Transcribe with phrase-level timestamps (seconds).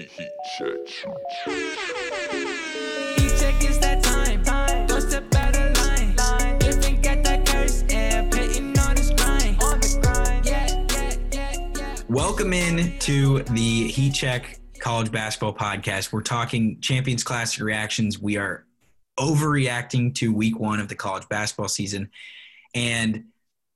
[0.00, 0.78] Check.
[12.08, 16.12] Welcome in to the Heat Check College Basketball Podcast.
[16.12, 18.18] We're talking Champions Classic reactions.
[18.18, 18.64] We are
[19.18, 22.10] overreacting to week one of the college basketball season.
[22.74, 23.24] And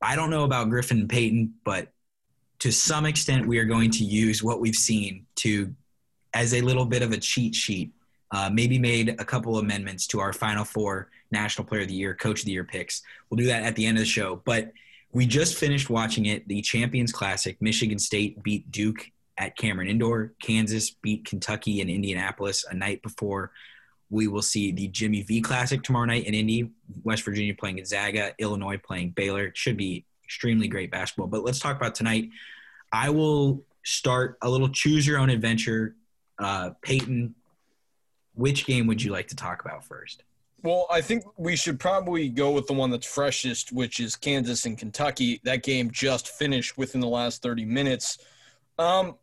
[0.01, 1.89] I don't know about Griffin and Peyton, but
[2.61, 5.75] to some extent, we are going to use what we've seen to
[6.35, 7.93] as a little bit of a cheat sheet.
[8.31, 12.15] Uh, maybe made a couple amendments to our final four National Player of the Year,
[12.15, 13.03] Coach of the Year picks.
[13.31, 14.43] We'll do that at the end of the show.
[14.45, 14.73] But
[15.13, 17.57] we just finished watching it, the Champions Classic.
[17.61, 20.33] Michigan State beat Duke at Cameron Indoor.
[20.43, 23.53] Kansas beat Kentucky in Indianapolis a night before.
[24.11, 26.71] We will see the Jimmy V Classic tomorrow night in Indy.
[27.05, 29.47] West Virginia playing Gonzaga, Illinois playing Baylor.
[29.47, 31.29] It should be extremely great basketball.
[31.29, 32.31] But let's talk about tonight.
[32.93, 35.95] I will start a little choose your own adventure.
[36.39, 37.35] Uh, Peyton,
[38.35, 40.25] which game would you like to talk about first?
[40.63, 44.65] Well, I think we should probably go with the one that's freshest, which is Kansas
[44.65, 45.41] and Kentucky.
[45.45, 48.17] That game just finished within the last 30 minutes.
[48.79, 49.17] Um,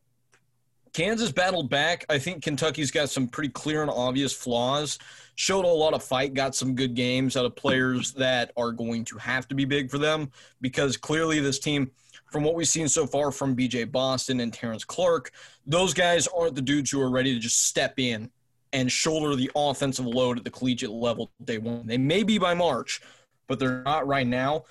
[0.94, 2.05] Kansas battled back.
[2.09, 5.00] I think Kentucky's got some pretty clear and obvious flaws.
[5.35, 9.05] Showed a lot of fight, got some good games out of players that are going
[9.05, 11.89] to have to be big for them because clearly this team,
[12.31, 15.31] from what we've seen so far from BJ Boston and Terrence Clarke,
[15.67, 18.29] those guys aren't the dudes who are ready to just step in
[18.73, 21.85] and shoulder the offensive load at the collegiate level day one.
[21.85, 23.01] They may be by March,
[23.47, 24.63] but they're not right now.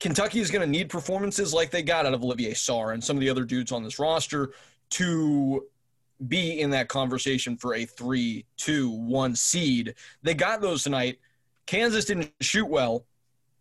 [0.00, 3.16] Kentucky is going to need performances like they got out of Olivier Sarr and some
[3.16, 4.52] of the other dudes on this roster
[4.90, 5.64] to
[6.28, 9.94] be in that conversation for a three, two, one seed.
[10.22, 11.20] They got those tonight.
[11.66, 13.06] Kansas didn't shoot well,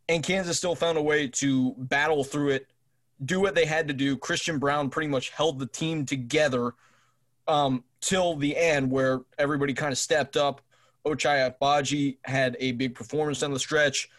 [0.09, 2.67] and Kansas still found a way to battle through it,
[3.23, 4.17] do what they had to do.
[4.17, 6.73] Christian Braun pretty much held the team together
[7.47, 10.61] um, till the end, where everybody kind of stepped up.
[11.05, 14.09] Ochai Agbaji had a big performance down the stretch.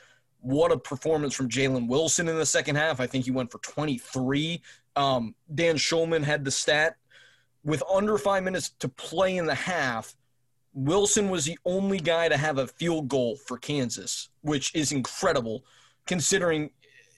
[0.41, 3.01] What a performance from Jalen Wilson in the second half.
[3.01, 4.61] I think he went for 23.
[4.97, 6.97] Um, Dan Shulman had the stat
[7.65, 10.15] with under five minutes to play in the half.
[10.75, 15.65] Wilson was the only guy to have a field goal for Kansas, which is incredible
[16.07, 16.71] considering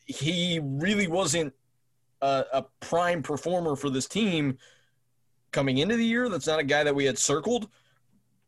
[0.07, 1.53] he really wasn't
[2.23, 4.59] a, a prime performer for this team
[5.53, 6.29] coming into the year.
[6.29, 7.69] That's not a guy that we had circled.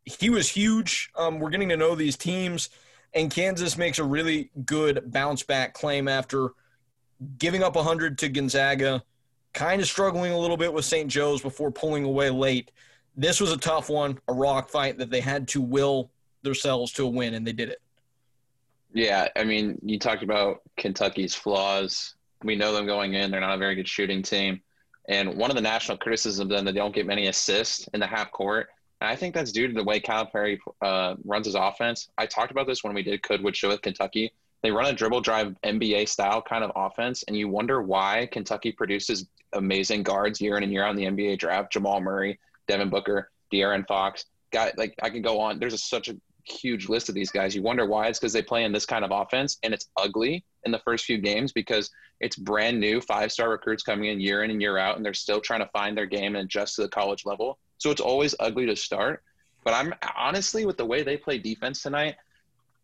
[0.05, 1.11] He was huge.
[1.17, 2.71] Um, we're getting to know these teams,
[3.15, 6.51] and Kansas makes a really good bounce back claim after
[7.39, 9.03] giving up 100 to Gonzaga,
[9.53, 11.11] kind of struggling a little bit with St.
[11.11, 12.71] Joe's before pulling away late.
[13.17, 16.11] This was a tough one, a rock fight that they had to will
[16.43, 17.83] themselves to a win, and they did it.
[18.93, 22.15] Yeah, I mean, you talked about Kentucky's flaws.
[22.43, 24.61] We know them going in; they're not a very good shooting team.
[25.09, 28.01] And one of the national criticisms of them that they don't get many assists in
[28.01, 28.69] the half court.
[29.01, 32.09] And I think that's due to the way Calipari uh, runs his offense.
[32.19, 34.33] I talked about this when we did Could Would Show with Kentucky.
[34.63, 38.73] They run a dribble drive NBA style kind of offense, and you wonder why Kentucky
[38.73, 41.73] produces amazing guards year in and year out in the NBA draft.
[41.73, 44.27] Jamal Murray, Devin Booker, De'Aaron Fox.
[44.53, 45.59] Guy, like I can go on.
[45.59, 46.17] There's a, such a
[46.53, 47.55] huge list of these guys.
[47.55, 48.07] You wonder why?
[48.07, 51.05] It's because they play in this kind of offense, and it's ugly in the first
[51.05, 54.79] few games because it's brand new five star recruits coming in year in and year
[54.79, 57.59] out, and they're still trying to find their game and adjust to the college level.
[57.79, 59.23] So it's always ugly to start.
[59.65, 62.17] But I'm honestly, with the way they play defense tonight,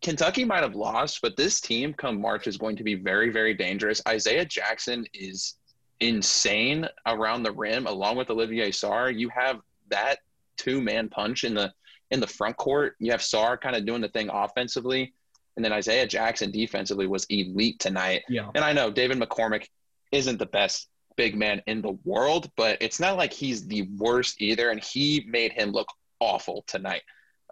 [0.01, 3.53] Kentucky might have lost, but this team come March is going to be very, very
[3.53, 4.01] dangerous.
[4.07, 5.55] Isaiah Jackson is
[5.99, 9.17] insane around the rim, along with Olivier Sarr.
[9.17, 10.19] You have that
[10.57, 11.73] two man punch in the
[12.15, 12.95] in the front court.
[12.99, 15.13] You have Sarr kind of doing the thing offensively,
[15.55, 18.23] and then Isaiah Jackson defensively was elite tonight.
[18.27, 18.49] Yeah.
[18.55, 19.67] And I know David McCormick
[20.11, 24.41] isn't the best big man in the world, but it's not like he's the worst
[24.41, 25.87] either, and he made him look
[26.19, 27.03] awful tonight.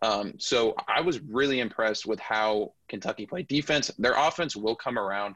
[0.01, 3.91] Um, so I was really impressed with how Kentucky played defense.
[3.99, 5.35] Their offense will come around.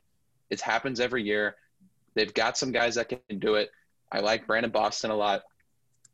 [0.49, 1.55] It happens every year.
[2.15, 3.69] They've got some guys that can do it.
[4.11, 5.43] I like Brandon Boston a lot.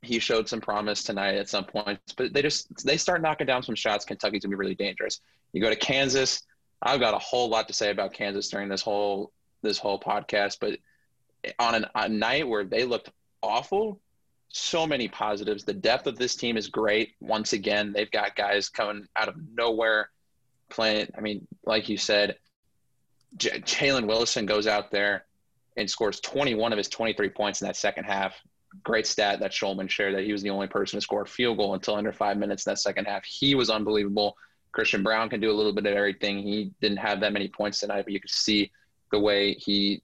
[0.04, 3.64] He showed some promise tonight at some points, but they just they start knocking down
[3.64, 4.06] some shots.
[4.06, 5.22] Kentucky's gonna be really dangerous.
[5.54, 6.44] You go to Kansas.
[6.82, 9.32] I've got a whole lot to say about Kansas during this whole
[9.62, 10.78] this whole podcast, but
[11.60, 13.10] on an, a night where they looked
[13.42, 14.00] awful,
[14.50, 15.64] so many positives.
[15.64, 17.16] The depth of this team is great.
[17.20, 20.10] Once again, they've got guys coming out of nowhere
[20.70, 21.08] playing.
[21.18, 22.38] I mean, like you said,
[23.38, 25.26] J- Jalen Wilson goes out there
[25.76, 28.36] and scores 21 of his 23 points in that second half.
[28.84, 31.58] Great stat that Shulman shared that he was the only person to score a field
[31.58, 33.24] goal until under five minutes in that second half.
[33.26, 34.36] He was unbelievable.
[34.72, 36.40] Christian Braun can do a little bit of everything.
[36.40, 38.72] He didn't have that many points tonight, but you could see
[39.12, 40.02] the way he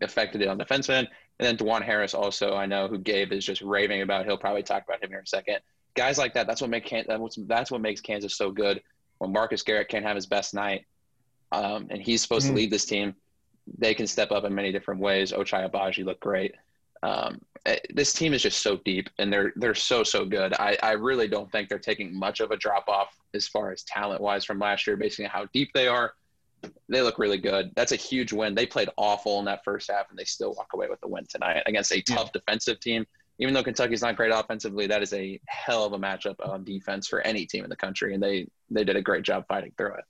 [0.00, 1.08] affected it on defense end.
[1.40, 4.26] And then Dajuan Harris also, I know who Gabe is just raving about.
[4.26, 5.58] He'll probably talk about him here in a second.
[5.94, 6.88] Guys like that, that's what make
[7.48, 8.80] that's, what makes Kansas so good.
[9.18, 10.86] When Marcus Garrett can't have his best night,
[11.50, 12.50] um, and he's supposed Mhm.
[12.50, 13.14] to lead this team,
[13.78, 15.32] they can step up in many different ways.
[15.32, 16.54] Ochai Agbaji looked great.
[17.02, 20.54] Um, eh, this team is just so deep, and they're they're so so good.
[20.54, 23.82] I, I really don't think they're taking much of a drop off as far as
[23.82, 26.14] talent wise from last year, based on how deep they are.
[26.88, 27.72] They look really good.
[27.74, 28.54] That's a huge win.
[28.54, 31.26] They played awful in that first half, and they still walk away with the win
[31.26, 33.04] tonight against a tough defensive team.
[33.38, 37.08] Even though Kentucky's not great offensively, that is a hell of a matchup on defense
[37.08, 39.94] for any team in the country, and they they did a great job fighting through
[39.94, 40.04] it.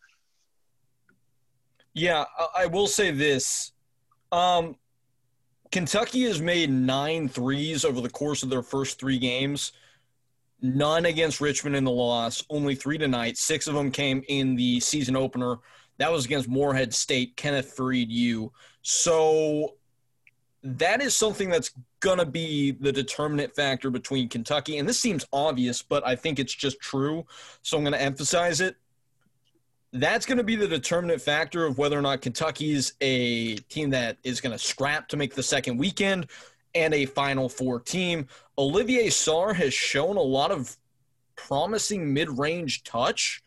[1.94, 3.72] Yeah, I- I will say this.
[4.30, 4.76] Um,
[5.72, 9.72] Kentucky has made nine threes over the course of their first three games.
[10.60, 13.38] None against Richmond in the loss, only three tonight.
[13.38, 15.56] Six of them came in the season opener.
[15.96, 18.52] That was against Morehead State, Kenneth Freed U.
[18.82, 19.76] So
[20.62, 24.78] that is something that's going to be the determinant factor between Kentucky.
[24.78, 27.24] And this seems obvious, but I think it's just true.
[27.62, 28.76] So I'm going to emphasize it
[29.92, 34.16] that's going to be the determinant factor of whether or not Kentucky's a team that
[34.24, 36.28] is going to scrap to make the second weekend
[36.74, 38.26] and a Final Four team.
[38.56, 40.76] Olivier Sarr has shown a lot of
[41.36, 43.42] promising mid range touch.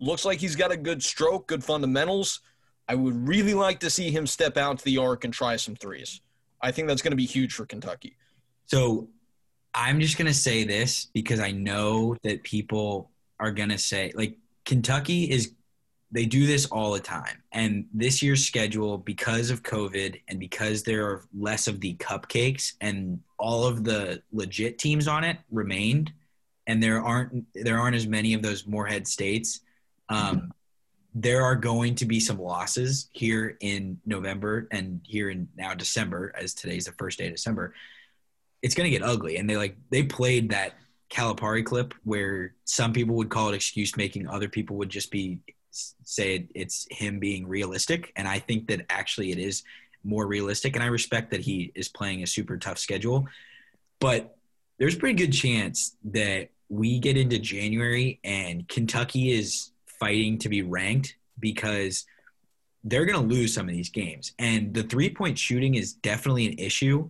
[0.00, 2.40] Looks like he's got a good stroke, good fundamentals.
[2.88, 5.76] I would really like to see him step out to the arc and try some
[5.76, 6.20] threes.
[6.60, 8.16] I think that's going to be huge for Kentucky.
[8.66, 9.08] So
[9.74, 14.12] I'm just going to say this because I know that people are going to say,
[14.14, 15.52] like, Kentucky is,
[16.10, 17.42] they do this all the time.
[17.52, 22.74] And this year's schedule, because of COVID and because there are less of the cupcakes
[22.80, 26.12] and all of the legit teams on it remained,
[26.66, 29.60] and there aren't there aren't as many of those Morehead states.
[30.08, 30.52] Um,
[31.14, 36.32] there are going to be some losses here in November and here in now December,
[36.38, 37.74] as today's the first day of December.
[38.62, 40.74] It's going to get ugly, and they like they played that
[41.12, 45.38] Calipari clip where some people would call it excuse making, other people would just be
[45.70, 49.62] say it's him being realistic, and I think that actually it is
[50.04, 53.26] more realistic, and I respect that he is playing a super tough schedule,
[54.00, 54.36] but
[54.78, 59.70] there's a pretty good chance that we get into January and Kentucky is
[60.00, 62.06] fighting to be ranked because
[62.84, 64.32] they're going to lose some of these games.
[64.38, 67.08] And the three point shooting is definitely an issue.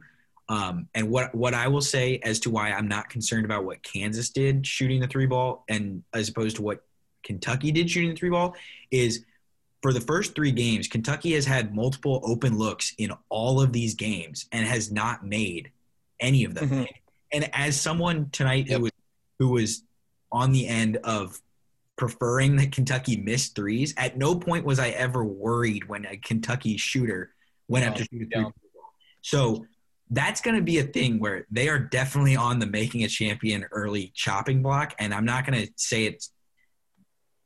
[0.53, 3.83] Um, and what, what I will say as to why I'm not concerned about what
[3.83, 6.85] Kansas did shooting the three ball and as opposed to what
[7.23, 8.55] Kentucky did shooting the three ball
[8.91, 9.25] is
[9.81, 13.95] for the first three games, Kentucky has had multiple open looks in all of these
[13.95, 15.71] games and has not made
[16.21, 16.69] any of them.
[16.69, 16.89] Mhm.
[17.33, 18.77] And as someone tonight Yep.
[18.77, 18.93] who was
[19.39, 19.83] who was
[20.31, 21.41] on the end of
[21.97, 26.77] preferring that Kentucky missed threes, at no point was I ever worried when a Kentucky
[26.77, 27.35] shooter
[27.69, 28.53] went up to shoot a three.
[29.23, 29.67] So
[30.11, 33.65] that's going to be a thing where they are definitely on the making a champion
[33.71, 34.95] early chopping block.
[34.99, 36.27] And I'm not going to say it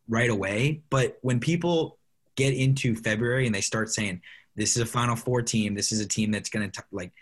[0.09, 1.99] right away, but when people
[2.35, 4.21] get into February and they start saying,
[4.57, 7.13] this is a Final Four team, this is a team that's going to like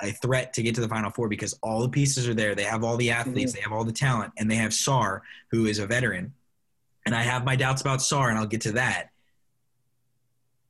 [0.00, 2.54] a threat to get to the Final Four because all the pieces are there.
[2.54, 3.58] They have all the athletes, mm-hmm.
[3.58, 5.20] they have all the talent, and they have Sarr,
[5.50, 6.32] who is a veteran.
[7.06, 9.10] And I have my doubts about Sarr, and I'll get to that.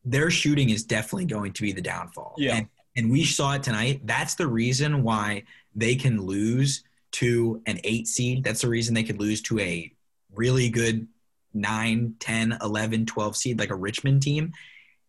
[0.04, 2.34] Their shooting is definitely going to be the downfall.
[2.36, 2.56] Yeah.
[2.56, 4.02] And, and we saw it tonight.
[4.04, 5.44] That's the reason why
[5.74, 8.44] they can lose to an eight seed.
[8.44, 9.92] That's the reason they could lose to a
[10.34, 11.06] really good
[11.54, 14.52] 9, 10, 11, 12 seed like a Richmond team.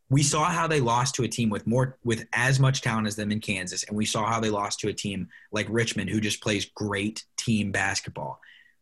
[0.10, 3.16] We saw how they lost to a team with more with as much talent as
[3.16, 6.20] them in Kansas, and we saw how they lost to a team like Richmond who
[6.20, 8.40] just plays great team basketball.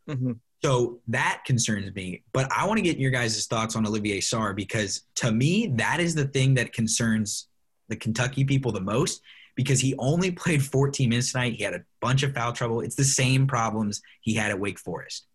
[0.10, 0.40] Mhm.
[0.64, 2.24] So that concerns me.
[2.34, 6.00] But I want to get your guys' thoughts on Olivier Sarr because to me, that
[6.00, 7.48] is the thing that concerns
[7.92, 9.22] the Kentucky people the most
[9.56, 11.54] because he only played 14 minutes tonight.
[11.54, 12.80] He had a bunch of foul trouble.
[12.82, 15.28] It's the same problems he had at Wake Forest.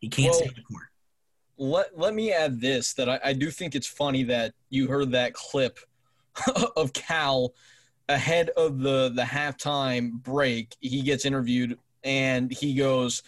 [0.00, 0.90] He can't Well- stay the corner.
[1.56, 5.12] let let me add this that I, I do think it's funny that you heard
[5.12, 5.78] that clip
[6.76, 7.54] of Cal
[8.08, 10.74] ahead of the the halftime break.
[10.80, 13.22] He gets interviewed and he goes,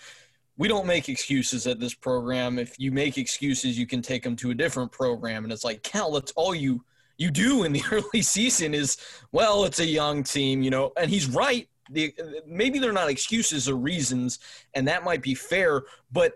[0.56, 2.58] "We don't make excuses at this program.
[2.58, 5.82] If you make excuses, you can take them to a different program." And it's like,
[5.82, 6.82] Cal, that's all you
[7.22, 8.96] you do in the early season is,
[9.30, 10.92] well, it's a young team, you know.
[10.96, 11.68] And he's right.
[11.90, 12.14] The,
[12.46, 14.38] maybe they're not excuses or reasons,
[14.74, 16.34] and that might be fair, but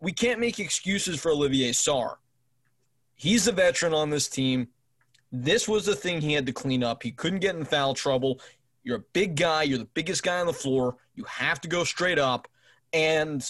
[0.00, 2.16] we can't make excuses for Olivier Sarr.
[3.14, 4.68] He's a veteran on this team.
[5.30, 7.02] This was the thing he had to clean up.
[7.02, 8.40] He couldn't get in foul trouble.
[8.82, 9.62] You're a big guy.
[9.62, 10.96] You're the biggest guy on the floor.
[11.14, 12.48] You have to go straight up.
[12.92, 13.44] And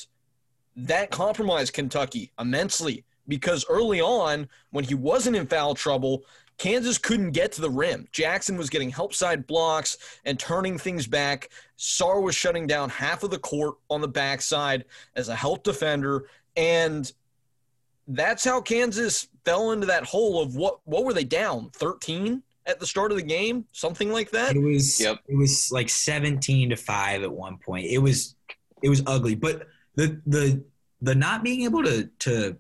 [0.77, 6.25] that compromised Kentucky immensely because early on, when he wasn't in foul trouble,
[6.59, 8.07] Kansas couldn't get to the rim.
[8.13, 11.51] Jackson was getting help side blocks and turning things back.
[11.79, 14.85] Sarr was shutting down half of the court on the backside
[15.17, 16.29] as a help defender.
[16.57, 17.11] And
[18.07, 21.71] that's how Kansas fell into that hole of what what were they down?
[21.75, 23.65] 13 at the start of the game?
[23.73, 24.55] Something like that?
[24.55, 25.19] It was Yep.
[25.29, 27.87] it was like 17 to 5 at one point.
[27.87, 28.37] It was
[28.83, 30.63] it was ugly, but the the
[31.03, 32.57] the not being able to to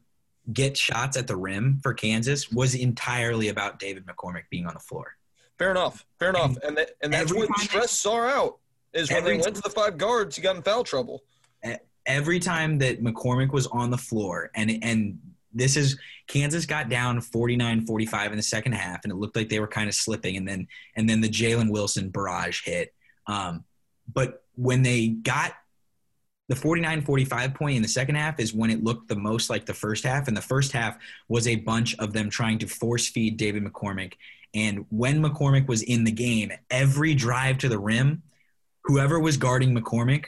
[0.53, 4.81] get shots at the rim for Kansas was entirely about David McCormick being on the
[4.81, 5.17] floor.
[5.59, 6.05] Fair enough.
[6.19, 6.57] Fair enough.
[6.63, 8.59] And that, and that's time- stressed Sarr out
[8.93, 11.23] is when they went to the five guards, he got in foul trouble.
[12.07, 15.19] Every time that McCormick was on the floor and and
[15.55, 15.97] this is
[16.27, 19.89] Kansas got down 49-45 in the second half and it looked like they were kind
[19.89, 22.93] of slipping and then and then the Jalen Wilson barrage hit.
[23.27, 23.65] Um,
[24.13, 25.55] but when they got
[26.49, 29.75] the 49-45 point in the second half is when it looked the most like the
[29.75, 30.99] first half and the first half
[31.29, 34.15] was a bunch of them trying to force feed David McCormick.
[34.55, 38.23] And when McCormick was in the game every drive to the rim
[38.85, 40.27] whoever was guarding McCormick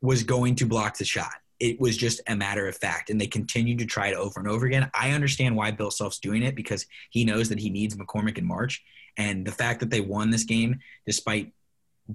[0.00, 1.30] was going to block the shot.
[1.60, 4.48] It was just a matter of fact and they continued to try it over and
[4.48, 4.90] over again.
[4.92, 8.44] I understand why Bill Self's doing it because he knows that he needs McCormick in
[8.44, 8.82] March
[9.16, 11.52] and the fact that they won this game despite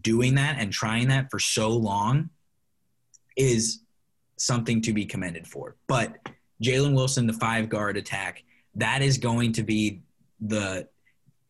[0.02, 2.30] doing that and trying that for so long
[3.38, 3.82] is
[4.38, 5.75] something to be commended for.
[5.88, 6.17] But
[6.63, 8.44] Jalen Wilson, the five guard attack,
[8.75, 10.01] that is going to be
[10.39, 10.88] the.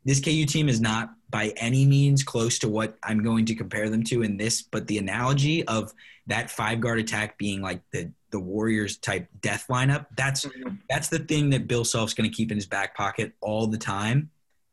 [0.06, 3.90] This KU team is not by any means close to what I'm going to compare
[3.90, 5.94] them to in this, but the analogy of
[6.28, 10.76] that five guard attack being like the the Warriors type death lineup, that's mm-hmm.
[10.90, 13.78] that's the thing that Bill Self's going to keep in his back pocket all the
[13.78, 14.30] time.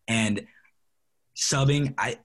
[0.08, 0.46] And
[1.36, 2.18] subbing, I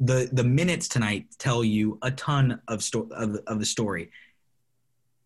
[0.00, 4.10] the the minutes tonight tell you a ton of sto- of, of the story.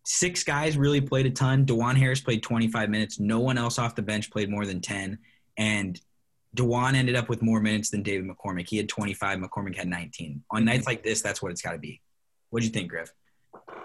[0.05, 1.65] Six guys really played a ton.
[1.65, 3.19] Dajuan Harris played 25 minutes.
[3.19, 5.19] No one else off the bench played more than 10.
[5.57, 5.99] And
[6.55, 8.67] Dajuan ended up with more minutes than David McCormick.
[8.67, 9.39] He had 25.
[9.39, 10.43] McCormick had 19.
[10.51, 12.01] On nights like this, that's what it's got to be.
[12.49, 13.11] What do you think, Griff?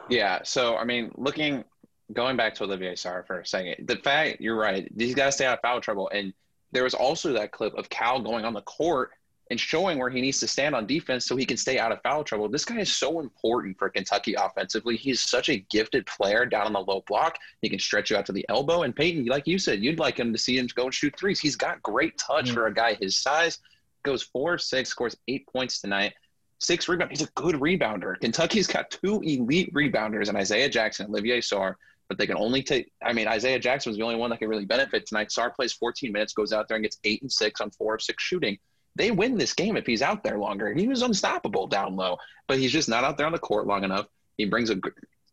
[0.09, 0.40] Yeah.
[0.44, 1.64] So, I mean, looking,
[2.12, 5.33] going back to Olivier Sarr for a second, the fact you're right, he's got to
[5.33, 6.09] stay out of foul trouble.
[6.12, 6.33] And
[6.73, 9.11] there was also that clip of Cal going on the court
[9.50, 12.00] and showing where he needs to stand on defense so he can stay out of
[12.02, 12.48] foul trouble.
[12.48, 14.96] This guy is so important for Kentucky offensively.
[14.96, 17.36] He's such a gifted player down on the low block.
[17.60, 18.82] He can stretch you out to the elbow.
[18.82, 21.40] And Peyton, like you said, you'd like him to see him go and shoot threes.
[21.40, 22.54] He's got great touch Mm.
[22.54, 23.58] for a guy his size.
[24.02, 26.14] Goes four, six, scores eight points tonight.
[26.58, 27.10] Six rebound.
[27.10, 28.18] He's a good rebounder.
[28.20, 31.74] Kentucky's got two elite rebounders and Isaiah Jackson, and Olivier Sarr,
[32.08, 32.90] but they can only take.
[33.02, 35.28] I mean, Isaiah Jackson was the only one that could really benefit tonight.
[35.28, 38.02] Sarr plays 14 minutes, goes out there and gets eight and six on four of
[38.02, 38.58] six shooting.
[38.96, 40.72] They win this game if he's out there longer.
[40.72, 43.84] He was unstoppable down low, but he's just not out there on the court long
[43.84, 44.06] enough.
[44.38, 44.76] He brings a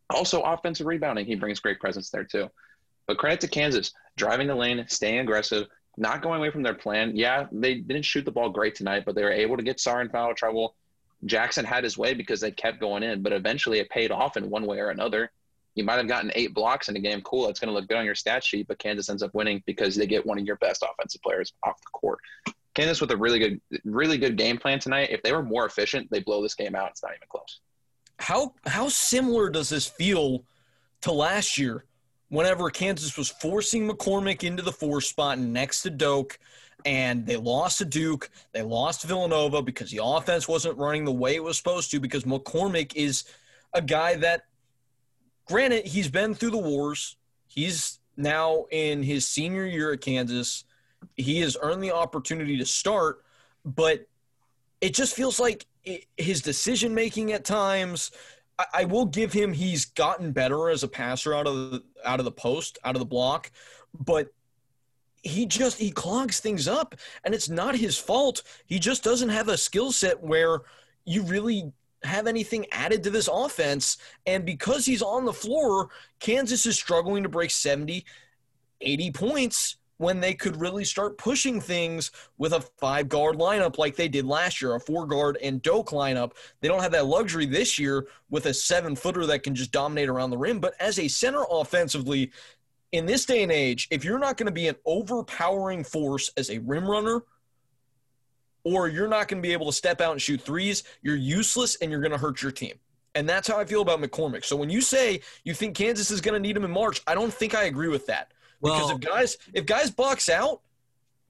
[0.09, 1.25] also offensive rebounding.
[1.25, 2.49] He brings great presence there too.
[3.07, 7.15] But credit to Kansas, driving the lane, staying aggressive, not going away from their plan.
[7.15, 10.01] Yeah, they didn't shoot the ball great tonight, but they were able to get Sarr
[10.01, 10.75] in foul trouble.
[11.25, 14.49] Jackson had his way because they kept going in, but eventually it paid off in
[14.49, 15.31] one way or another.
[15.75, 17.21] You might have gotten eight blocks in a game.
[17.21, 19.63] Cool, it's going to look good on your stat sheet, but Kansas ends up winning
[19.65, 22.19] because they get one of your best offensive players off the court.
[22.73, 25.09] Kansas with a really good, really good game plan tonight.
[25.11, 26.91] If they were more efficient, they blow this game out.
[26.91, 27.59] It's not even close.
[28.19, 30.43] How how similar does this feel
[31.01, 31.85] to last year
[32.29, 36.39] whenever Kansas was forcing McCormick into the four spot next to Doke
[36.85, 41.11] and they lost to Duke, they lost to Villanova because the offense wasn't running the
[41.11, 43.25] way it was supposed to because McCormick is
[43.73, 44.45] a guy that
[45.45, 47.17] granted he's been through the wars.
[47.47, 50.63] He's now in his senior year at Kansas.
[51.15, 53.23] He has earned the opportunity to start,
[53.65, 54.07] but
[54.79, 58.11] it just feels like it, his decision making at times.
[58.57, 62.19] I, I will give him he's gotten better as a passer out of the out
[62.19, 63.51] of the post, out of the block,
[63.97, 64.33] but
[65.23, 68.43] he just he clogs things up, and it's not his fault.
[68.65, 70.61] He just doesn't have a skill set where
[71.05, 71.71] you really
[72.03, 73.97] have anything added to this offense.
[74.25, 75.89] And because he's on the floor,
[76.19, 78.05] Kansas is struggling to break 70,
[78.81, 83.95] 80 points when they could really start pushing things with a five guard lineup like
[83.95, 86.31] they did last year, a four guard and Doke lineup.
[86.59, 90.09] They don't have that luxury this year with a seven footer that can just dominate
[90.09, 90.59] around the rim.
[90.59, 92.31] But as a center offensively,
[92.91, 96.49] in this day and age, if you're not going to be an overpowering force as
[96.49, 97.21] a rim runner,
[98.63, 101.75] or you're not going to be able to step out and shoot threes, you're useless
[101.75, 102.73] and you're going to hurt your team.
[103.13, 104.45] And that's how I feel about McCormick.
[104.45, 107.13] So when you say you think Kansas is going to need him in March, I
[107.13, 108.31] don't think I agree with that.
[108.61, 110.61] Because if guys if guys box out,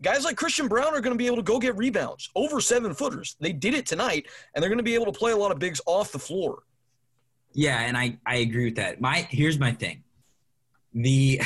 [0.02, 2.94] guys like Christian Braun are going to be able to go get rebounds over seven
[2.94, 3.36] footers.
[3.40, 5.60] They did it tonight, and they're going to be able to play a lot of
[5.60, 6.64] bigs off the floor.
[7.54, 9.02] Yeah, and I I agree with that.
[9.02, 10.04] My here's my thing.
[10.94, 11.42] The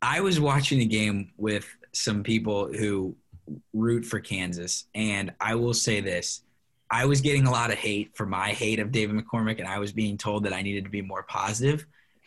[0.00, 3.14] I was watching the game with some people who
[3.72, 6.42] root for Kansas, and I will say this.
[6.90, 9.78] I was getting a lot of hate for my hate of David McCormick, and I
[9.78, 11.86] was being told that I needed to be more positive.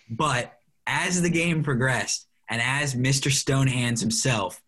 [0.09, 3.31] But as the game progressed, and as Mr.
[3.31, 4.61] Stonehands himself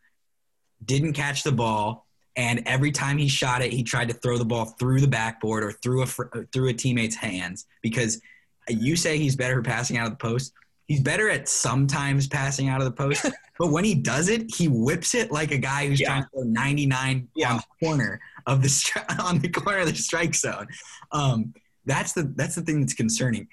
[0.84, 2.06] didn't catch the ball,
[2.36, 5.64] and every time he shot it, he tried to throw the ball through the backboard
[5.64, 6.06] or through a
[6.52, 8.22] through a teammate's hands because
[8.70, 10.54] you say he's better at passing out of the post.
[10.88, 13.26] He's better at sometimes passing out of the post,
[13.60, 16.08] but when he does it, he whips it like a guy who's Yeah.
[16.08, 17.52] trying to throw 99 Yeah.
[17.54, 20.68] on the corner of the stri- on the corner of the strike zone.
[21.12, 21.54] Um,
[21.86, 23.48] that's the that's the thing that's concerning.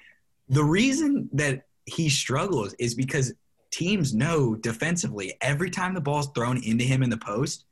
[0.49, 3.33] The reason that he struggles is because
[3.71, 7.65] teams know defensively every time the ball's thrown into him in the post,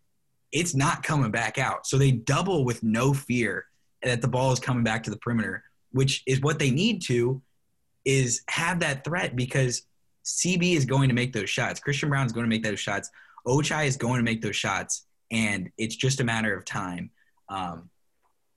[0.52, 1.88] it's not coming back out.
[1.88, 3.66] So they double with no fear
[4.04, 7.42] that the ball is coming back to the perimeter, which is what they need to
[8.06, 9.84] is have that threat because
[10.26, 11.80] CB is going to make those shots.
[11.80, 13.10] Christian Braun is going to make those shots.
[13.48, 17.12] Ochai is going to make those shots, and it's just a matter of time.
[17.50, 17.90] Um,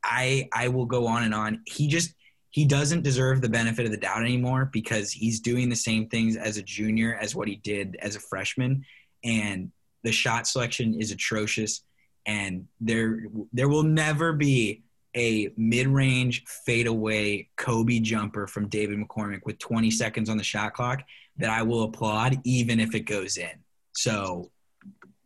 [0.02, 1.62] I I will go on and on.
[1.66, 2.14] He just
[2.56, 6.38] he doesn't deserve the benefit of the doubt anymore because he's doing the same things
[6.38, 8.82] as a junior as what he did as a freshman,
[9.22, 9.70] and
[10.04, 11.82] the shot selection is atrocious.
[12.24, 14.84] And there there will never be
[15.14, 21.02] a mid-range fadeaway Kobe jumper from David McCormick with 20 seconds on the shot clock
[21.36, 23.52] that I will applaud even if it goes in.
[23.92, 24.50] So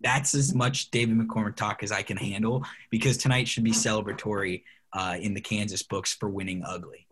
[0.01, 4.65] that's as much David McCormick talk as I can handle because tonight should be celebratory
[4.93, 7.07] uh, in the Kansas books for winning ugly.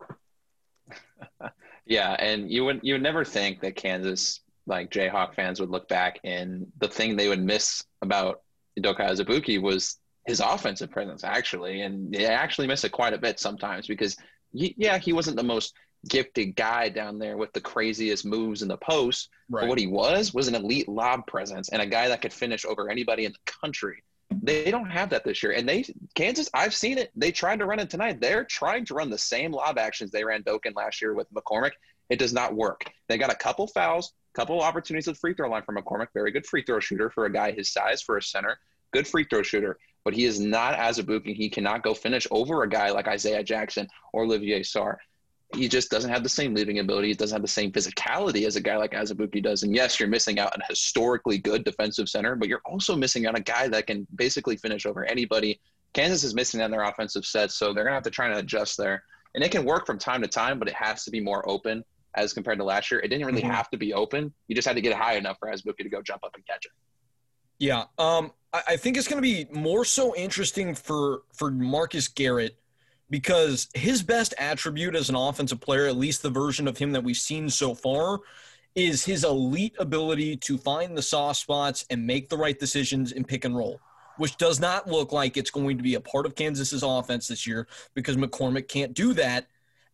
[1.85, 5.87] Yeah, and you would you would never think that Kansas like Jayhawk fans would look
[5.87, 8.41] back and the thing they would miss about
[8.79, 9.97] Doka Azubuike was
[10.27, 14.15] his offensive presence actually, and they actually miss it quite a bit sometimes because
[14.51, 15.73] yeah, he wasn't the most
[16.07, 19.61] gifted guy down there with the craziest moves in the post, Right.
[19.61, 22.65] but what he was was an elite lob presence and a guy that could finish
[22.65, 24.03] over anybody in the country.
[24.41, 25.53] They don't have that this year.
[25.53, 27.11] And they Kansas, I've seen it.
[27.15, 28.21] They tried to run it tonight.
[28.21, 31.71] They're trying to run the same lob actions they ran Doken last year with McCormick.
[32.09, 32.85] It does not work.
[33.07, 36.07] They got a couple fouls, couple opportunities at free throw line for McCormick.
[36.13, 38.59] Very good free throw shooter for a guy his size for a center.
[38.91, 39.77] Good free throw shooter.
[40.05, 41.35] But he is not Azubuike.
[41.35, 44.97] He cannot go finish over a guy like Isaiah Jackson or Olivier Sarr
[45.55, 47.07] he just doesn't have the same leading ability.
[47.07, 49.63] He doesn't have the same physicality as a guy like Azubuike does.
[49.63, 53.25] And yes, you're missing out on a historically good defensive center, but you're also missing
[53.25, 55.59] out on a guy that can basically finish over anybody.
[55.93, 58.77] Kansas is missing on their offensive set, so they're gonna have to try and adjust
[58.77, 59.03] there.
[59.33, 61.83] And it can work from time to time, but it has to be more open
[62.15, 62.99] as compared to last year.
[62.99, 63.51] It didn't really Mhm.
[63.51, 64.33] have to be open.
[64.47, 66.65] You just had to get high enough for Azubuike to go jump up and catch
[66.65, 66.71] it.
[67.57, 72.07] Yeah, um, I, I think it's going to be more so interesting for for Marcus
[72.07, 72.58] Garrett
[73.09, 77.03] because his best attribute as an offensive player, at least the version of him that
[77.03, 78.19] we've seen so far,
[78.75, 83.23] is his elite ability to find the soft spots and make the right decisions in
[83.23, 83.79] pick and roll,
[84.17, 87.47] which does not look like it's going to be a part of Kansas's offense this
[87.47, 89.47] year because McCormick can't do that,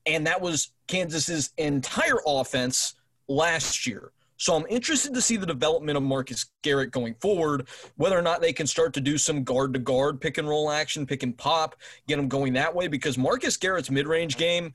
[0.05, 2.95] and that was Kansas's entire offense
[3.27, 4.11] last year.
[4.37, 8.41] So I'm interested to see the development of Marcus Garrett going forward, whether or not
[8.41, 11.37] they can start to do some guard to guard pick and roll action, pick and
[11.37, 11.75] pop,
[12.07, 12.87] get him going that way.
[12.87, 14.73] Because Marcus Garrett's mid range game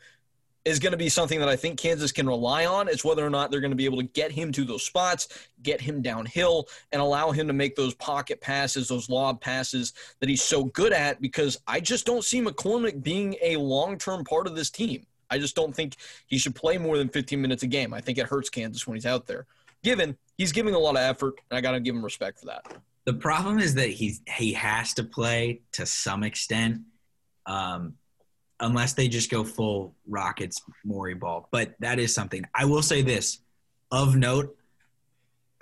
[0.64, 2.88] is going to be something that I think Kansas can rely on.
[2.88, 5.28] It's whether or not they're going to be able to get him to those spots,
[5.62, 10.28] get him downhill, and allow him to make those pocket passes, those lob passes that
[10.28, 11.20] he's so good at.
[11.20, 15.06] Because I just don't see McCormick being a long term part of this team.
[15.30, 17.94] I just don't think he should play more than 15 minutes a game.
[17.94, 19.46] I think it hurts Kansas when he's out there.
[19.82, 22.46] Given he's giving a lot of effort, and I got to give him respect for
[22.46, 22.66] that.
[23.06, 26.82] The problem is that he's he has to play to some extent,
[27.46, 27.94] um,
[28.60, 31.48] unless they just go full Rockets Morey ball.
[31.50, 32.44] But that is something.
[32.54, 33.40] I will say this
[33.90, 34.56] of note.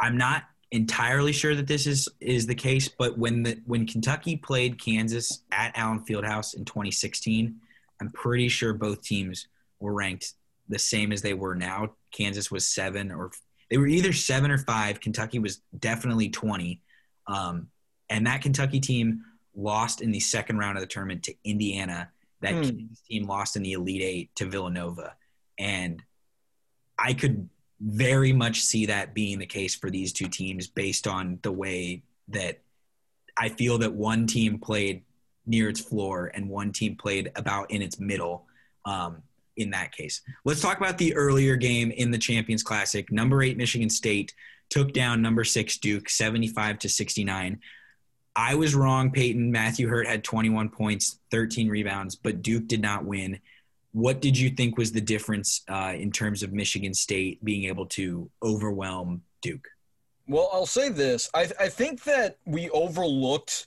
[0.00, 4.37] I'm not entirely sure that this is is the case, but when the when Kentucky
[4.37, 7.54] played Kansas at Allen Fieldhouse in 2016,
[8.00, 9.46] I'm pretty sure both teams
[9.81, 10.33] were ranked
[10.69, 11.95] the same as they were now.
[12.12, 13.31] Kansas was seven or
[13.71, 15.01] they were either seven or five.
[15.01, 16.81] Kentucky was definitely 20.
[17.27, 17.69] Um,
[18.09, 19.23] and that Kentucky team
[19.55, 22.11] lost in the second round of the tournament to Indiana.
[22.41, 22.53] That.
[22.53, 25.14] Kansas team lost in the Elite Eight to Villanova.
[25.59, 26.03] And
[26.99, 27.49] I could
[27.81, 32.03] very much see that being the case for these two teams based on the way
[32.29, 32.61] that
[33.37, 35.03] I feel that one team played
[35.47, 38.47] near its floor and one team played about in its middle
[38.85, 39.23] um,
[39.59, 40.23] in that case.
[40.44, 43.11] Let's talk about the earlier game in the Champions Classic.
[43.12, 44.35] Number eight, Michigan State
[44.71, 47.61] took down number six, Duke, 75 to 69.
[48.37, 49.51] I was wrong, Peyton.
[49.51, 53.40] Matthew Hurt had 21 points, 13 rebounds, but Duke did not win.
[53.92, 57.87] What did you think was the difference uh, in terms of Michigan State being able
[57.87, 59.66] to overwhelm Duke?
[60.29, 61.31] Well, I'll say this.
[61.35, 63.66] I, I think that we overlooked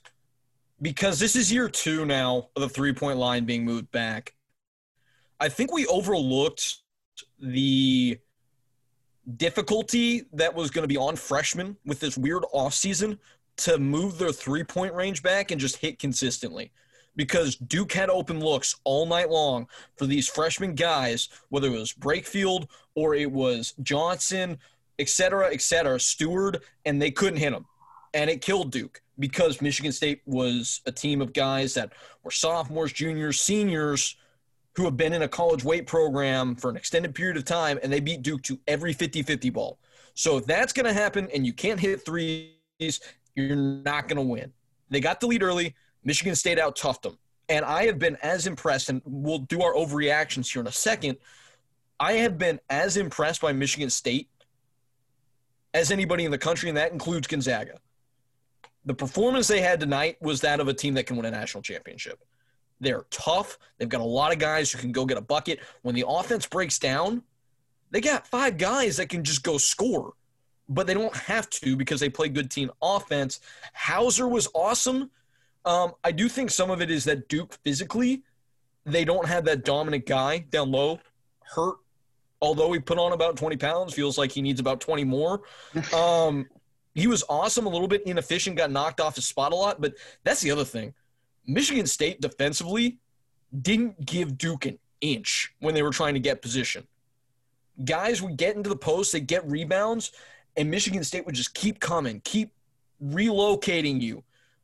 [0.82, 4.34] because this is year two now of the three point line being moved back.
[5.41, 6.77] I think we overlooked
[7.39, 8.19] the
[9.38, 13.17] difficulty that was going to be on freshmen with this weird offseason
[13.58, 16.71] to move their three point range back and just hit consistently.
[17.15, 21.91] Because Duke had open looks all night long for these freshman guys, whether it was
[21.91, 24.60] Brakefield or it was Johnson,
[24.99, 27.65] et cetera, et cetera, Steward, and they couldn't hit them.
[28.13, 32.93] And it killed Duke because Michigan State was a team of guys that were sophomores,
[32.93, 34.15] juniors, seniors
[34.75, 37.91] who have been in a college weight program for an extended period of time, and
[37.91, 39.79] they beat Duke to every 50 50 ball.
[40.13, 42.51] So if that's going to happen and you can't hit threes,
[43.36, 44.51] you're not going to win.
[44.89, 45.75] They got the lead early.
[46.03, 47.17] Michigan State out toughed them.
[47.49, 51.17] And I have been as impressed, and we'll do our overreactions here in a second.
[51.99, 54.29] I have been as impressed by Michigan State
[55.73, 57.77] as anybody in the country, and that includes Gonzaga.
[58.86, 61.62] The performance they had tonight was that of a team that can win a national
[61.62, 62.19] championship.
[62.82, 63.58] They're tough.
[63.78, 65.60] They've got a lot of guys who can go get a bucket.
[65.84, 67.22] When the offense breaks down,
[67.91, 70.13] they got five guys that can just go score,
[70.67, 73.39] but they don't have to because they play good team offense.
[73.74, 75.12] Hauser was awesome.
[75.63, 78.24] Um, I do think some of it is that Duke physically,
[78.86, 81.00] they don't have that dominant guy down low.
[81.44, 81.76] Hurt,
[82.41, 85.41] although he put on about 20 pounds, feels like he needs about 20 more.
[85.94, 86.48] Um,
[86.94, 89.94] he was awesome, a little bit inefficient, got knocked off his spot a lot, but
[90.26, 90.94] that's the other thing.
[91.45, 92.99] Michigan State defensively
[93.62, 96.88] didn't give Duke an inch when they were trying to get position.
[97.84, 100.12] Guys would get into the post, they get rebounds,
[100.56, 102.51] and Michigan State would just keep coming, keep
[103.04, 104.23] relocating you,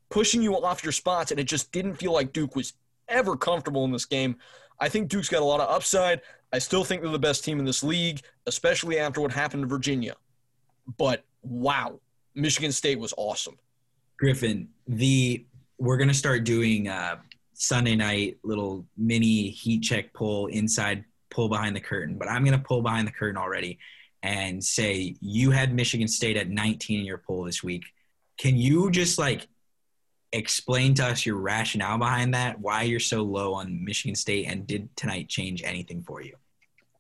[0.10, 2.74] pushing you off your spots, and it just didn't feel like Duke was
[3.08, 4.36] ever comfortable in this game.
[4.80, 6.22] I think Duke's got a lot of upside.
[6.54, 9.68] I still think they're the best team in this league, especially after what happened to
[9.68, 10.16] Virginia.
[10.98, 12.00] But wow,
[12.36, 13.58] Michigan State was awesome.
[14.18, 15.46] Griffin, the
[15.78, 17.18] we're gonna start doing uh,
[17.54, 22.60] Sunday night little mini heat check pull inside pull behind the curtain, but I'm gonna
[22.60, 23.80] pull behind the curtain already
[24.24, 27.84] and say you had Michigan State at 19 in your poll this week.
[28.38, 29.48] Can you just like
[30.32, 32.60] explain to us your rationale behind that?
[32.60, 36.36] Why you're so low on Michigan State, and did tonight change anything for you?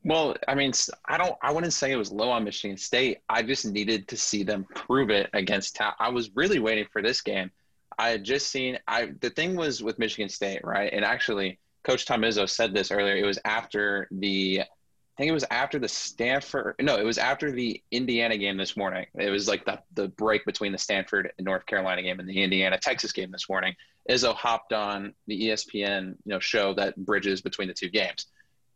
[0.03, 0.71] Well, I mean,
[1.05, 1.35] I don't.
[1.41, 3.19] I wouldn't say it was low on Michigan State.
[3.27, 5.75] I just needed to see them prove it against.
[5.75, 7.51] Ta- I was really waiting for this game.
[7.97, 8.77] I had just seen.
[8.87, 10.91] I the thing was with Michigan State, right?
[10.91, 13.15] And actually, Coach Tom Izzo said this earlier.
[13.15, 14.61] It was after the.
[14.61, 16.75] I think it was after the Stanford.
[16.79, 19.07] No, it was after the Indiana game this morning.
[19.15, 22.43] It was like the the break between the Stanford and North Carolina game and the
[22.43, 23.73] Indiana Texas game this morning.
[24.09, 28.27] Izzo hopped on the ESPN you know show that bridges between the two games,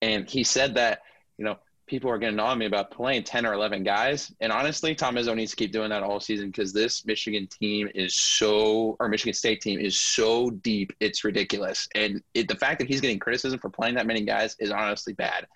[0.02, 1.02] and he said that
[1.42, 1.58] you know,
[1.92, 4.34] people are getting on me about playing 10 or 11 guys.
[4.40, 7.90] And honestly, Tom Izzo needs to keep doing that all season because this Michigan team
[7.94, 11.90] is so, or Michigan State team is so deep, it's ridiculous.
[11.94, 15.12] And it, the fact that he's getting criticism for playing that many guys is honestly
[15.12, 15.48] bad.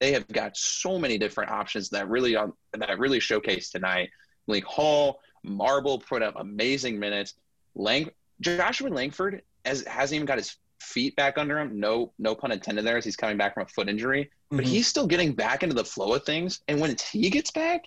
[0.00, 4.10] They have got so many different options that really, um, that really showcase tonight.
[4.48, 7.34] Link Hall, Marble put up amazing minutes.
[7.76, 11.78] Lang, Joshua Langford has, hasn't even got his feet back under him.
[11.80, 14.30] No, no pun intended there, as he's coming back from a foot injury.
[14.50, 14.68] But Mhm.
[14.68, 16.60] he's still getting back into the flow of things.
[16.68, 17.86] And when he gets back,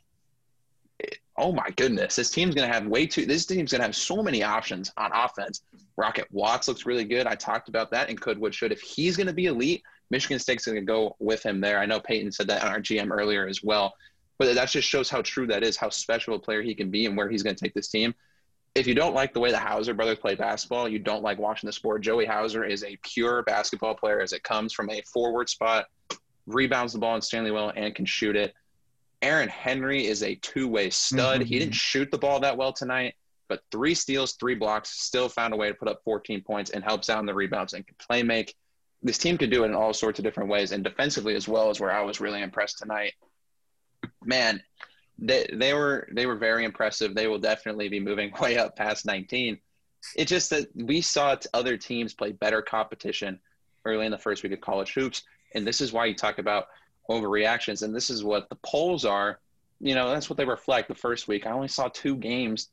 [0.99, 3.25] it- oh my goodness, this team's gonna have way too.
[3.25, 5.61] This team's gonna have so many options on offense.
[5.97, 7.27] Rocket Watts looks really good.
[7.27, 8.71] I talked about that, and Coodwood should.
[8.71, 11.79] If he's gonna be elite, Michigan State's gonna go with him there.
[11.79, 13.95] I know Peyton said that on our GM earlier as well.
[14.37, 17.05] But that just shows how true that is, how special a player he can be,
[17.05, 18.15] and where he's going to take this team
[18.79, 21.67] if you don't like the way the Hauser brothers play basketball, you don't like watching
[21.67, 22.01] the sport.
[22.01, 25.87] Joey Hauser is a pure basketball player as it comes from a forward spot,
[26.47, 28.53] rebounds the ball in Stanley well, and can shoot it.
[29.21, 31.41] Aaron Henry is a two-way stud.
[31.41, 31.73] He didn't mm-hmm.
[31.73, 33.15] shoot the ball that well tonight,
[33.49, 36.81] but three steals, three blocks, still found a way to put up 14 points and
[36.81, 38.55] helps out in the rebounds and can play make.
[39.03, 41.69] This team could do it in all sorts of different ways, and defensively as well
[41.69, 43.13] is where I was really impressed tonight.
[44.23, 44.63] Man,
[45.21, 47.13] they they were they were very impressive.
[47.15, 49.57] They will definitely be moving way up past 19.
[50.15, 53.39] It's just that we saw other teams play better competition
[53.85, 55.23] early in the first week of college hoops,
[55.55, 56.67] and this is why you talk about
[57.09, 57.83] overreactions.
[57.83, 59.39] And this is what the polls are.
[59.81, 60.87] You know, that's what they reflect.
[60.89, 62.69] The first week, I only saw two games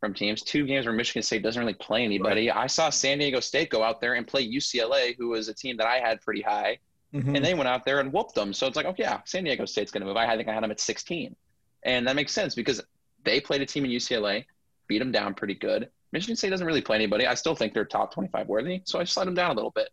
[0.00, 2.50] from teams, two games where Michigan State doesn't really play anybody.
[2.50, 5.76] I saw San Diego State go out there and play UCLA, who was a team
[5.78, 6.78] that I had pretty high
[7.14, 7.36] Mhm.
[7.36, 8.52] and they went out there and whooped them.
[8.52, 10.16] So it's like, oh yeah, San Diego State's going to move.
[10.18, 11.34] I think I had them at 16,
[11.82, 12.80] and that makes sense because
[13.24, 14.44] they played a team in UCLA,
[14.86, 15.90] beat them down pretty good.
[16.12, 17.26] Michigan State doesn't really play anybody.
[17.26, 19.90] I still think they're top 25 worthy, so I slide them down a little bit.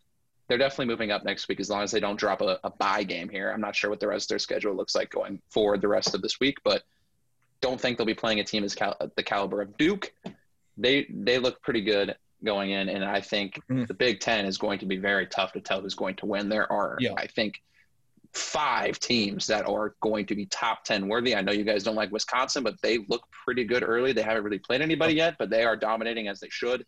[0.48, 3.04] They're definitely moving up next week as long as they don't drop a, a bye
[3.04, 3.52] game here.
[3.52, 6.14] I'm not sure what the rest of their schedule looks like going forward the rest
[6.14, 6.84] of this week, but
[7.62, 10.14] don't think they'll be playing a team as cal- the caliber of Duke.
[10.78, 13.88] They they look pretty good going in, and I think Mhm.
[13.88, 16.48] the Big Ten is going to be very tough to tell who's going to win.
[16.48, 17.14] There are, Yeah.
[17.18, 17.62] I think,
[18.36, 21.36] five teams that are going to be top ten worthy.
[21.36, 24.14] I know you guys don't like Wisconsin, but they look pretty good early.
[24.14, 26.86] They haven't really played anybody yet, but they are dominating as they should.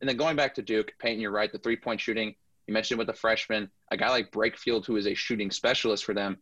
[0.00, 1.50] And then going back to Duke, Peyton, you're right.
[1.50, 2.34] The three point shooting
[2.66, 6.14] you mentioned with the freshman, a guy like Brakefield, who is a shooting specialist for
[6.14, 6.38] them.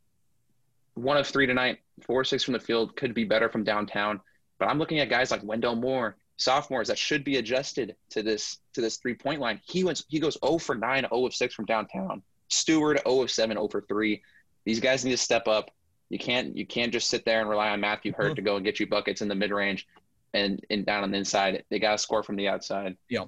[0.95, 4.21] One of three tonight, four or six from the field, could be better from downtown.
[4.59, 8.59] But I'm looking at guys like Wendell Moore, sophomores that should be adjusted to this
[8.75, 9.61] to this three point line.
[9.65, 12.23] He went he goes 0 for 9, 0 of 6 from downtown.
[12.49, 14.23] Steward 0 of 7, 0 for 3.
[14.65, 15.71] These guys need to step up.
[16.11, 18.37] You can't you can't just sit there and rely on Matthew Hurt Mhm.
[18.37, 19.87] to go and get you buckets in the mid range
[20.33, 21.65] and, and down on the inside.
[21.71, 22.97] They got to score from the outside.
[23.09, 23.25] Yeah.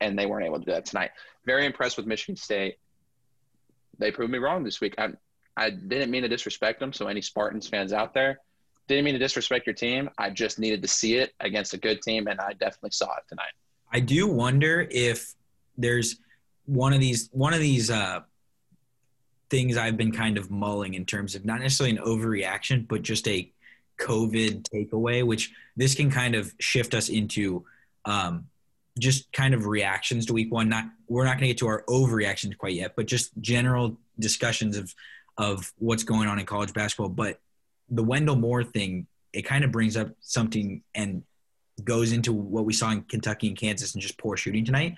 [0.00, 1.10] And they weren't able to do that tonight.
[1.44, 2.76] Very impressed with Michigan State.
[3.98, 4.94] They proved me wrong this week.
[4.98, 5.08] I
[5.56, 6.92] I didn't mean to disrespect them.
[6.92, 8.40] So any Spartans fans out there,
[8.88, 10.08] didn't mean to disrespect your team.
[10.16, 13.24] I just needed to see it against a good team, and I definitely saw it
[13.28, 13.52] tonight.
[13.92, 15.34] I do wonder if
[15.76, 16.16] there's
[16.66, 18.20] one of these one of these uh,
[19.50, 23.26] things I've been kind of mulling in terms of not necessarily an overreaction, but just
[23.28, 23.50] a
[24.00, 27.64] COVID takeaway, which this can kind of shift us into
[28.04, 28.46] um,
[28.98, 30.68] just kind of reactions to week one.
[30.68, 34.76] Not we're not going to get to our overreactions quite yet, but just general discussions
[34.76, 34.94] of
[35.36, 37.08] of what's going on in college basketball.
[37.08, 37.40] But
[37.88, 41.22] the Wendell Moore thing, it kind of brings up something and
[41.82, 44.96] goes into what we saw in Kentucky and Kansas and just poor shooting tonight.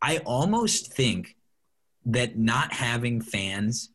[0.00, 1.36] I almost think
[2.06, 3.90] that not having fans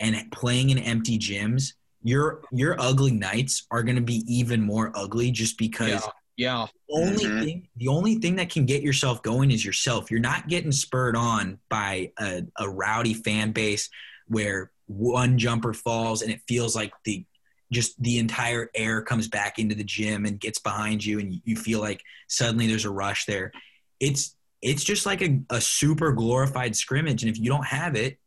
[0.00, 4.92] and playing in empty gyms, your your ugly nights are going to be even more
[4.96, 6.00] ugly just because Yeah.
[6.36, 6.66] Yeah.
[6.90, 7.40] only Mhm.
[7.40, 10.10] thing the only thing that can get yourself going is yourself.
[10.10, 13.88] You're not getting spurred on by a, a rowdy fan base
[14.26, 17.24] where one jumper falls and it feels like the
[17.70, 21.56] just the entire air comes back into the gym and gets behind you and you
[21.56, 23.52] feel like suddenly there's a rush there.
[24.00, 28.18] It's it's just like a, a super glorified scrimmage and if you don't have it,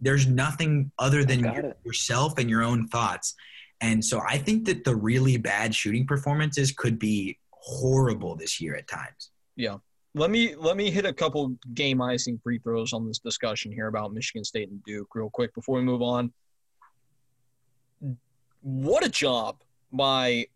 [0.00, 3.34] there's nothing other than your- yourself and your own thoughts.
[3.80, 8.76] And so I think that the really bad shooting performances could be horrible this year
[8.76, 9.30] at times.
[9.56, 9.76] Yeah.
[10.14, 13.86] Let me let me hit a couple game icing free throws on this discussion here
[13.86, 16.32] about Michigan State and Duke real quick before we move on.
[18.62, 20.46] What a job by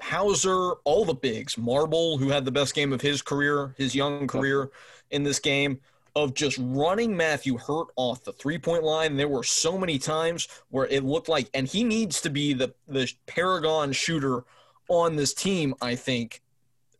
[0.00, 4.26] Hauser, all the bigs, Marble, who had the best game of his career, his young
[4.26, 4.70] career
[5.10, 5.80] in this game,
[6.14, 9.16] of just running Matthew Hurt off the three point line.
[9.16, 12.74] There were so many times where it looked like, and he needs to be the,
[12.86, 14.44] the paragon shooter
[14.88, 16.42] on this team, I think,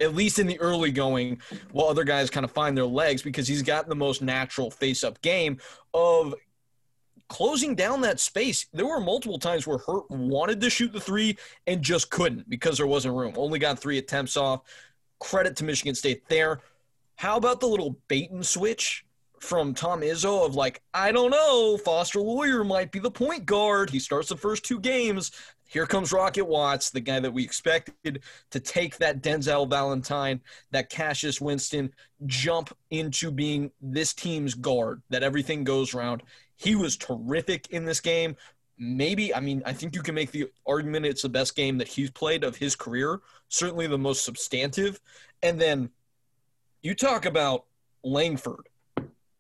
[0.01, 1.41] at least in the early going,
[1.73, 5.03] while other guys kind of find their legs because he's got the most natural face
[5.03, 5.59] up game
[5.95, 6.35] of
[7.29, 8.67] closing down that space.
[8.73, 11.37] There were multiple times where Hurt wanted to shoot the three
[11.67, 13.35] and just couldn't because there wasn't room.
[13.37, 14.63] Only got three attempts off.
[15.21, 16.61] Credit to Michigan State there.
[17.17, 19.05] How about the little bait and switch
[19.41, 23.91] from Tom Izzo of like, I don't know, Foster Loyer might be the point guard.
[23.91, 25.31] He starts the first two games.
[25.69, 30.89] Here comes Rocket Watts, the guy that we expected to take that Denzel Valentine, that
[30.89, 31.93] Cassius Winston
[32.27, 36.23] jump into being this team's guard, that everything goes around.
[36.59, 38.37] He was terrific in this game.
[38.77, 41.89] Maybe, I mean, I think you can make the argument it's the best game that
[41.89, 45.01] he's played of his career, certainly the most substantive.
[45.43, 45.91] And then
[46.83, 47.65] you talk about
[48.05, 48.69] Langford.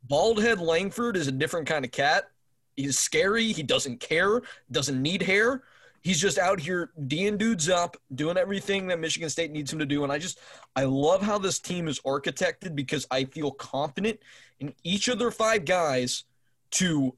[0.09, 2.31] Baldhead Langford is a different kind of cat.
[2.76, 3.52] He's scary.
[3.52, 5.62] He doesn't care, doesn't need hair.
[6.00, 9.87] He's just out here D'ing dudes up, doing everything that Michigan State needs him to
[9.87, 10.04] do.
[10.04, 10.38] And I just,
[10.76, 14.20] I love how this team is architected because I feel confident
[14.61, 16.24] in each of their five guys
[16.72, 17.14] to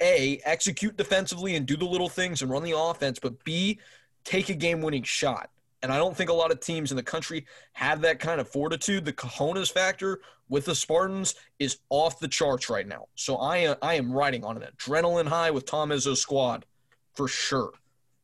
[0.00, 3.78] A, execute defensively and do the little things and run the offense, but B,
[4.24, 5.50] take a game winning shot.
[5.82, 8.48] And I don't think a lot of teams in the country have that kind of
[8.48, 9.04] fortitude.
[9.04, 13.06] The cojones factor with the Spartans is off the charts right now.
[13.16, 16.64] So I, I am riding on an adrenaline high with Tom Izzo's squad
[17.14, 17.72] for sure.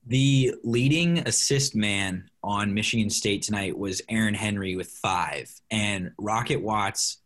[0.07, 6.63] The leading assist man on Michigan State tonight was Aaron Henry with five, and Rocket
[6.63, 7.19] Watts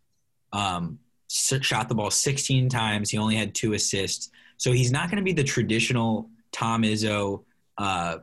[0.52, 0.98] um,
[1.34, 3.10] shot the ball 16 times.
[3.10, 7.42] He only had two assists, so he's not going to be the traditional Tom Izzo
[7.76, 8.18] uh,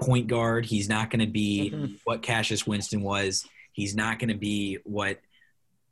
[0.00, 0.64] point guard.
[0.66, 1.98] He's not going to be Mhm.
[2.04, 3.46] what Cassius Winston was.
[3.72, 5.20] He's not going to be what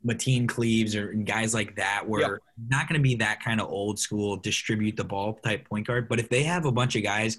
[0.05, 2.35] Mateen Cleaves or guys like that were Yeah.
[2.69, 6.07] not going to be that kind of old school distribute the ball type point guard.
[6.09, 7.37] But if they have a bunch of guys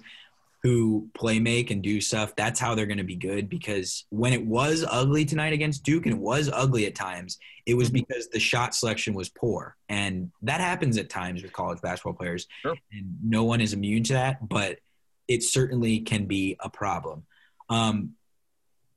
[0.65, 3.47] who play make and do stuff, that's how they're going to be good.
[3.47, 7.75] Because when it was ugly tonight against Duke, and it was ugly at times, it
[7.75, 7.93] was Mhm.
[7.93, 12.47] because the shot selection was poor, and that happens at times with college basketball players.
[12.63, 12.75] Sure.
[12.91, 14.79] And no one is immune to that, but
[15.27, 17.25] it certainly can be a problem.
[17.69, 18.15] Um,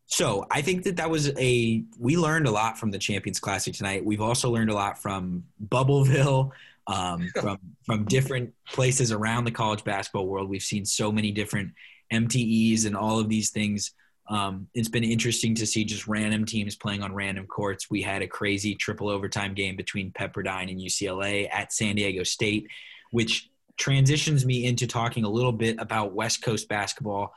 [0.06, 3.74] so I think that that was a we learned a lot from the Champions Classic
[3.74, 4.06] tonight.
[4.06, 6.50] We've also learned a lot from Bubbleville,
[6.88, 10.48] um, from from different places around the college basketball world.
[10.48, 11.72] We've seen so many different
[12.12, 13.92] MTEs and all of these things.
[14.28, 17.88] Um, it's been interesting to see just random teams playing on random courts.
[17.88, 22.66] We had a crazy triple overtime game between Pepperdine and UCLA at San Diego State,
[23.10, 23.48] which
[23.78, 27.32] transitions me into talking a little bit about West Coast basketball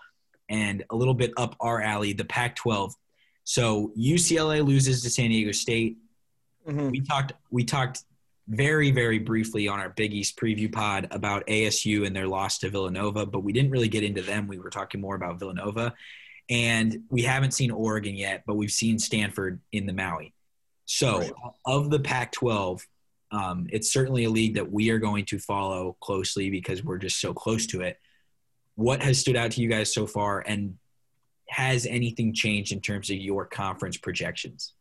[0.50, 2.94] and a little bit up our alley, the Pac 12.
[3.46, 5.98] So UCLA loses to San Diego State.
[6.68, 6.92] Mhm.
[6.92, 8.04] We talked we talked
[8.52, 12.70] very, very briefly on our Big East preview pod about ASU and their loss to
[12.70, 14.46] Villanova, but we didn't really get into them.
[14.46, 15.94] We were talking more about Villanova.
[16.50, 20.34] And we haven't seen Oregon yet, but we've seen Stanford in the Maui.
[20.84, 21.32] So, Right.
[21.66, 22.86] of the Pac 12,
[23.32, 27.22] um, it's certainly a league that we are going to follow closely because we're just
[27.22, 27.98] so close to it.
[28.76, 30.78] What has stood out to you guys so far, and
[31.48, 34.74] has anything changed in terms of your conference projections?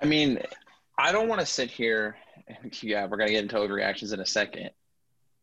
[0.00, 0.38] I mean,
[1.02, 2.16] I don't want to sit here.
[2.80, 4.70] Yeah, we're gonna get into overreactions in a second.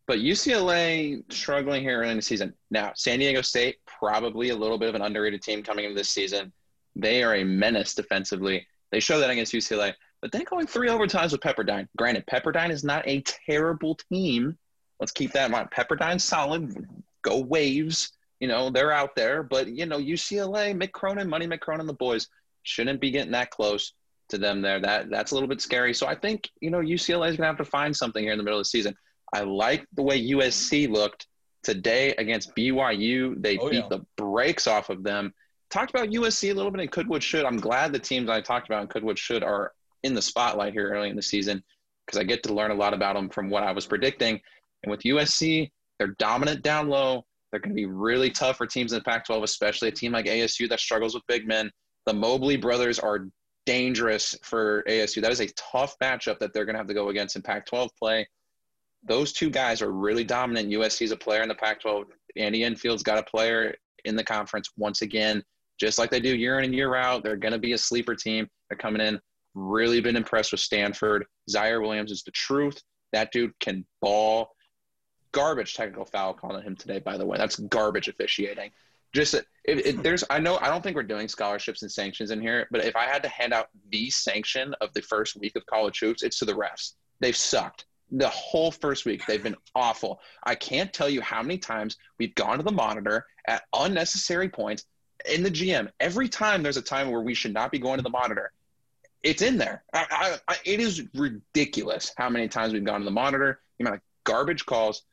[0.06, 2.54] But UCLA struggling here in the season.
[2.70, 6.10] Now, San Diego State probably a little bit of an underrated team coming into this
[6.10, 6.52] season.
[6.96, 8.68] They are a menace defensively.
[8.92, 9.94] They show that against UCLA.
[10.22, 11.88] But then going three overtimes with Pepperdine.
[11.98, 14.58] Granted, Pepperdine is not a terrible team.
[15.00, 15.72] Let's keep that in mind.
[15.72, 16.88] Pepperdine's solid.
[17.22, 18.12] Go Waves.
[18.40, 19.44] You know, they're out there.
[19.44, 22.28] But, you know, UCLA, Mick Cronin, Money Mick Cronin, the boys
[22.64, 23.94] shouldn't be getting that close
[24.30, 24.80] to them there.
[24.80, 25.94] That That's a little bit scary.
[25.94, 28.38] So I think, you know, UCLA is going to have to find something here in
[28.38, 28.96] the middle of the season.
[29.34, 31.28] I like the way USC looked
[31.64, 33.42] today against BYU.
[33.42, 33.88] They Oh, beat yeah.
[33.90, 35.34] the brakes off of them.
[35.70, 37.46] Talked about USC a little bit in Coodwood Should.
[37.46, 39.72] I'm glad the teams I talked about in Coodwood Should are
[40.04, 41.64] in the spotlight here early in the season
[42.06, 44.40] because I get to learn a lot about them from what I was predicting.
[44.84, 47.26] And with USC, they're dominant down low.
[47.52, 50.12] They're going to be really tough for teams in the Pac 12, especially a team
[50.14, 51.70] like ASU that struggles with big men.
[52.06, 53.28] The Mobley brothers are
[53.70, 55.22] dangerous for ASU.
[55.22, 57.68] That is a tough matchup that they're going to have to go against in Pac
[57.68, 58.28] 12 play.
[59.04, 60.72] Those two guys are really dominant.
[60.72, 62.06] USC is a player in the Pac 12.
[62.36, 65.44] Andy Enfield's got a player in the conference once again,
[65.80, 67.24] just like they do year in and year out.
[67.24, 68.50] They're going to be a sleeper team.
[68.70, 69.20] They're coming in.
[69.54, 71.26] Really been impressed with Stanford.
[71.48, 72.82] Ziaire Williams is the truth.
[73.14, 74.50] That dude can ball.
[75.32, 77.38] Garbage technical foul calling him today, by the way.
[77.38, 78.72] That's garbage officiating.
[79.14, 80.02] Just uh, if, if hmm.
[80.02, 82.96] there's, I know, I don't think we're doing scholarships and sanctions in here, but if
[82.96, 86.40] I had to hand out the sanction of the first week of college hoops, it's
[86.40, 86.94] to the refs.
[87.20, 89.26] They've sucked the whole first week.
[89.26, 90.20] They've been awful.
[90.44, 94.86] I can't tell you how many times we've gone to the monitor at unnecessary points
[95.30, 95.90] in the GM.
[96.00, 98.52] Every time there's a time where we should not be going to the monitor,
[99.22, 99.84] it's in there.
[99.94, 103.60] I, I, I, it is ridiculous how many times we've gone to the monitor.
[103.78, 105.04] The amount of garbage calls,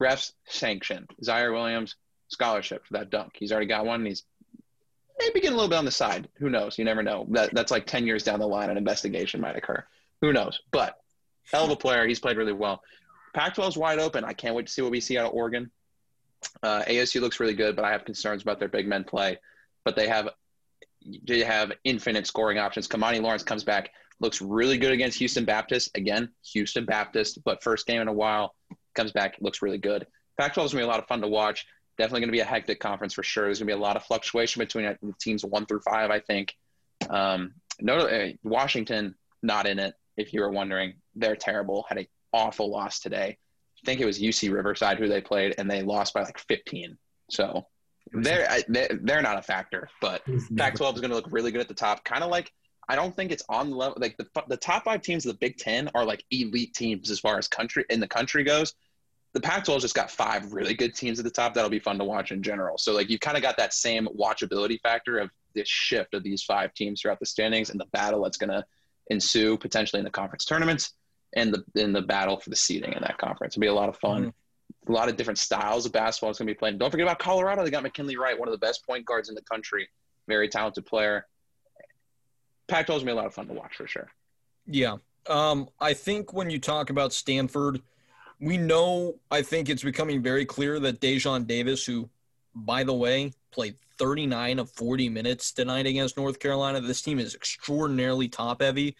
[0.00, 1.06] refs sanction.
[1.22, 1.96] Ziaire Williams
[2.32, 3.32] scholarship for that dunk.
[3.38, 4.04] He's already got one.
[4.04, 4.24] He's
[5.18, 6.28] maybe getting a little bit on the side.
[6.38, 6.78] Who knows?
[6.78, 7.26] You never know.
[7.30, 9.84] That that's like ten years down the line, an investigation might occur.
[10.20, 10.60] Who knows?
[10.70, 10.98] But
[11.50, 12.06] hell of a player.
[12.06, 12.82] He's played really well.
[13.34, 14.24] Pac-12 is wide open.
[14.24, 15.70] I can't wait to see what we see out of Oregon.
[16.62, 19.38] Uh, ASU looks really good, but I have concerns about their big men play.
[19.84, 20.28] But they have
[21.26, 22.86] they have infinite scoring options.
[22.86, 23.90] Kimani Lawrence comes back,
[24.20, 25.96] looks really good against Houston Baptist.
[25.96, 28.54] Again, Houston Baptist, but first game in a while,
[28.94, 30.06] comes back, looks really good.
[30.38, 31.66] Pac-12 is gonna be a lot of fun to watch.
[31.98, 33.44] Definitely gonna be a hectic conference for sure.
[33.44, 36.10] There's gonna be a lot of fluctuation between uh, teams one through five.
[36.10, 36.54] I think.
[37.10, 39.94] Um, no, uh, Washington not in it.
[40.16, 41.84] If you were wondering, they're terrible.
[41.88, 43.38] Had an awful loss today.
[43.82, 46.96] I think it was UC Riverside who they played, and they lost by like 15.
[47.30, 47.66] So
[48.12, 49.88] they're I- they're they're not a factor.
[50.00, 50.22] But
[50.56, 52.04] Pac-12 is going to look really good at the top.
[52.04, 52.52] Kind of like
[52.88, 53.96] I don't think it's on the level.
[54.00, 57.18] Like the the top five teams of the Big Ten are like elite teams as
[57.20, 58.74] far as country in the country goes.
[59.34, 62.04] The Pac-12 just got five really good teams at the top that'll be fun to
[62.04, 62.76] watch in general.
[62.76, 66.42] So like you've kind of got that same watchability factor of this shift of these
[66.42, 68.64] five teams throughout the standings and the battle that's going to
[69.08, 70.92] ensue potentially in the conference tournaments
[71.34, 73.54] and the in the battle for the seeding in that conference.
[73.54, 74.32] It'll be a lot of fun.
[74.88, 76.78] A lot of different styles of basketball is going to be played.
[76.78, 77.62] Don't forget about Colorado.
[77.62, 79.88] They got McKinley Wright, one of the best point guards in the country.
[80.26, 81.26] Very talented player.
[82.68, 84.10] Pac-12 is going to be a lot of fun to watch for sure.
[84.66, 84.96] Yeah.
[85.28, 87.80] Um, I think when you talk about Stanford,
[88.42, 92.10] we know, I think it's becoming very clear that Daejon Davis, who,
[92.56, 97.36] by the way, played 39 of 40 minutes tonight against North Carolina, this team is
[97.36, 98.96] extraordinarily top heavy.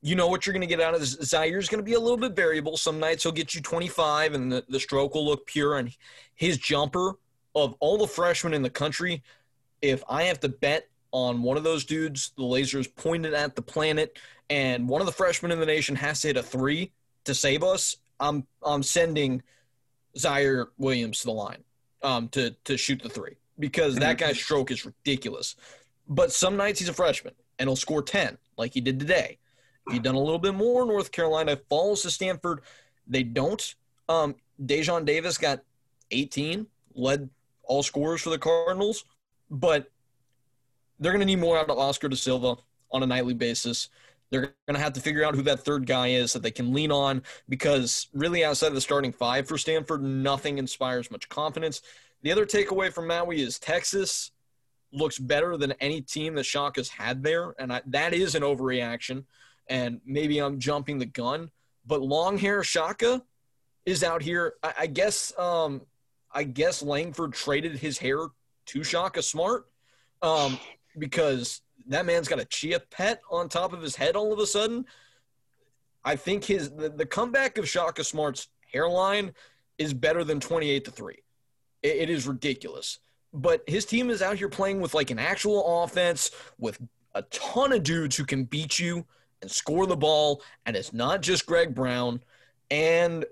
[0.00, 1.16] You know what you're going to get out of this.
[1.16, 2.78] Ziaire's going to be a little bit variable.
[2.78, 5.76] Some nights he'll get you 25 and the, the stroke will look pure.
[5.76, 5.94] And
[6.34, 7.18] his jumper,
[7.54, 9.22] of all the freshmen in the country,
[9.82, 13.56] if I have to bet on one of those dudes, the laser is pointed at
[13.56, 14.18] the planet,
[14.48, 16.92] and one of the freshmen in the nation has to hit a three
[17.24, 19.42] to save us, I'm I'm sending
[20.16, 21.64] Ziaire Williams to the line
[22.02, 25.56] um, to to shoot the three because that guy's stroke is ridiculous.
[26.08, 29.38] But some nights he's a freshman and he'll score 10 like he did today.
[29.86, 32.60] If he'd done a little bit more, North Carolina falls to Stanford.
[33.06, 33.74] They don't.
[34.08, 35.62] Um, Daejon Davis got
[36.10, 37.28] 18, led
[37.64, 39.04] all scorers for the Cardinals,
[39.50, 39.90] but
[40.98, 42.56] they're going to need more out of Oscar da Silva
[42.90, 43.88] on a nightly basis.
[44.30, 46.72] They're going to have to figure out who that third guy is that they can
[46.72, 51.80] lean on because really outside of the starting five for Stanford, nothing inspires much confidence.
[52.22, 54.32] The other takeaway from Maui is Texas
[54.92, 59.24] looks better than any team that Shaka's had there, and I, that is an overreaction.
[59.68, 61.50] And maybe I'm jumping the gun,
[61.86, 63.22] but long hair Shaka
[63.84, 64.54] is out here.
[64.62, 65.82] I, I guess um,
[66.32, 68.18] I guess Langford traded his hair
[68.66, 69.66] to Shaka Smart
[70.22, 70.58] um,
[70.98, 74.46] because that man's got a chia pet on top of his head all of a
[74.46, 74.84] sudden.
[76.04, 79.32] I think his the, the comeback of Shaka Smart's hairline
[79.78, 81.14] is better than 28 to 3.
[81.82, 82.98] It, it is ridiculous.
[83.32, 86.78] But his team is out here playing with like an actual offense with
[87.14, 89.04] a ton of dudes who can beat you
[89.42, 90.42] and score the ball.
[90.66, 92.22] And it's not just Greg Brown.
[92.70, 93.24] And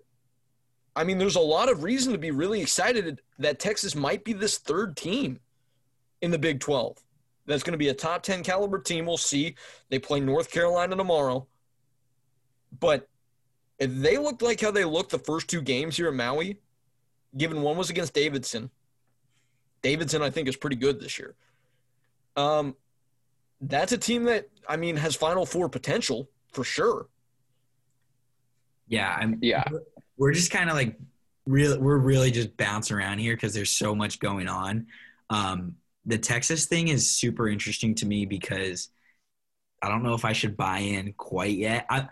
[0.95, 4.33] I mean, there's a lot of reason to be really excited that Texas might be
[4.33, 5.41] this third team
[6.23, 6.99] in the Big 12.
[7.47, 9.07] That's going to be a top 10 caliber team.
[9.07, 9.55] We'll see.
[9.89, 11.47] They play North Carolina tomorrow.
[12.79, 13.09] But
[13.79, 16.61] if they looked like how they looked the first two games here in Maui,
[17.37, 18.71] given one was against Davidson,
[19.83, 21.35] Davidson, I think, is pretty good this year.
[22.37, 22.75] Um,
[23.61, 27.07] that's a team that, I mean, has Final Four potential for sure.
[28.89, 29.39] Yeah, I'm.
[29.41, 29.65] Yeah.
[30.17, 30.99] We're just kind of like
[31.47, 31.79] real.
[31.79, 34.87] We're really just bouncing around here because there's so much going on.
[35.31, 35.77] Um,
[36.07, 38.89] the Texas thing is super interesting to me because
[39.83, 41.85] I don't know if I should buy in quite yet.
[41.91, 42.09] I,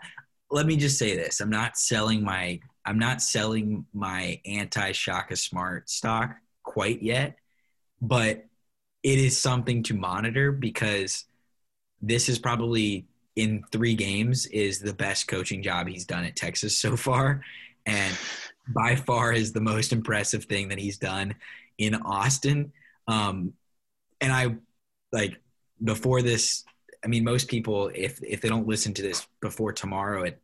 [0.51, 5.35] let me just say this: I'm not selling my I'm not selling my anti Shaka
[5.35, 7.37] Smart stock quite yet,
[8.01, 8.45] but
[9.01, 11.25] it is something to monitor because
[12.01, 16.77] this is probably in three games is the best coaching job he's done at Texas
[16.77, 17.41] so far,
[17.85, 18.15] and
[18.67, 21.33] by far is the most impressive thing that he's done
[21.77, 22.71] in Austin.
[23.07, 23.53] Um,
[24.25, 24.55] and I
[25.11, 25.39] like
[25.83, 26.63] before this.
[27.03, 30.39] I mean, most people, if if they don't listen to this before tomorrow at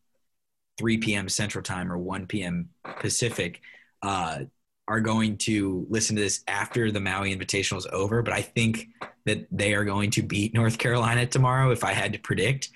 [0.77, 1.27] 3 p.m.
[1.27, 2.69] Central Time or 1 p.m.
[2.99, 3.61] Pacific,
[4.03, 4.39] uh,
[4.87, 8.21] are going to listen to this after the Maui Invitational is over.
[8.21, 8.89] But I think
[9.25, 12.69] that they are going to beat North Carolina tomorrow, if I had to predict.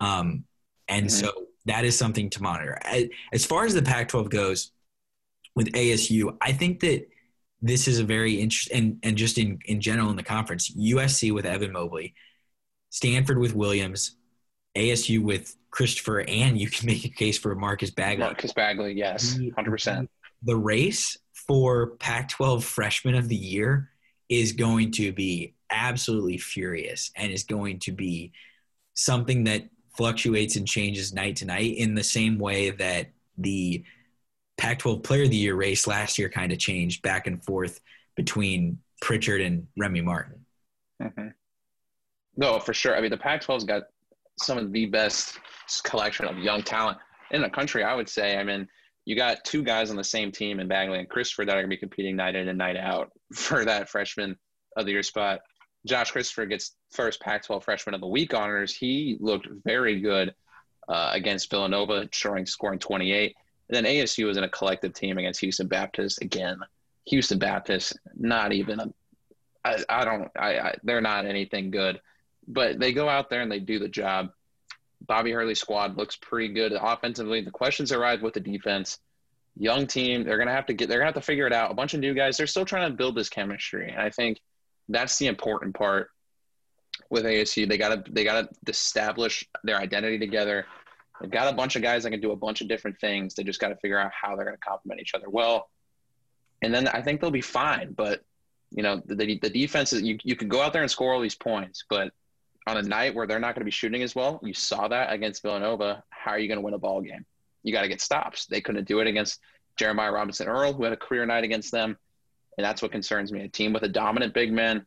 [0.00, 0.44] Um,
[0.88, 1.10] and Mhm.
[1.10, 1.32] so
[1.66, 2.78] that is something to monitor.
[2.82, 4.70] As- As far as the Pac-12 goes,
[5.54, 7.08] with ASU, I think that
[7.62, 11.32] this is a very interesting, and, and just in, in general in the conference, USC
[11.32, 12.14] with Evan Mobley,
[12.90, 14.16] Stanford with Williams,
[14.76, 18.24] ASU with Christopher, and you can make a case for Marcus Bagley.
[18.24, 20.10] Marcus Bagley, yes, hundred percent.
[20.42, 23.90] The race for Pac 12 Freshman of the Year
[24.28, 28.32] is going to be absolutely furious and is going to be
[28.94, 33.08] something that fluctuates and changes night to night in the same way that
[33.38, 33.84] the
[34.58, 37.80] Pac 12 Player of the Year race last year kind of changed back and forth
[38.16, 40.46] between Pritchard and Remy Martin.
[41.00, 41.28] hmm
[42.36, 42.96] No, for sure.
[42.96, 43.82] I mean, the Pac-12's got
[44.38, 45.38] some of the best
[45.84, 46.98] collection of young talent
[47.32, 47.82] in the country.
[47.84, 48.38] I would say.
[48.38, 48.68] I mean,
[49.04, 51.70] you got two guys on the same team in Bagley and Christopher that are going
[51.70, 54.36] to be competing night in and night out for that freshman
[54.76, 55.40] of the year spot.
[55.84, 58.74] Josh Christopher gets first Pac-12 freshman of the week honors.
[58.74, 60.32] He looked very good
[60.88, 63.34] uh, against Villanova, scoring scoring 28.
[63.72, 66.58] Then ASU was in a collective team against Houston Baptist again.
[67.06, 68.92] Houston Baptist, not even a
[69.64, 72.00] I, I don't I, I they're not anything good
[72.46, 74.30] but they go out there and they do the job.
[75.06, 77.40] Bobby hurley's squad looks pretty good offensively.
[77.40, 78.98] The questions arise with the defense.
[79.56, 81.70] Young team they're gonna have to get they're gonna have to figure it out.
[81.70, 83.90] A bunch of new guys they're still trying to build this chemistry.
[83.90, 84.40] And i think
[84.88, 86.10] that's the important part
[87.08, 90.66] with asu they gotta they gotta establish their identity together
[91.20, 93.34] they've got a bunch of guys that can do a bunch of different things.
[93.34, 95.68] They just got to figure out how they're going to complement each other well.
[96.62, 98.22] And then i think they'll be fine but
[98.70, 101.20] you know the, the defense is you, you can go out there and score all
[101.20, 102.12] these points but
[102.68, 105.12] on a night where they're not going to be shooting as well you saw that
[105.12, 107.26] against villanova how are you going to win a ball game?
[107.64, 108.46] You got to get stops.
[108.46, 109.40] They couldn't do it against
[109.76, 111.98] jeremiah robinson earl who had a career night against them
[112.56, 113.42] and that's what concerns me.
[113.42, 114.86] A team with a dominant big man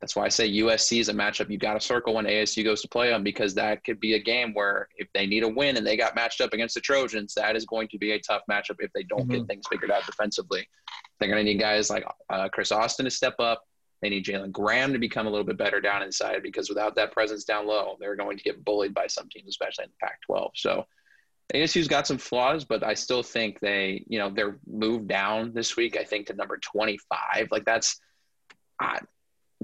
[0.00, 2.82] that's why i say usc is a matchup you got to circle when asu goes
[2.82, 5.76] to play them because that could be a game where if they need a win
[5.76, 8.42] and they got matched up against the trojans that is going to be a tough
[8.50, 10.66] matchup if they don't get things figured out defensively
[11.18, 13.64] they're going to need guys like uh, Chris Austin to step up.
[14.02, 17.12] They need Jalen Graham to become a little bit better down inside because without that
[17.12, 20.50] presence down low, they're going to get bullied by some teams, especially in the Pac-12.
[20.54, 20.84] So
[21.54, 25.76] ASU's got some flaws, but I still think they, you know, they're moved down this
[25.76, 25.96] week.
[25.96, 27.48] I think to number 25.
[27.50, 27.98] Like that's
[28.78, 29.00] I,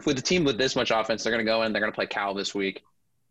[0.07, 1.73] with a team with this much offense, they're going to go in.
[1.73, 2.83] They're going to play Cal this week.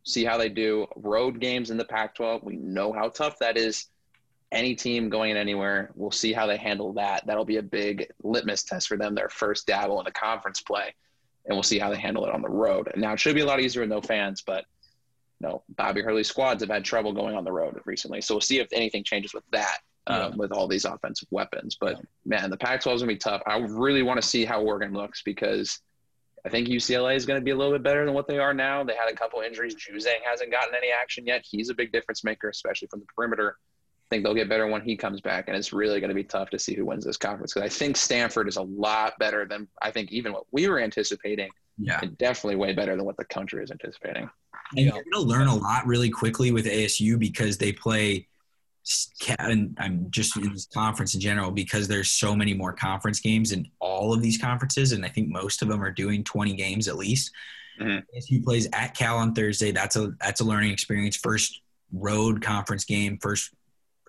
[0.03, 0.87] See how they do.
[0.95, 2.43] Road games in the Pac-12.
[2.43, 3.87] We know how tough that is.
[4.51, 7.25] Any team going in anywhere, we'll see how they handle that.
[7.25, 9.15] That'll be a big litmus test for them.
[9.15, 10.93] Their first dabble in the conference play,
[11.45, 12.91] and we'll see how they handle it on the road.
[12.97, 14.65] Now it should be a lot easier with no fans, but
[15.39, 18.19] no, Bobby Hurley squads have had trouble going on the road recently.
[18.19, 19.79] So we'll see if anything changes with that.
[20.07, 23.41] Um, with all these offensive weapons, but man, the Pac-12 is gonna be tough.
[23.45, 25.79] I really want to see how Oregon looks because
[26.45, 28.53] I think UCLA is going to be a little bit better than what they are
[28.53, 28.83] now.
[28.83, 29.75] They had a couple injuries.
[29.75, 31.43] Juzang hasn't gotten any action yet.
[31.49, 33.57] He's a big difference maker, especially from the perimeter.
[33.59, 36.23] I think they'll get better when he comes back, and it's really going to be
[36.23, 39.45] tough to see who wins this conference because I think Stanford is a lot better
[39.45, 41.99] than I think even what we were anticipating, Yeah.
[42.01, 44.23] and definitely way better than what the country is anticipating.
[44.75, 44.95] And Yeah.
[44.95, 48.27] you're going to learn a lot really quickly with ASU because they play,
[49.39, 53.51] and I'm just in this conference in general because there's so many more conference games
[53.51, 56.87] in all of these conferences, and I think most of them are doing 20 games
[56.87, 57.31] at least.
[57.79, 58.03] Mhm.
[58.15, 59.71] ASU plays at Cal on Thursday.
[59.71, 61.15] That's a that's a learning experience.
[61.15, 61.61] First
[61.93, 63.17] road conference game.
[63.19, 63.53] First,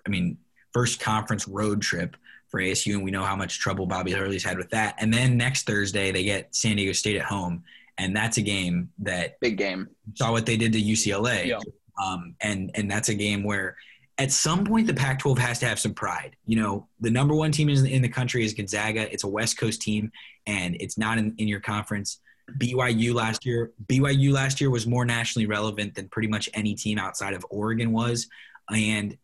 [0.05, 0.37] I mean,
[0.73, 2.15] first conference road trip
[2.49, 4.95] for ASU, and we know how much trouble Bobby Hurley's had with that.
[4.99, 7.63] And then next Thursday they get San Diego State at home,
[7.97, 9.87] and that's a game that Big game.
[10.15, 11.47] saw what they did to UCLA.
[11.47, 11.59] Yeah.
[12.03, 13.75] Um, and and that's a game where
[14.17, 16.35] at some point the Pac-12 has to have some pride.
[16.45, 19.11] You know, the number one team in, in the country is Gonzaga.
[19.11, 20.11] It's a West Coast team,
[20.45, 22.19] and it's not in, in your conference.
[22.57, 26.99] BYU last year, BYU last year was more nationally relevant than pretty much any team
[26.99, 28.27] outside of Oregon was,
[28.71, 29.17] and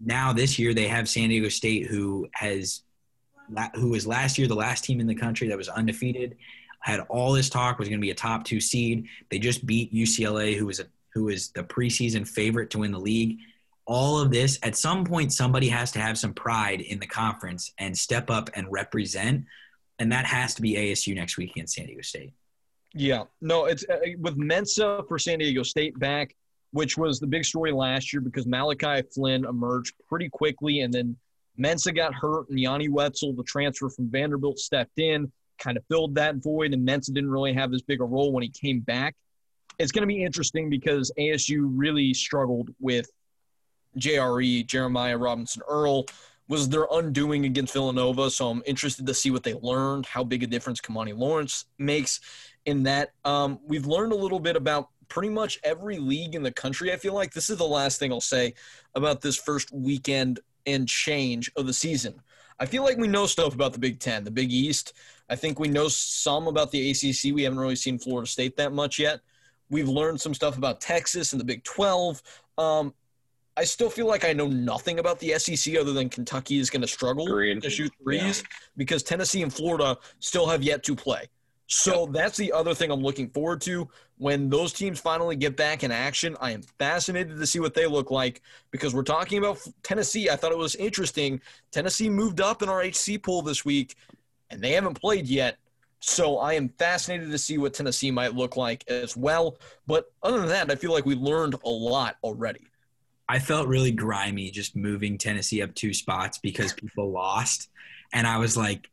[0.00, 2.82] now this year they have San Diego State, who has
[3.74, 6.36] who was last year the last team in the country that was undefeated
[6.80, 9.06] had all this talk was going to be a top two seed.
[9.30, 12.98] They just beat UCLA, who was a who is the preseason favorite to win the
[12.98, 13.38] league.
[13.90, 17.72] All of this, at some point, somebody has to have some pride in the conference
[17.76, 19.46] and step up and represent,
[19.98, 22.32] and that has to be ASU next week against San Diego State.
[22.94, 26.36] Yeah, no, it's uh, with Mensah for San Diego State back,
[26.70, 31.16] which was the big story last year because Malachi Flynn emerged pretty quickly, and then
[31.58, 36.14] Mensah got hurt, and Yanni Wetzell, the transfer from Vanderbilt, stepped in, kind of filled
[36.14, 39.16] that void, and Mensah didn't really have as big a role when he came back.
[39.80, 43.10] It's going to be interesting because ASU really struggled with
[43.98, 46.06] JRE, Jeremiah Robinson Earl,
[46.48, 48.30] was their undoing against Villanova.
[48.30, 52.20] So I'm interested to see what they learned, how big a difference Kimani Lawrence makes
[52.66, 53.12] in that.
[53.24, 56.92] Um, we've learned a little bit about pretty much every league in the country.
[56.92, 58.54] I feel like this is the last thing I'll say
[58.94, 62.20] about this first weekend and change of the season.
[62.58, 64.92] I feel like we know stuff about the Big Ten, the Big East.
[65.28, 67.34] I think we know some about the ACC.
[67.34, 69.20] We haven't really seen Florida State that much yet.
[69.70, 72.22] We've learned some stuff about Texas and the Big 12.
[72.58, 72.92] Um,
[73.60, 76.80] I still feel like I know nothing about the SEC other than Kentucky is going
[76.80, 77.60] to struggle Agreed.
[77.60, 78.42] to shoot threes
[78.78, 81.28] because Tennessee and Florida still have yet to play.
[81.66, 83.86] So that's the other thing I'm looking forward to.
[84.16, 87.86] When those teams finally get back in action, I am fascinated to see what they
[87.86, 88.40] look like
[88.70, 90.30] because we're talking about Tennessee.
[90.30, 91.38] I thought it was interesting.
[91.70, 93.94] Tennessee moved up in our HC pool this week,
[94.48, 95.58] and they haven't played yet.
[96.00, 99.58] So I am fascinated to see what Tennessee might look like as well.
[99.86, 102.69] But other than that, I feel like we learned a lot already.
[103.30, 107.68] I felt really grimy just moving Tennessee up two spots because people lost.
[108.12, 108.90] And I was like,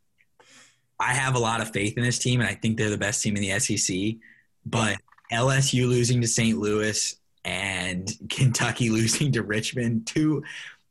[1.00, 3.24] I have a lot of faith in this team, and I think they're the best
[3.24, 4.18] team in the SEC.
[4.64, 4.98] But
[5.34, 6.56] LSU losing to St.
[6.56, 7.16] Louis
[7.46, 10.44] and Kentucky losing to Richmond, two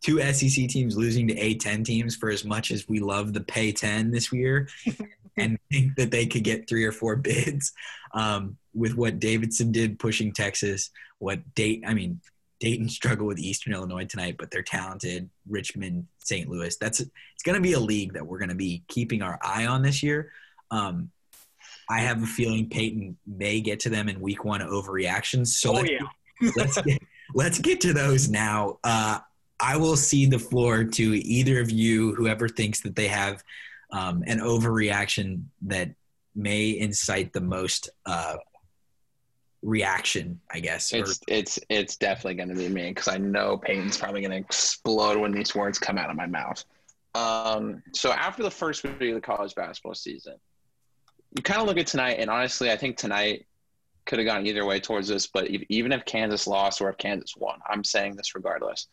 [0.02, 3.70] two SEC teams losing to A10 teams for as much as we love the pay
[3.70, 4.68] 10 this year
[5.36, 7.72] and think that they could get three or four bids
[8.12, 12.20] um, with what Davidson did pushing Texas, what date, I mean,
[12.60, 15.28] Dayton struggled with Eastern Illinois tonight, but they're talented.
[15.48, 16.48] Richmond, St.
[16.48, 16.76] Louis.
[16.76, 19.66] That's it's going to be a league that we're going to be keeping our eye
[19.66, 20.32] on this year.
[20.70, 21.10] Um,
[21.88, 25.48] I have a feeling Peyton may get to them in Week One overreactions.
[25.48, 25.90] So let's,
[26.56, 27.02] let's get,
[27.34, 28.78] let's get to those now.
[28.82, 29.20] Uh,
[29.60, 33.42] I will cede the floor to either of you, whoever thinks that they have
[33.90, 35.90] um, an overreaction that
[36.34, 38.36] may incite the most uh,
[39.66, 40.92] reaction, I guess.
[40.94, 44.30] or- It's it's it's definitely going to be me because I know Peyton's probably going
[44.30, 46.64] to explode when these words come out of my mouth.
[47.14, 50.34] Um, so after the first week of the college basketball season,
[51.34, 53.46] you kind of look at tonight, and honestly, I think tonight
[54.04, 55.26] could have gone either way towards this.
[55.26, 58.86] But even if Kansas lost or if Kansas won, I'm saying this regardless.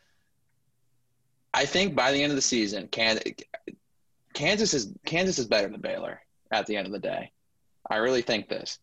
[1.54, 6.22] I think by the end of the season, Kansas is Kansas is better than Baylor
[6.52, 7.32] at the end of the day.
[7.90, 8.80] I really think this.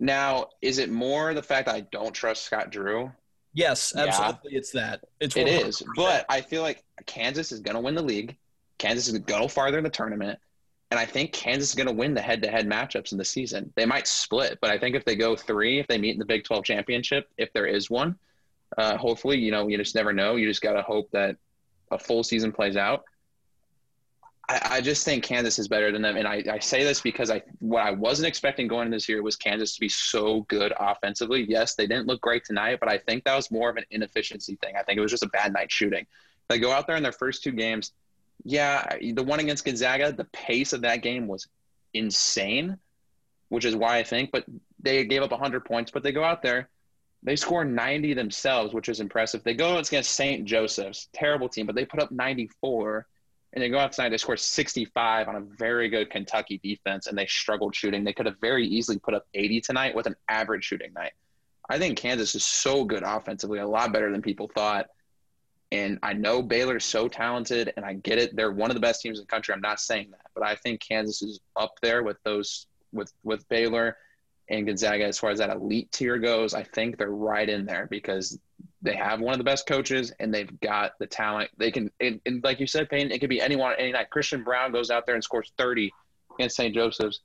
[0.00, 3.10] Now, is it more the fact that I don't trust Scott Drew?
[3.52, 4.04] Yes, Yeah.
[4.06, 4.56] absolutely.
[4.58, 5.00] It's that.
[5.20, 5.68] It's It 100%.
[5.68, 8.36] is, but I feel like Kansas is going to win the league.
[8.78, 10.38] Kansas is going to go farther in the tournament,
[10.90, 13.72] And I think Kansas is going to win the head-to-head matchups in the season.
[13.74, 16.24] They might split, but I think if they go three, if they meet in the
[16.26, 18.16] Big 12 championship, if there is one,
[18.76, 20.36] uh, hopefully, you know, you just never know.
[20.36, 21.36] You just got to hope that
[21.90, 23.04] a full season plays out.
[24.48, 27.30] I, I, just think Kansas is better than them, and I, I say this because
[27.30, 30.72] I what I wasn't expecting going into this year was Kansas to be so good
[30.78, 31.46] offensively.
[31.48, 34.56] Yes, they didn't look great tonight, but I think that was more of an inefficiency
[34.56, 34.74] thing.
[34.78, 36.06] I think it was just a bad night shooting.
[36.48, 37.92] They go out there in their first two games.
[38.44, 41.48] Yeah, the one against Gonzaga, the pace of that game was
[41.94, 42.78] insane,
[43.48, 44.30] which is why I think.
[44.30, 44.44] But
[44.78, 46.68] they gave up 100 points, but they go out there,
[47.22, 49.42] they score 90 themselves, which is impressive.
[49.42, 50.44] They go against St.
[50.44, 53.06] Joseph's, terrible team, but they put up 94
[53.54, 57.26] and they go outside, they score 65 on a very good Kentucky defense, and they
[57.26, 58.02] struggled shooting.
[58.02, 61.12] They could have very easily put up 80 tonight with an average shooting night.
[61.70, 64.88] I think Kansas is so good offensively, a lot better than people thought.
[65.70, 68.34] And I know Baylor's so talented, and I get it.
[68.34, 69.54] They're one of the best teams in the country.
[69.54, 73.48] I'm not saying that, but I think Kansas is up there with those with with
[73.48, 73.96] Baylor
[74.50, 76.54] and Gonzaga as far as that elite tier goes.
[76.54, 78.38] I think they're right in there because
[78.84, 81.50] they have one of the best coaches and they've got the talent.
[81.56, 84.10] They can, and, and like you said, Payne, it could be anyone any night.
[84.10, 85.90] Christian Braun goes out there and scores 30
[86.38, 86.74] against St.
[86.74, 87.20] Joseph's.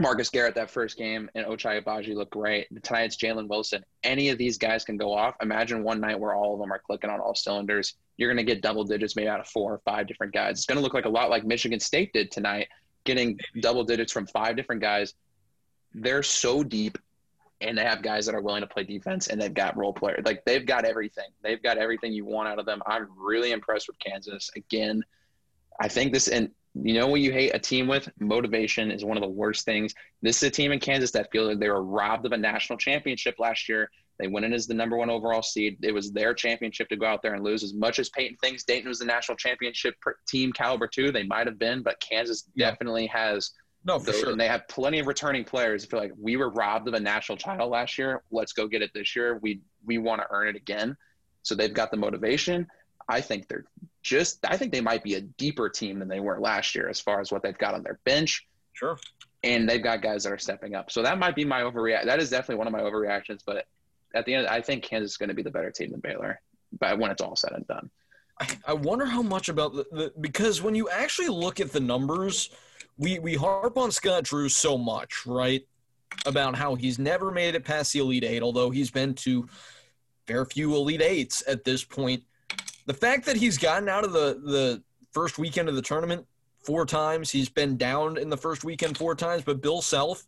[0.00, 2.66] Marcus Garrett that first game and Ochai Agbaji look great.
[2.82, 3.84] Tonight it's Jalen Wilson.
[4.02, 5.34] Any of these guys can go off.
[5.42, 7.94] Imagine one night where all of them are clicking on all cylinders.
[8.16, 10.58] You're going to get double digits maybe out of four or five different guys.
[10.58, 12.68] It's going to look like a lot like Michigan State did tonight,
[13.04, 15.14] getting double digits from five different guys.
[15.94, 16.98] They're so deep
[17.60, 20.22] and they have guys that are willing to play defense and they've got role players.
[20.24, 21.28] Like they've got everything.
[21.42, 22.82] They've got everything you want out of them.
[22.86, 24.50] I'm really impressed with Kansas.
[24.56, 25.02] Again,
[25.80, 28.08] I think this and you know what you hate a team with?
[28.18, 29.94] Motivation is one of the worst things.
[30.22, 32.78] This is a team in Kansas that feel like they were robbed of a national
[32.78, 33.90] championship last year.
[34.18, 35.78] They went in as the number one overall seed.
[35.82, 37.62] It was their championship to go out there and lose.
[37.62, 39.94] As much as Peyton thinks Dayton was the national championship
[40.26, 42.70] team caliber too, they might have been, but Kansas yeah.
[42.70, 43.52] definitely has–
[43.84, 44.30] no, for sure.
[44.30, 45.84] And they have plenty of returning players.
[45.84, 48.22] I feel like we were robbed of a national title last year.
[48.30, 49.38] Let's go get it this year.
[49.42, 50.96] We we want to earn it again.
[51.42, 52.66] So they've got the motivation.
[53.08, 53.66] I think they're
[54.02, 54.44] just.
[54.46, 57.20] I think they might be a deeper team than they were last year as far
[57.20, 58.46] as what they've got on their bench.
[58.72, 58.98] Sure.
[59.42, 60.90] And they've got guys that are stepping up.
[60.90, 62.06] So that might be my overreact.
[62.06, 63.40] That is definitely one of my overreactions.
[63.44, 63.66] But
[64.14, 66.40] at the end, I think Kansas is going to be the better team than Baylor.
[66.80, 67.90] But when it's all said and done.
[68.66, 72.50] I wonder how much about the, the because when you actually look at the numbers
[72.96, 75.66] we we harp on Scott Drew so much, right?
[76.26, 79.48] About how he's never made it past the Elite Eight, although he's been to
[80.26, 82.22] fair few Elite Eights at this point.
[82.86, 84.82] The fact that he's gotten out of the the
[85.12, 86.26] first weekend of the tournament
[86.64, 90.26] four times, he's been down in the first weekend four times, but Bill Self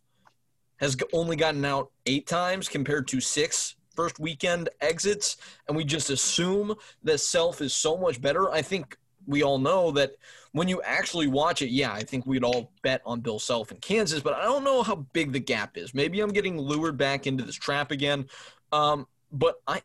[0.77, 5.37] has only gotten out eight times compared to six first weekend exits,
[5.67, 8.51] and we just assume that Self is so much better.
[8.51, 8.97] I think
[9.27, 10.15] we all know that
[10.53, 13.77] when you actually watch it, yeah, I think we'd all bet on Bill Self in
[13.77, 15.93] Kansas, but I don't know how big the gap is.
[15.93, 18.25] Maybe I'm getting lured back into this trap again.
[18.71, 19.81] Um, but I,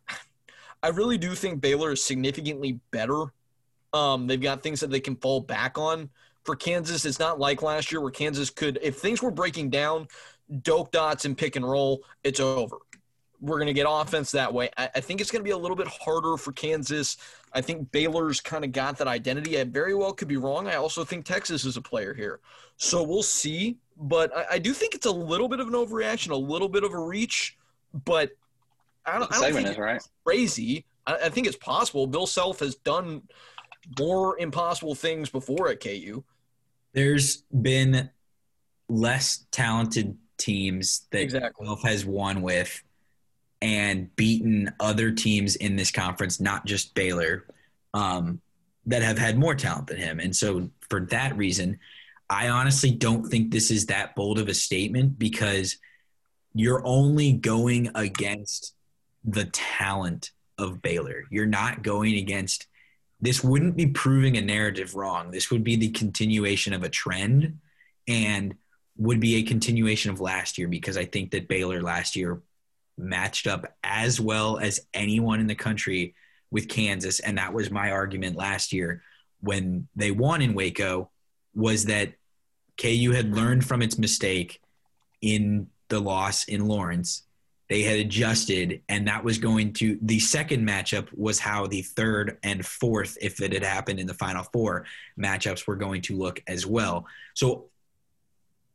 [0.82, 3.32] I really do think Baylor is significantly better.
[3.93, 6.09] Um, they've got things that they can fall back on.
[6.45, 10.09] For Kansas, it's not like last year where Kansas could, if things were breaking down,
[10.62, 12.78] dope dots and pick and roll, it's over
[13.43, 14.70] we're going to get offense that way.
[14.78, 17.16] I, I think it's going to be a little bit harder for Kansas.
[17.53, 19.59] I think Baylor's kind of got that identity.
[19.59, 20.68] I very well could be wrong.
[20.68, 22.38] I also think Texas is a player here.
[22.76, 23.78] So we'll see.
[23.97, 26.84] But I, I do think it's a little bit of an overreaction, a little bit
[26.84, 27.59] of a reach.
[28.05, 28.30] But
[29.05, 30.01] I don't, I don't think it's right.
[30.24, 30.86] crazy.
[31.07, 32.07] I, I think it's possible.
[32.07, 33.22] Bill Self has done
[33.99, 36.22] more impossible things before at KU.
[36.93, 38.09] There's been
[38.88, 41.66] less talented teams that exactly.
[41.66, 42.82] Self has won with
[43.63, 47.47] and beaten other teams in this conference, not just Baylor,
[47.95, 48.41] um,
[48.87, 50.19] that have had more talent than him.
[50.19, 51.79] And so, for that reason,
[52.29, 55.79] I honestly don't think this is that bold of a statement because
[56.55, 58.75] you're only going against
[59.25, 61.25] the talent of Baylor.
[61.31, 62.67] You're not going against
[63.21, 65.31] this wouldn't be proving a narrative wrong.
[65.31, 67.61] This would be the continuation of a trend
[68.09, 68.57] and
[68.97, 72.43] would be a continuation of last year because I think that Baylor last year
[72.99, 76.14] matched up as well as anyone in the country
[76.51, 77.20] with Kansas.
[77.20, 79.03] And that was my argument last year
[79.40, 81.11] when they won in Waco
[81.55, 82.12] was that
[82.80, 84.61] KU had learned from its mistake
[85.20, 87.24] in the loss in Lawrence.
[87.68, 92.38] They had adjusted, and that was going to the second matchup was how the third
[92.43, 94.84] and fourth, if it had happened in the final four
[95.18, 97.07] matchups, were going to look as well.
[97.34, 97.70] So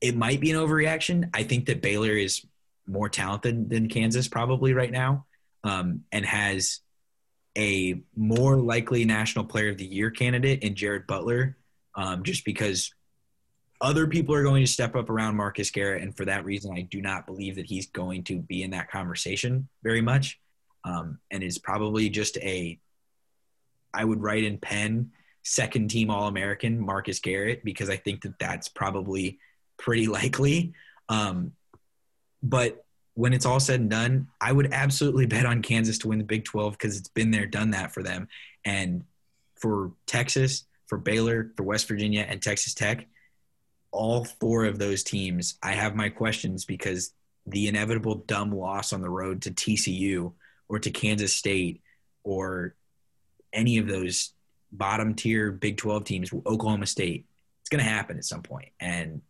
[0.01, 1.29] it might be an overreaction.
[1.33, 2.45] I think that Baylor is
[2.87, 5.25] more talented than Kansas probably right now,
[5.63, 6.79] um, and has
[7.57, 11.57] a more likely National Player of the Year candidate in Jared Butler,
[11.95, 12.93] um, just because
[13.81, 16.81] other people are going to step up around Marcus Garrett, and for that reason, I
[16.81, 20.39] do not believe that he's going to be in that conversation very much,
[20.83, 22.79] um, and is probably just a.
[23.93, 25.11] I would write in pen
[25.43, 29.39] second team All American Marcus Garrett because I think that that's probably
[29.77, 30.73] pretty likely.
[31.09, 31.53] Um,
[32.43, 32.83] but
[33.13, 36.23] when it's all said and done, I would absolutely bet on Kansas to win the
[36.23, 38.27] Big 12 because it's been there, done that for them.
[38.63, 39.03] And
[39.55, 43.07] for Texas, for Baylor, for West Virginia, and Texas Tech,
[43.91, 47.11] all four of those teams, I have my questions because
[47.47, 50.33] the inevitable dumb loss on the road to TCU
[50.69, 51.81] or to Kansas State
[52.23, 52.75] or
[53.53, 54.33] any of those
[54.71, 57.25] bottom tier Big 12 teams, Oklahoma State,
[57.61, 58.69] it's going to happen at some point.
[58.79, 59.21] And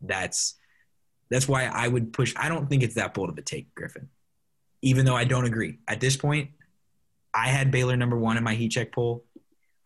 [0.00, 0.56] that's
[1.32, 2.34] that's why I would push.
[2.36, 4.08] I don't think it's that bold of a take, Griffin.
[4.82, 6.50] Even though I don't agree at this point,
[7.32, 9.24] I had Baylor number one in my heat check poll.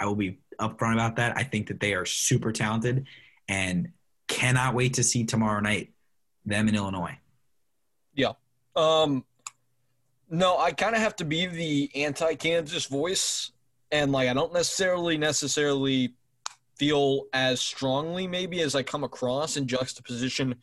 [0.01, 1.37] I will be upfront about that.
[1.37, 3.07] I think that they are super talented,
[3.49, 3.93] and
[4.27, 5.93] cannot wait to see tomorrow night
[6.45, 7.17] them in Illinois.
[8.15, 8.33] Yeah.
[8.75, 9.25] Um,
[10.29, 13.53] no, I kind of have to be the anti-Kansas voice,
[13.93, 16.15] and like I don't necessarily necessarily
[16.77, 20.57] feel as strongly maybe as I come across in juxtaposition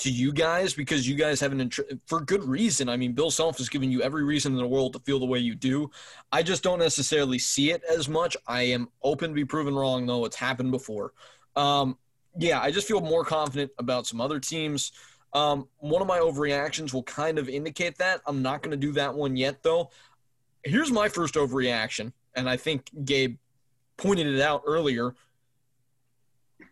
[0.00, 2.88] to you guys because you guys have an int- for good reason.
[2.88, 5.26] I mean, Bill Self has given you every reason in the world to feel the
[5.26, 5.90] way you do.
[6.32, 8.36] I just don't necessarily see it as much.
[8.46, 10.24] I am open to be proven wrong though.
[10.24, 11.12] It's happened before.
[11.56, 11.98] Um,
[12.38, 14.92] yeah, I just feel more confident about some other teams.
[15.32, 18.20] Um, one of my overreactions will kind of indicate that.
[18.26, 19.90] I'm not going to do that one yet, though.
[20.64, 23.36] Here's my first overreaction, and I think Gabe
[23.96, 25.14] pointed it out earlier.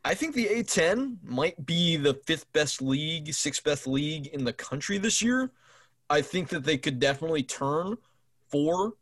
[0.09, 4.55] I think the A10 might be the fifth best league, sixth best league in the
[4.55, 5.51] country this year.
[6.09, 7.99] I think that they could definitely turn
[8.47, 8.95] four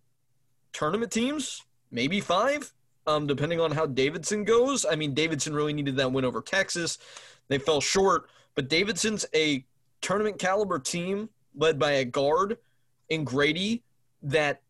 [0.72, 2.72] tournament teams, maybe five,
[3.06, 4.84] um, depending on how Davidson goes.
[4.84, 6.98] I mean, Davidson really needed that win over Texas.
[7.46, 9.64] They fell short, but Davidson's a
[10.00, 12.58] tournament caliber team led by a guard
[13.10, 13.84] in Grady
[14.24, 14.60] that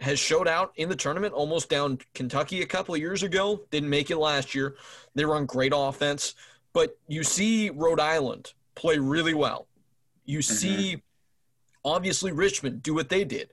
[0.00, 3.62] has showed out in the tournament, almost down Kentucky a couple of years ago.
[3.70, 4.76] Didn't make it last year.
[5.14, 6.34] They run great offense,
[6.72, 9.68] but you see Rhode Island play really well.
[10.24, 11.02] You see,
[11.84, 13.52] obviously, Richmond do what they did,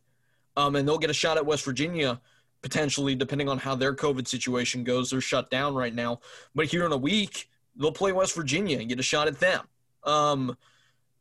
[0.58, 2.20] um, and they'll get a shot at West Virginia
[2.62, 5.10] potentially, depending on how their COVID situation goes.
[5.10, 6.20] They're shut down right now,
[6.54, 9.66] but here in a week they'll play West Virginia and get a shot at them
[10.04, 10.58] um,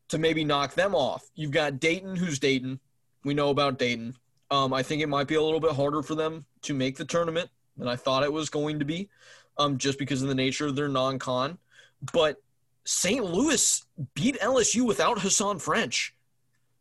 [0.09, 1.25] to maybe knock them off.
[1.35, 2.81] You've got Dayton, who's Dayton.
[3.25, 4.17] We know about Dayton.
[4.51, 7.05] Um, I think it might be a little bit harder for them to make the
[7.05, 9.09] tournament than I thought it was going to be,
[9.59, 11.59] um, just because of the nature of their non-con.
[12.13, 12.43] But
[12.85, 13.25] St.
[13.25, 13.85] Louis
[14.15, 16.15] beat LSU without Hasahn French.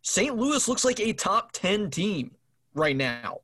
[0.01, 0.35] St.
[0.35, 2.31] Louis looks like a top 10 team
[2.73, 3.41] right now.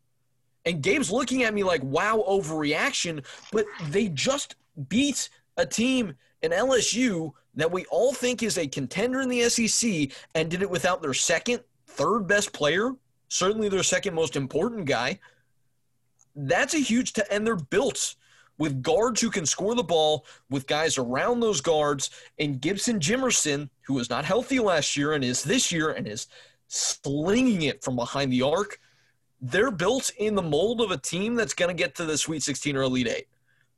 [0.66, 3.24] And Gabe's looking at me like, wow, overreaction.
[3.52, 4.56] But they just
[4.90, 10.12] beat a team in LSU that we all think is a contender in the SEC
[10.34, 12.92] and did it without their second, third best player,
[13.28, 15.20] certainly their second most important guy.
[16.36, 18.16] That's a huge, t- and they're built
[18.58, 22.10] with guards who can score the ball, with guys around those guards,
[22.40, 26.28] and Gibson Jimerson, who was not healthy last year and is this year and is
[26.68, 28.80] slinging it from behind the arc.
[29.42, 32.44] They're built in the mold of a team that's going to get to the Sweet
[32.44, 33.28] 16 or Elite 8.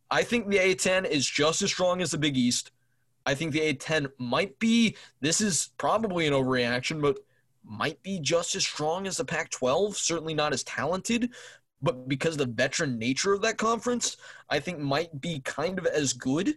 [0.09, 2.71] I think the A10 is just as strong as the Big East.
[3.25, 7.17] I think the A10 might be, this is probably an overreaction, but
[7.67, 9.97] might be just as strong as the Pac 12.
[9.97, 11.31] Certainly not as talented,
[11.81, 14.17] but because of the veteran nature of that conference,
[14.49, 16.55] I think might be kind of as good.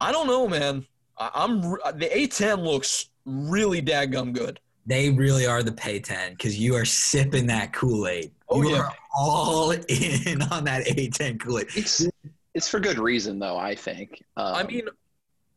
[0.00, 0.86] I don't know, man.
[1.18, 4.60] I- I'm the A10 looks really daggum good.
[4.86, 8.30] They really are the pay 10 because you are sipping that Kool Aid.
[8.48, 8.82] Oh, you yeah.
[8.82, 11.68] are all in on that A10 Kool Aid.
[11.74, 12.06] It's
[12.54, 13.56] it's for good reason though.
[13.56, 14.22] I think.
[14.36, 14.86] Um, I mean,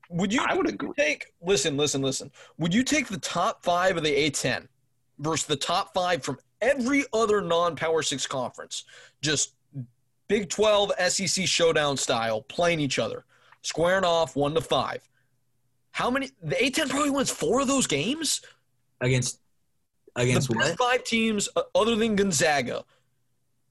[0.09, 0.91] would you I would would agree.
[0.97, 2.31] take listen, listen, listen.
[2.57, 4.67] Would you take the top five of the A10
[5.19, 8.85] versus the top five from every other non-power six conference?
[9.21, 9.53] Just
[10.29, 13.25] Big 12 SEC showdown style, playing each other,
[13.63, 15.07] squaring off one to five.
[15.91, 18.41] How many the A10 probably wins four of those games?
[19.01, 19.39] Against
[20.15, 20.91] against the best what?
[20.91, 22.83] five teams uh, other than Gonzaga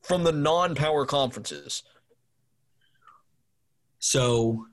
[0.02, 1.84] from the non-power conferences.
[4.00, 4.66] So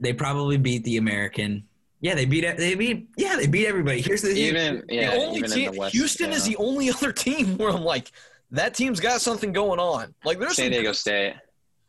[0.00, 1.64] they probably beat the American.
[2.00, 4.00] Yeah, they beat they beat yeah, they beat everybody.
[4.00, 5.94] Here's the even yeah, the only team, in the West.
[5.94, 8.10] Houston is the only other team where I'm like,
[8.50, 10.14] that team's got something going on.
[10.24, 11.34] Like there's San Diego State.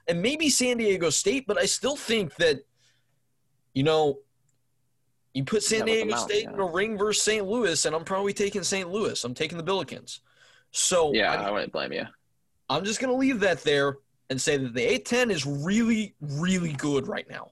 [0.07, 2.59] and maybe San Diego State, but I still think that,
[3.73, 4.19] you know,
[5.33, 6.53] you put San Yeah, Diego Mountain, State yeah.
[6.53, 7.47] in a ring versus St.
[7.47, 8.91] Louis, and I'm probably taking St.
[8.91, 9.23] Louis.
[9.23, 10.19] I'm taking the Billikens.
[10.71, 12.03] So Yeah, I I wouldn't blame you.
[12.69, 13.97] I'm just going to leave that there
[14.29, 17.51] and say that the A10 is really, really good right now.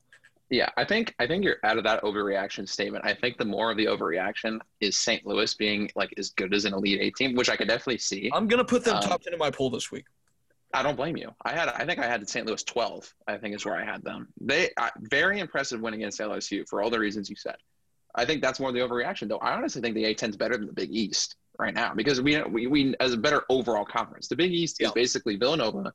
[0.50, 3.06] Yeah, I think I think you're out of that overreaction statement.
[3.06, 5.26] I think the more of the overreaction is St.
[5.26, 8.32] Louis being like as good as an Elite Eight team, which I could definitely see.
[8.34, 10.06] I'm gonna put them Um, top ten in my poll this week.
[10.74, 11.32] I don't blame you.
[11.46, 12.46] I had I think I had the St.
[12.48, 13.14] Louis 12.
[13.28, 14.28] I think is where I had them.
[14.42, 17.56] They I, very impressive win against LSU for all the reasons you said.
[18.16, 19.38] I think that's more of the overreaction, though.
[19.38, 22.42] I honestly think the A10 is better than the Big East right now because we
[22.44, 24.28] we, we as a better overall conference.
[24.28, 24.88] The Big East Yeah.
[24.88, 25.94] is basically Villanova,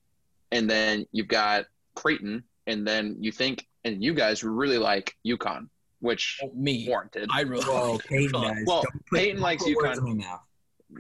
[0.53, 5.69] and then you've got Creighton, and then you think and you guys really like UConn,
[6.01, 7.29] which Oh, me, warranted.
[7.33, 7.65] I really.
[7.65, 8.55] Whoa, Peyton UConn.
[8.55, 8.65] guys.
[8.67, 10.11] Well, don't put- Peyton likes don't put words UConn.
[10.11, 10.41] in my mouth.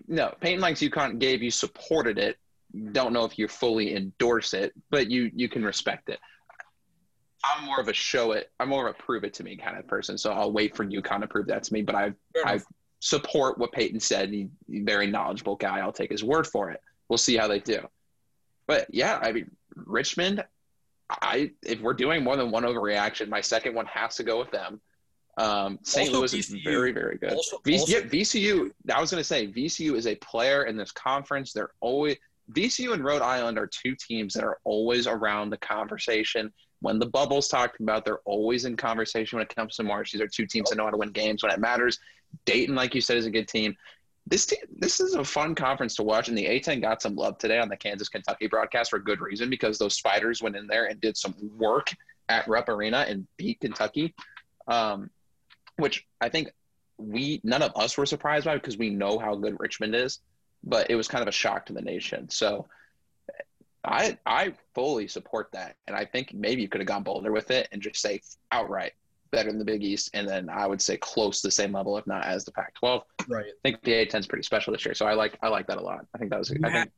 [0.09, 2.37] no, Peyton likes UConn gave you supported it.
[2.93, 6.19] Don't know if you fully endorse it, but you you can respect it.
[7.45, 8.51] I'm more of a show it.
[8.59, 10.17] I'm more of a prove it to me kind of person.
[10.17, 11.83] So I'll wait for UConn to prove that to me.
[11.83, 12.61] But I Fair I
[13.01, 14.31] support what Peyton said.
[14.31, 15.79] He, he's a very knowledgeable guy.
[15.81, 16.81] I'll take his word for it.
[17.09, 17.87] We'll see how they do.
[18.67, 20.43] But yeah, I mean Richmond.
[21.23, 24.51] I if we're doing more than one overreaction, my second one has to go with
[24.51, 24.81] them.
[25.37, 26.13] Um, St.
[26.13, 27.33] Louis is very very good.
[27.33, 28.71] Also, V- also- yeah, VCU.
[28.95, 31.53] I was going to say VCU is a player in this conference.
[31.53, 32.17] They're always
[32.53, 36.53] VCU and Rhode Island are two teams that are always around the conversation.
[36.81, 40.13] When the bubble's talked about, they're always in conversation when it comes to March.
[40.13, 41.99] These are two teams that know how to win games when it matters.
[42.45, 43.75] Dayton, like you said, is a good team.
[44.27, 47.37] This team, this is a fun conference to watch, and the A10 got some love
[47.37, 50.87] today on the Kansas Kentucky broadcast for good reason because those Spiders went in there
[50.87, 51.91] and did some work
[52.29, 54.15] at Rupp Arena and beat Kentucky,
[54.67, 55.11] um,
[55.77, 56.51] which I think
[56.97, 60.21] we none of us were surprised by because we know how good Richmond is,
[60.63, 62.31] but it was kind of a shock to the nation.
[62.31, 62.67] So
[63.85, 67.51] I I fully support that, and I think maybe you could have gone bolder with
[67.51, 68.95] it and just say outright
[69.35, 71.97] better than the Big East, and then I would say close to the same level,
[71.99, 73.03] if not as the Pac-12.
[73.29, 73.47] right.
[73.47, 75.79] I think the A10 is pretty special this year, so I like I like that
[75.79, 76.07] a lot.
[76.15, 76.73] I think that was I Yeah.
[76.83, 76.93] think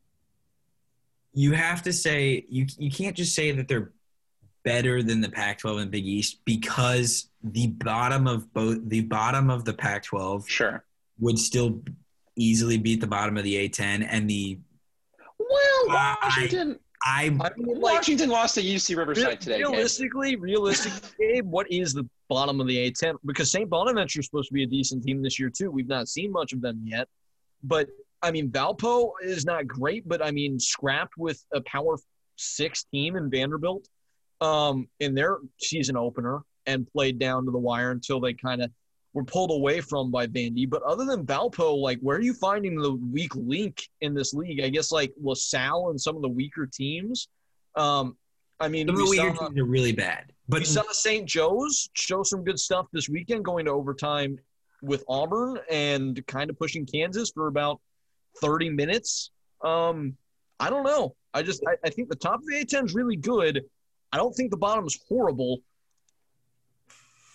[1.34, 3.92] you have to say you you can't just say that they're
[4.64, 9.64] better than the Pac-12 and Big East because the bottom of both the bottom of
[9.64, 10.84] the Pac-12 sure.
[11.20, 11.82] would still
[12.36, 14.58] easily beat the bottom of the A10 and the
[15.38, 19.58] Well, Washington I I mean, like Washington lost to UC Riverside today.
[19.58, 19.68] Gabe.
[19.68, 23.16] realistically, realistically, Gabe, what is the bottom of the A10?
[23.24, 23.68] Because St.
[23.68, 25.70] Bonaventure is supposed to be a decent team this year too.
[25.70, 27.08] We've not seen much of them yet,
[27.62, 27.88] but
[28.22, 31.98] I mean, Valpo is not great, but I mean, scrapped with a Power
[32.36, 33.88] Six team in Vanderbilt
[34.40, 38.70] um, in their season opener and played down to the wire until they kind of
[39.14, 40.68] were pulled away from by Vandy.
[40.68, 44.60] But other than Valpo, like, where are you finding the weak link in this league?
[44.60, 47.28] I guess like LaSalle and some of the weaker teams.
[47.76, 48.16] Um,
[48.60, 50.32] I mean, some of the we weaker saw- teams are really bad.
[50.48, 51.26] But we saw St.
[51.26, 54.38] Joe's show some good stuff this weekend, going to overtime
[54.80, 57.80] with Auburn and kind of pushing Kansas for about
[58.40, 59.30] 30 minutes.
[59.62, 60.16] Um,
[60.60, 61.16] I don't know.
[61.34, 63.62] I just I, I think the top of the A10 is really good.
[64.12, 65.58] I don't think the bottom is horrible.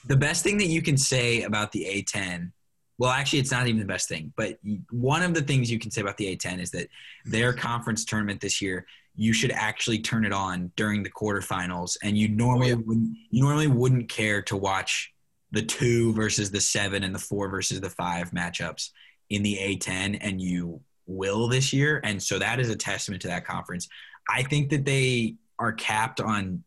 [0.08, 2.52] the best thing that you can say about the A10,
[2.98, 4.58] well, actually, it's not even the best thing, but
[4.90, 6.88] one of the things you can say about the A10 is that
[7.26, 8.86] their conference tournament this year,
[9.16, 12.84] you should actually turn it on during the quarterfinals, and you oh, normally Oh, yeah.
[12.86, 15.14] wouldn't, you normally wouldn't care to watch
[15.52, 18.90] the two versus the seven and the four versus the five matchups
[19.30, 23.28] in the A10, and you will this year, and so that is a testament to
[23.28, 23.88] that conference.
[24.30, 26.64] I think that they are capped on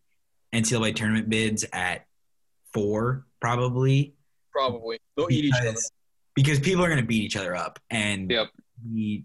[0.55, 2.07] NCAA tournament bids at
[2.73, 4.15] four probably
[4.53, 5.71] Probably they'll eat each other.
[5.71, 5.91] because,
[6.35, 8.49] because people are going to beat each other up and Yep.
[8.93, 9.25] the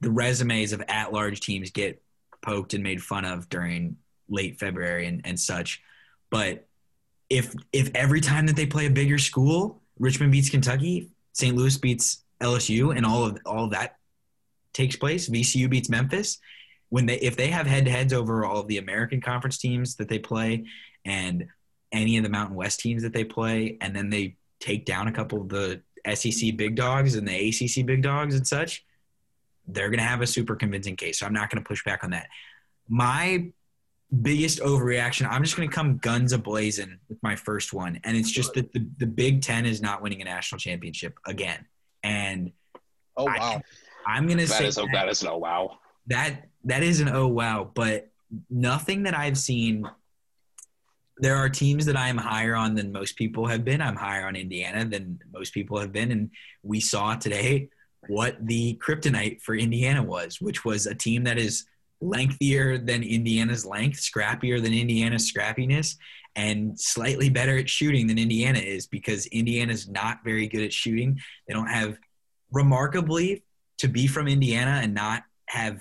[0.00, 2.01] the resumes of at large teams get
[2.42, 3.96] poked and made fun of during
[4.28, 5.80] late February and, and such
[6.30, 6.66] but
[7.30, 11.56] if if every time that they play a bigger school Richmond beats Kentucky St.
[11.56, 13.96] Louis beats LSU and all of all of that
[14.72, 16.38] takes place VCU beats Memphis
[16.88, 19.96] when they if they have head to heads over all of the American conference teams
[19.96, 20.64] that they play
[21.04, 21.48] and
[21.92, 25.12] any of the Mountain West teams that they play, and then they take down a
[25.12, 25.82] couple of the
[26.14, 28.84] SEC big dogs and the ACC big dogs and such,
[29.66, 31.18] they're going to have a super convincing case.
[31.18, 32.26] So I'm not going to push back on that.
[32.88, 33.52] My
[34.20, 38.16] biggest overreaction, I'm just going to come guns a blazing with my first one, and
[38.16, 41.64] it's just that the, the Big Ten is not winning a national championship again,
[42.02, 42.52] and
[43.16, 43.60] Oh wow!
[44.06, 45.78] I'm going to say is a, that is an oh wow.
[46.06, 48.10] that that is an oh wow, but
[48.50, 49.88] nothing that I've seen.
[51.18, 53.80] There are teams that I am higher on than most people have been.
[53.80, 56.30] I'm higher on Indiana than most people have been, and
[56.62, 57.68] we saw today
[58.08, 61.64] what the kryptonite for Indiana was, which was a team that is
[62.00, 65.96] lengthier than Indiana's length, scrappier than Indiana's scrappiness,
[66.34, 71.20] and slightly better at shooting than Indiana is because Indiana's not very good at shooting.
[71.46, 71.98] They don't have
[72.50, 73.44] remarkably
[73.78, 75.80] to be from Indiana and not have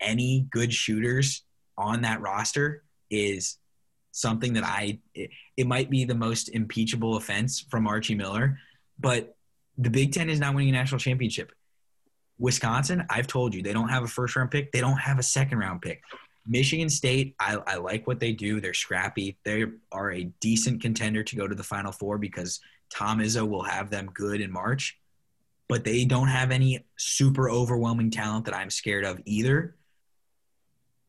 [0.00, 1.42] any good shooters
[1.76, 3.58] on that roster is
[4.12, 8.58] something that I it, it might be the most impeachable offense from Archie Miller,
[8.98, 9.33] but
[9.78, 11.52] the Big Ten is not winning a national championship.
[12.38, 14.72] Wisconsin, I've told you, they don't have a first round pick.
[14.72, 16.02] They don't have a second round pick.
[16.46, 18.60] Michigan State, I, I like what they do.
[18.60, 19.38] They're scrappy.
[19.44, 22.60] They are a decent contender to go to the Final Four because
[22.90, 24.98] Tom Izzo will have them good in March.
[25.68, 29.76] But they don't have any super overwhelming talent that I'm scared of either.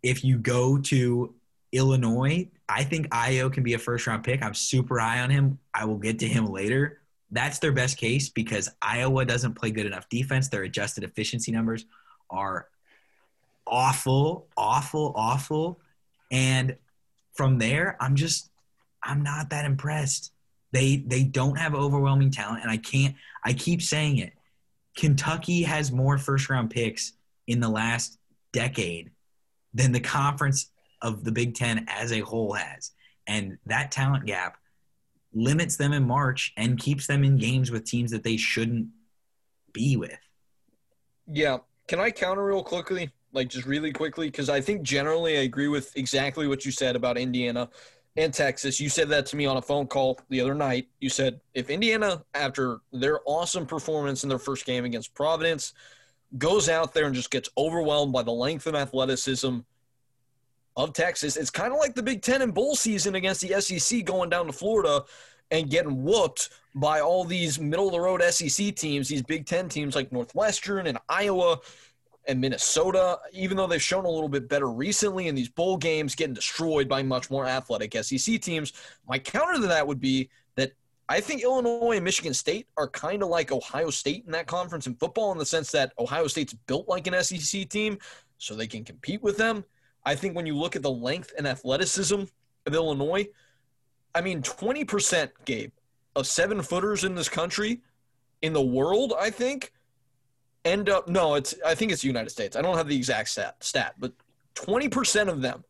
[0.01, 1.35] If you go to
[1.73, 4.41] Illinois, I think Ayo can be a first round pick.
[4.41, 5.59] I'm super high on him.
[5.73, 7.01] I will get to him later.
[7.31, 10.47] That's their best case because Iowa doesn't play good enough defense.
[10.47, 11.85] Their adjusted efficiency numbers
[12.29, 12.67] are
[13.67, 15.79] awful, awful, awful.
[16.31, 16.75] And
[17.33, 18.49] from there, I'm just
[19.03, 20.31] I'm not that impressed.
[20.71, 23.15] They they don't have overwhelming talent, and I can't.
[23.43, 24.33] I keep saying it.
[24.95, 27.13] Kentucky has more first round picks
[27.47, 28.17] in the last
[28.51, 29.11] decade
[29.73, 30.71] than the conference
[31.01, 32.91] of the Big Ten as a whole has,
[33.27, 34.57] and that talent gap
[35.35, 38.87] limits them in March and keeps them in games with teams that they shouldn't
[39.73, 40.17] be with.
[41.27, 41.57] Yeah.
[41.87, 43.11] Can I counter real quickly?
[43.33, 46.95] Like just really quickly, because I think generally I agree with exactly what you said
[46.95, 47.69] about Indiana
[48.15, 48.79] and Texas.
[48.79, 50.87] You said that to me on a phone call the other night.
[51.01, 55.73] You said if Indiana, after their awesome performance in their first game against Providence,
[56.37, 59.59] goes out there and just gets overwhelmed by the length and athleticism
[60.75, 64.03] of Texas, it's kind of like the Big Ten and bowl season against the SEC
[64.05, 65.03] going down to Florida
[65.51, 69.69] and getting whooped by all these middle of the road SEC teams, these Big Ten
[69.69, 71.59] teams like Northwestern and Iowa
[72.27, 76.15] and Minnesota, even though they've shown a little bit better recently in these bowl games,
[76.15, 78.73] getting destroyed by much more athletic SEC teams.
[79.07, 80.73] My counter to that would be that
[81.07, 84.87] I think Illinois and Michigan State are kind of like Ohio State in that conference
[84.87, 87.97] in football in the sense that Ohio State's built like an SEC team,
[88.37, 89.63] so they can compete with them.
[90.05, 92.23] I think when you look at the length and athleticism
[92.65, 93.27] of Illinois,
[94.13, 95.71] I mean, 20%, Gabe,
[96.15, 97.81] of seven footers in this country,
[98.41, 99.73] in the world, I think,
[100.63, 102.55] end up, no, it's, I think it's the United States.
[102.55, 104.13] I don't have the exact stat, stat but
[104.55, 105.63] 20% of them,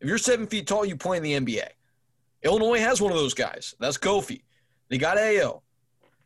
[0.00, 1.68] if you're seven feet tall, you play in the NBA.
[2.42, 3.74] Illinois has one of those guys.
[3.80, 4.42] That's Kofi.
[4.88, 5.62] They got Ayo.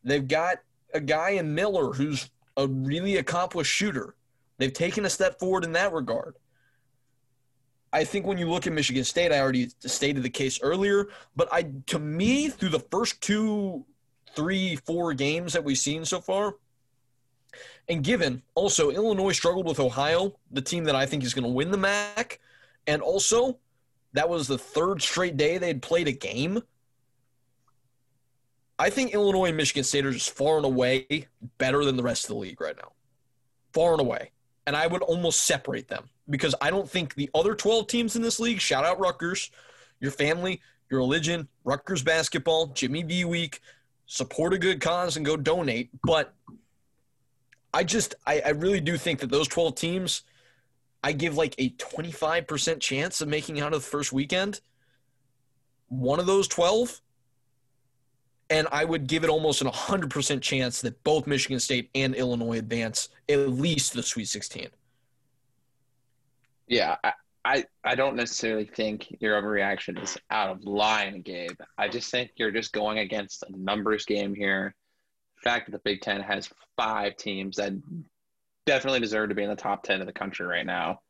[0.04, 0.58] They've got
[0.92, 4.14] a guy in Miller who's a really accomplished shooter.
[4.58, 6.36] They've taken a step forward in that regard.
[7.92, 11.48] I think when you look at Michigan State, I already stated the case earlier, but
[11.52, 13.84] I to me through the first two,
[14.34, 16.54] three, four games that we've seen so far,
[17.88, 21.50] and given also Illinois struggled with Ohio, the team that I think is going to
[21.50, 22.40] win the MAC,
[22.86, 23.58] and also
[24.14, 26.62] that was the third straight day they'd played a game.
[28.78, 31.28] I think Illinois and Michigan State are just far and away
[31.58, 32.92] better than the rest of the league right now.
[33.74, 34.30] Far and away.
[34.66, 38.22] And I would almost separate them because I don't think the other 12 teams in
[38.22, 39.50] this league, shout out Rutgers,
[40.00, 40.60] your family,
[40.90, 43.60] your religion, Rutgers basketball, Jimmy V week,
[44.06, 45.90] support a good cause and go donate.
[46.04, 46.34] But
[47.74, 50.22] I just, I, I really do think that those 12 teams,
[51.02, 54.60] I give like a 25% chance of making out of the first weekend.
[55.88, 57.00] One of those 12.
[58.50, 62.58] And I would give it almost an 100% chance that both Michigan State and Illinois
[62.58, 64.68] advance at least the Sweet 16.
[66.66, 67.12] Yeah, I,
[67.44, 71.50] I, I don't necessarily think your overreaction is out of line, Gabe.
[71.76, 74.74] I just think you're just going against a numbers game here.
[75.42, 77.72] The fact that the Big Ten has five teams that
[78.64, 81.00] definitely deserve to be in the top 10 of the country right now.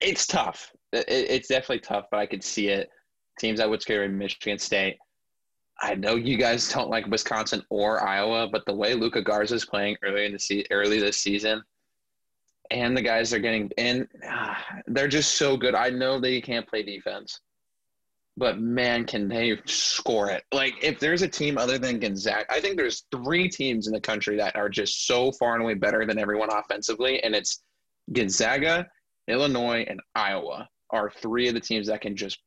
[0.00, 0.72] It's tough.
[0.92, 2.88] It, it's definitely tough, but I could see it.
[3.38, 4.96] Teams I would scare Michigan State.
[5.78, 9.66] I know you guys don't like Wisconsin or Iowa, but the way Luka Garza is
[9.66, 11.62] playing early in the se- early this season–
[12.70, 14.08] and the guys they're getting in.
[14.28, 15.74] Ah, they're just so good.
[15.74, 17.40] I know they can't play defense,
[18.36, 20.44] but man, can they score it?
[20.52, 24.00] Like if there's a team other than Gonzaga, I think there's three teams in the
[24.00, 27.62] country that are just so far and away better than everyone offensively, and it's
[28.12, 28.86] Gonzaga,
[29.28, 32.38] Illinois, and Iowa are three of the teams that can just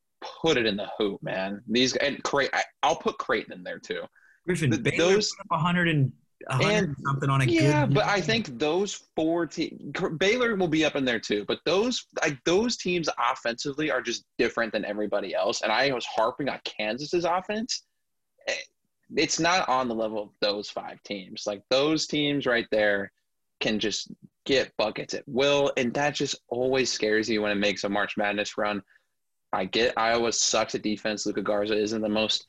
[0.42, 1.62] put it in the hoop, man.
[1.68, 4.04] These and Creighton, I'll put Creighton in there too.
[4.46, 6.14] Griffin, The- Baylor those- put up 100 and, 100
[6.50, 9.80] And- something on a Yeah, but I think those four teams,
[10.18, 11.46] Baylor will be up in there too.
[11.48, 15.62] But those, like those teams offensively are just different than everybody else.
[15.62, 17.84] And I was harping on Kansas's offense.
[18.48, 18.54] Eh,
[19.16, 21.46] It's not on the level of those five teams.
[21.46, 23.12] Like those teams right there
[23.60, 24.10] can just
[24.46, 28.16] get buckets at will, and that just always scares you when it makes a March
[28.18, 28.82] Madness run.
[29.52, 31.26] I get Iowa sucks at defense.
[31.26, 32.46] Luka Garza isn't the most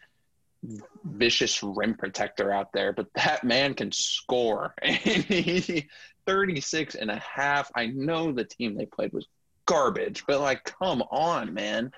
[1.04, 4.74] vicious rim protector out there, but that man can score.
[4.82, 5.88] And he
[6.26, 7.70] 36 and a half.
[7.74, 9.26] I know the team they played was
[9.66, 11.92] garbage, but like, come on, man.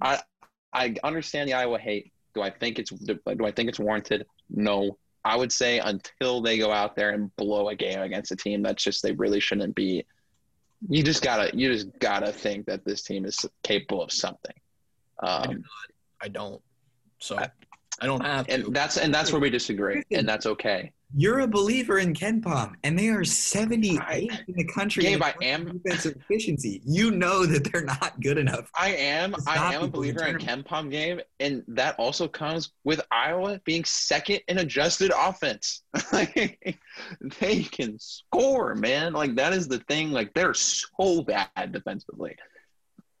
[0.00, 0.20] I
[0.72, 2.12] I understand the Iowa hate.
[2.34, 4.26] Do I think it's do I think it's warranted?
[4.50, 4.98] No.
[5.24, 8.62] I would say until they go out there and blow a game against a team
[8.62, 10.04] that's just they really shouldn't be.
[10.88, 14.54] You just gotta you just gotta think that this team is capable of something.
[15.22, 15.62] Um,
[16.20, 16.60] I don't.
[17.20, 17.50] So I
[18.00, 18.54] don't have to.
[18.54, 20.92] and that's and that's where we disagree, and that's okay.
[21.14, 25.02] You're a believer in KenPom, and they are 78th in the country.
[25.02, 25.66] Gabe, I am.
[25.66, 26.80] defensive efficiency.
[26.86, 28.70] You know that they're not good enough.
[28.78, 29.34] I am.
[29.46, 30.66] I am a believer in determined.
[30.66, 35.82] KenPom game, and that also comes with Iowa being second in adjusted offense.
[36.12, 36.78] Like,
[37.40, 39.14] they can score, man.
[39.14, 40.12] Like that is the thing.
[40.12, 42.36] Like they're so bad defensively,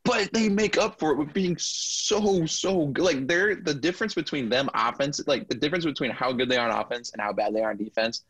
[0.04, 3.04] but they make up for it with being so so good.
[3.04, 6.68] Like they're the difference between them offense, like the difference between how good they are
[6.68, 8.24] on offense and how bad they are on defense.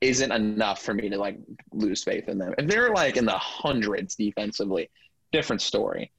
[0.00, 1.38] Isn't enough for me to like
[1.72, 2.54] lose faith in them.
[2.58, 4.90] If they're like in the hundreds defensively,
[5.30, 6.10] different story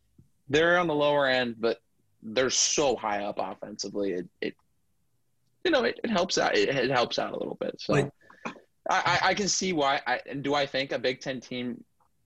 [0.50, 1.82] they're on the lower end, but
[2.22, 4.14] they're so high up offensively.
[4.14, 4.56] It, it
[5.64, 6.56] you know, it, it helps out.
[6.56, 7.76] It, it helps out a little bit.
[7.80, 7.96] So
[8.46, 8.52] I,
[8.90, 10.02] I, I can see why.
[10.06, 11.84] I, and do I think a Big Ten team?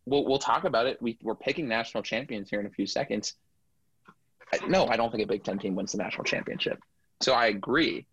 [0.08, 1.02] We'll, we'll talk about it.
[1.02, 3.34] We, we're picking national champions here in a few seconds.
[4.54, 6.80] I, no, I don't think a Big Ten team wins the national championship.
[7.20, 8.06] So I agree.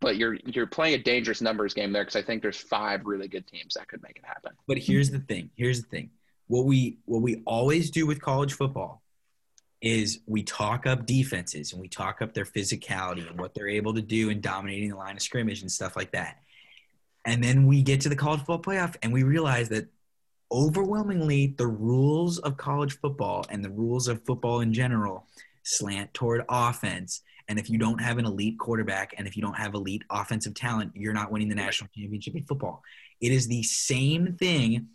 [0.00, 3.26] But you're you're playing a dangerous numbers game there because I think there's five really
[3.28, 4.52] good teams that could make it happen.
[4.66, 5.50] But here's the thing.
[5.56, 6.10] Here's the thing.
[6.46, 9.02] What we what we always do with college football
[9.82, 13.94] is we talk up defenses and we talk up their physicality and what they're able
[13.94, 16.38] to do in dominating the line of scrimmage and stuff like that.
[17.24, 19.88] And then we get to the college football playoff and we realize that
[20.50, 25.26] overwhelmingly the rules of college football and the rules of football in general
[25.62, 27.22] slant toward offense.
[27.48, 30.54] And if you don't have an elite quarterback and if you don't have elite offensive
[30.54, 32.82] talent, you're not winning the national championship in football.
[33.20, 34.88] It is the same thing,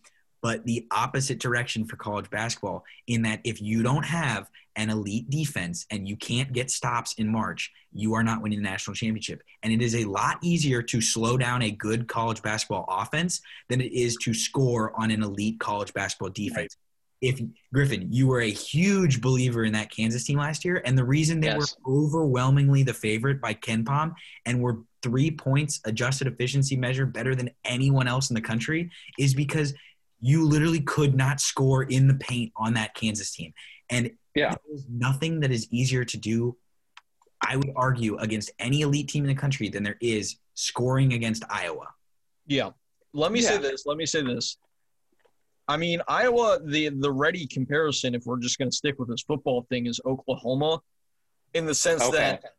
[0.43, 2.83] but the opposite direction for college basketball.
[3.07, 7.27] In that, if you don't have an elite defense and you can't get stops in
[7.29, 9.41] March, you are not winning the national championship.
[9.63, 13.39] And it is a lot easier to slow down a good college basketball offense
[13.69, 16.75] than it is to score on an elite college basketball defense.
[17.21, 17.39] If
[17.73, 21.39] Griffin, you were a huge believer in that Kansas team last year, and the reason
[21.39, 21.77] they Yes.
[21.85, 24.13] were overwhelmingly the favorite by KenPom
[24.45, 29.33] and were three points adjusted efficiency measure better than anyone else in the country is
[29.33, 29.73] because
[30.25, 33.53] you literally could not score in the paint on that Kansas team.
[33.89, 34.55] And Yeah.
[34.65, 36.55] there's nothing that is easier to do,
[37.41, 41.43] I would argue, against any elite team in the country than there is scoring against
[41.49, 41.87] Iowa.
[42.47, 42.69] Yeah.
[43.11, 43.85] Let me say this.
[43.85, 44.57] Let me say this.
[45.67, 49.21] I mean, Iowa, the the ready comparison, if we're just going to stick with this
[49.23, 50.81] football thing, is Oklahoma,
[51.53, 52.17] in the sense Okay.
[52.17, 52.55] that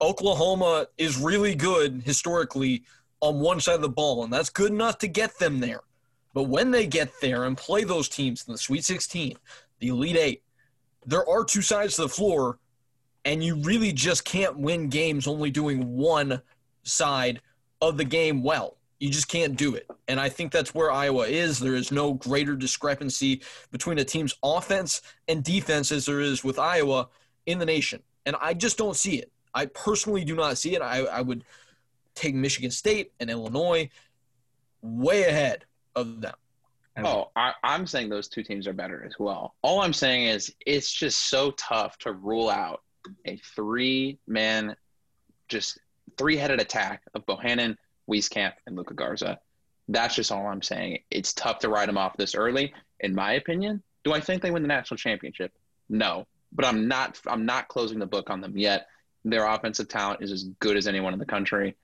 [0.00, 2.84] Oklahoma is really good historically
[3.20, 5.82] on one side of the ball, and that's good enough to get them there.
[6.34, 9.36] But when they get there and play those teams in the Sweet 16,
[9.80, 10.42] the Elite Eight,
[11.06, 12.58] there are two sides to the floor,
[13.24, 16.42] and you really just can't win games only doing one
[16.82, 17.40] side
[17.80, 18.76] of the game well.
[18.98, 19.86] You just can't do it.
[20.08, 21.58] And I think that's where Iowa is.
[21.58, 26.58] There is no greater discrepancy between a team's offense and defense as there is with
[26.58, 27.08] Iowa
[27.46, 28.02] in the nation.
[28.26, 29.30] And I just don't see it.
[29.54, 30.82] I personally do not see it.
[30.82, 31.44] I, I would
[32.14, 33.88] take Michigan State and Illinois
[34.82, 35.64] way ahead
[35.98, 36.34] of them.
[37.04, 39.54] Oh, I, I'm saying those two teams are better as well.
[39.62, 42.82] All I'm saying is it's just so tough to rule out
[43.24, 44.74] a three man,
[45.48, 45.78] just
[46.16, 47.76] three headed attack of Bohannon,
[48.10, 49.38] Wieskamp, and Luka Garza.
[49.88, 50.98] That's just all I'm saying.
[51.10, 53.82] It's tough to write them off this early, in my opinion.
[54.04, 55.52] Do I think they win the national championship?
[55.88, 57.20] No, but I'm not.
[57.26, 58.88] I'm not closing the book on them yet.
[59.24, 61.76] Their offensive talent is as good as anyone in the country.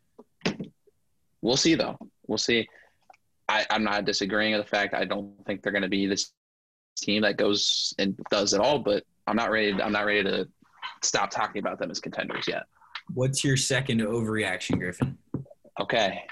[1.41, 1.99] We'll see, though.
[2.27, 2.69] We'll see.
[3.55, 6.32] I, I'm not disagreeing with the fact I don't think they're going to be this
[6.97, 9.72] team that goes and does it all, but I'm not ready.
[9.81, 10.48] I'm not ready to
[11.02, 12.64] stop talking about them as contenders yet.
[13.12, 15.16] What's your second overreaction, Griffin?
[15.81, 16.22] Okay,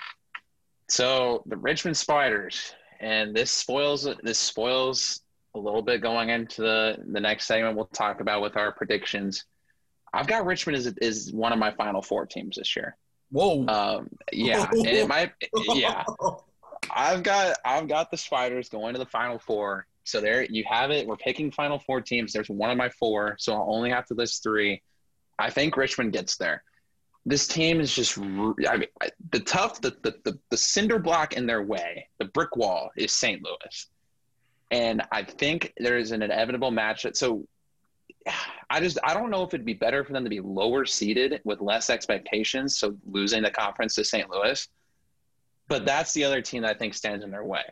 [0.88, 5.20] so the Richmond Spiders, and this spoils this spoils
[5.54, 7.76] a little bit going into the the next segment.
[7.76, 9.44] We'll talk about with our predictions.
[10.12, 12.96] I've got Richmond as is one of my final four teams this year.
[13.30, 13.66] Whoa.
[13.66, 15.32] Um, yeah, and it might.
[15.74, 16.04] Yeah,
[16.90, 19.86] I've got I've got the Spiders going to the Final Four.
[20.04, 21.06] So there you have it.
[21.06, 22.32] We're picking Final Four teams.
[22.32, 24.82] There's one of my four, so I'll only have to list three.
[25.38, 26.62] I think Richmond gets there.
[27.24, 28.88] This team is just I mean,
[29.30, 33.12] the tough the, the the the cinder block in their way, the brick wall is
[33.12, 33.42] St.
[33.42, 33.86] Louis,
[34.70, 37.04] and I think there is an inevitable match.
[37.04, 37.46] That, so
[38.68, 41.40] I just I don't know if it'd be better for them to be lower seeded
[41.44, 44.28] with less expectations, so losing the conference to St.
[44.28, 44.68] Louis
[45.68, 47.62] but that's the other team that I think stands in their way.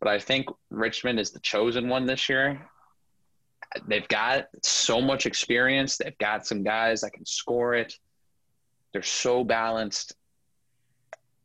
[0.00, 2.68] But I think Richmond is the chosen one this year.
[3.86, 5.96] they've got so much experience.
[5.96, 7.94] They've got some guys that can score it.
[8.92, 10.14] They're so balanced.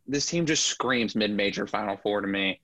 [0.07, 2.59] This team just screams mid-major Final Four to me.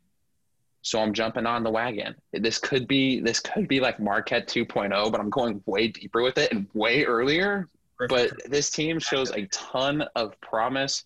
[0.82, 2.16] So I'm jumping on the wagon.
[2.34, 6.38] This could be this could be like Marquette 2.0, but I'm going way deeper with
[6.38, 7.70] it and way earlier.
[8.10, 11.06] But this team shows a ton of promise.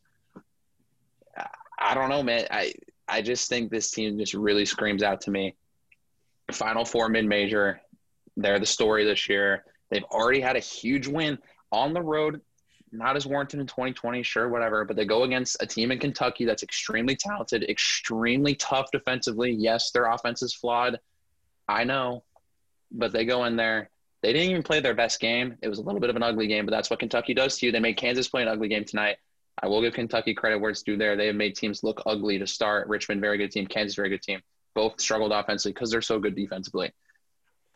[1.78, 2.48] I don't know, man.
[2.52, 2.74] I
[3.08, 5.56] I just think this team just really screams out to me.
[6.52, 7.82] Final Four mid-major.
[8.36, 9.64] They're the story this year.
[9.90, 11.40] They've already had a huge win
[11.72, 12.42] on the road
[12.92, 14.86] not as warranted in 2020, sure, whatever.
[14.86, 19.52] But they go against a team in Kentucky that's extremely talented, extremely tough defensively.
[19.52, 21.00] Yes, their offense is flawed.
[21.68, 22.24] I know.
[22.92, 23.90] But they go in there.
[24.22, 25.58] They didn't even play their best game.
[25.62, 27.66] It was a little bit of an ugly game, but that's what Kentucky does to
[27.66, 27.72] you.
[27.72, 29.18] They made Kansas play an ugly game tonight.
[29.62, 31.16] I will give Kentucky credit where it's due there.
[31.16, 32.88] They have made teams look ugly to start.
[32.88, 33.66] Richmond, very good team.
[33.66, 34.42] Kansas, very good team.
[34.76, 36.92] Both struggled offensively because they're so good defensively.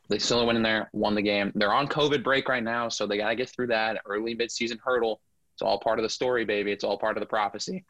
[0.08, 1.52] They still went in there, won the game.
[1.56, 4.78] They're on COVID break right now, so they got to get through that early midseason
[4.84, 5.22] hurdle.
[5.54, 6.72] It's all part of the story, baby.
[6.72, 7.86] It's all part of the prophecy.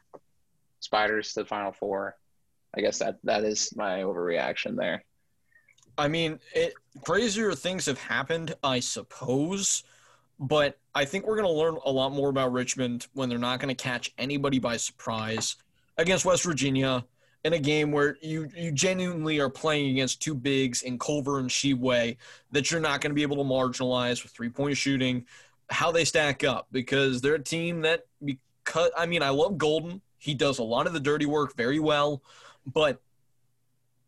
[0.80, 2.16] Spiders to the Final Four.
[2.76, 5.04] I guess that that is my overreaction there.
[5.98, 6.74] I mean, it,
[7.04, 9.84] crazier things have happened, I suppose,
[10.40, 13.60] but I think we're going to learn a lot more about Richmond when they're not
[13.60, 15.56] going to catch anybody by surprise
[15.98, 17.06] against West Virginia
[17.44, 21.50] in a game where you you genuinely are playing against two bigs in Culver and
[21.50, 22.18] Tshiebwe
[22.52, 25.26] that you're not going to be able to marginalize with three point shooting.
[25.70, 30.02] How they stack up because they're a team that because I mean I love Golden.
[30.18, 32.22] He does a lot of the dirty work very well,
[32.66, 33.02] but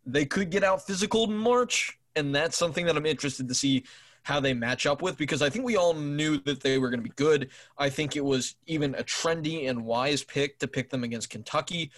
[0.05, 3.85] they could get out physical in March, and that's something that I'm interested to see
[4.23, 7.01] how they match up with because I think we all knew that they were going
[7.01, 7.49] to be good.
[7.77, 11.91] I think it was even a trendy and wise pick to pick them against Kentucky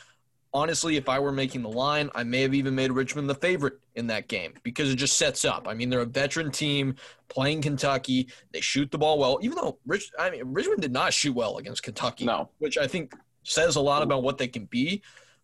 [0.55, 3.73] honestly, if I were making the line, I may have even made Richmond the favorite
[3.95, 5.67] in that game because it just sets up.
[5.67, 6.95] I mean, they're a veteran team
[7.27, 8.29] playing Kentucky.
[8.53, 11.57] They shoot the ball well, even though Rich, I mean, Richmond did not shoot well
[11.57, 12.49] against Kentucky, no.
[12.59, 15.01] which I think says a lot about what they can be.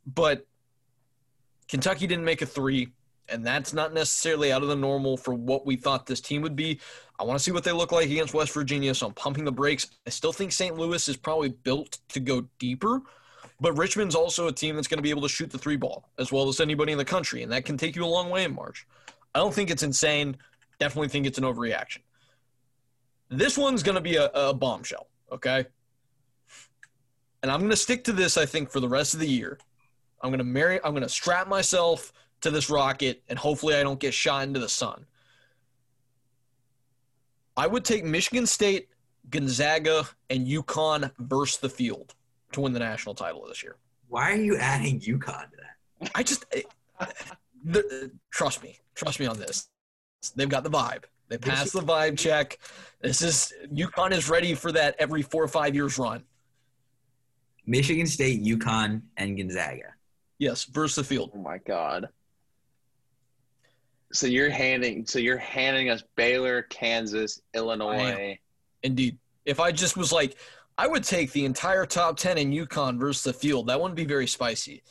[0.07, 0.47] But
[1.67, 2.93] Kentucky didn't make a three,
[3.31, 6.55] and that's not necessarily out of the normal for what we thought this team would
[6.55, 6.79] be.
[7.19, 9.51] I want to see what they look like against West Virginia, so I'm pumping the
[9.51, 9.87] brakes.
[10.05, 10.75] I still think St.
[10.77, 13.01] Louis is probably built to go deeper
[13.61, 16.09] but Richmond's also a team that's going to be able to shoot the three ball
[16.17, 18.43] as well as anybody in the country, and that can take you a long way
[18.43, 18.87] in March.
[19.35, 20.35] I don't think it's insane.
[20.79, 21.99] Definitely think it's an overreaction.
[23.29, 25.65] This one's going to be a, a bombshell, okay?
[27.43, 29.59] And I'm going to stick to this, I think, for the rest of the year.
[30.21, 32.11] I'm going to marry, I'm going to strap myself
[32.41, 35.05] to this rocket, and hopefully I don't get shot into the sun.
[37.55, 38.89] I would take Michigan State,
[39.29, 42.15] Gonzaga, and UConn versus the field
[42.53, 43.77] to win the national title this year.
[44.07, 46.11] Why are you adding UConn to that?
[46.15, 46.45] I just
[47.63, 49.69] the, trust me, trust me on this.
[50.35, 51.03] They've got the vibe.
[51.29, 52.57] They passed the vibe check.
[53.01, 56.23] This is UConn is ready for that every four or five years run.
[57.65, 59.93] Michigan State, UConn, and Gonzaga.
[60.39, 61.31] Yes, versus the field.
[61.33, 62.09] Oh my god.
[64.13, 68.37] So you're handing so you're handing us Baylor, Kansas, Illinois.
[68.83, 69.17] Indeed.
[69.45, 70.37] If I just was like,
[70.77, 73.67] I would take the entire top 10 in UConn versus the field.
[73.67, 74.83] That wouldn't be very spicy.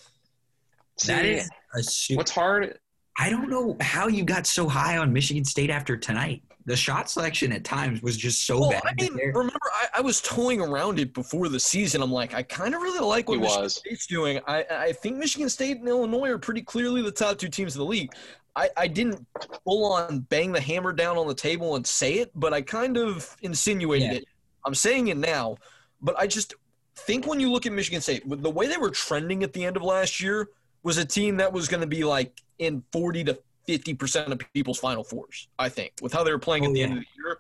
[1.07, 2.79] That is a su- What's hard?
[3.19, 6.43] I don't know how you got so high on Michigan State after tonight.
[6.67, 8.83] The shot selection at times was just so Well, bad.
[8.87, 12.03] I mean, remember, I, I was toying around it before the season.
[12.03, 13.75] I'm like, I kind of really like what He Michigan was.
[13.77, 14.41] State's doing.
[14.47, 17.81] I, I think Michigan State and Illinois are pretty clearly the top two teams in
[17.81, 18.13] the league.
[18.57, 19.27] I, I didn't
[19.65, 22.97] full on bang the hammer down on the table and say it, but I kind
[22.97, 24.19] of insinuated Yeah.
[24.19, 24.25] it.
[24.65, 25.57] I'm saying it now,
[26.03, 26.55] but I just
[26.97, 29.77] think when you look at Michigan State, the way they were trending at the end
[29.77, 30.49] of last year
[30.83, 34.79] was a team that was going to be like in 40 to 50% of people's
[34.79, 36.85] final fours, I think, with how they were playing Oh, at the yeah.
[36.87, 37.39] end of the year.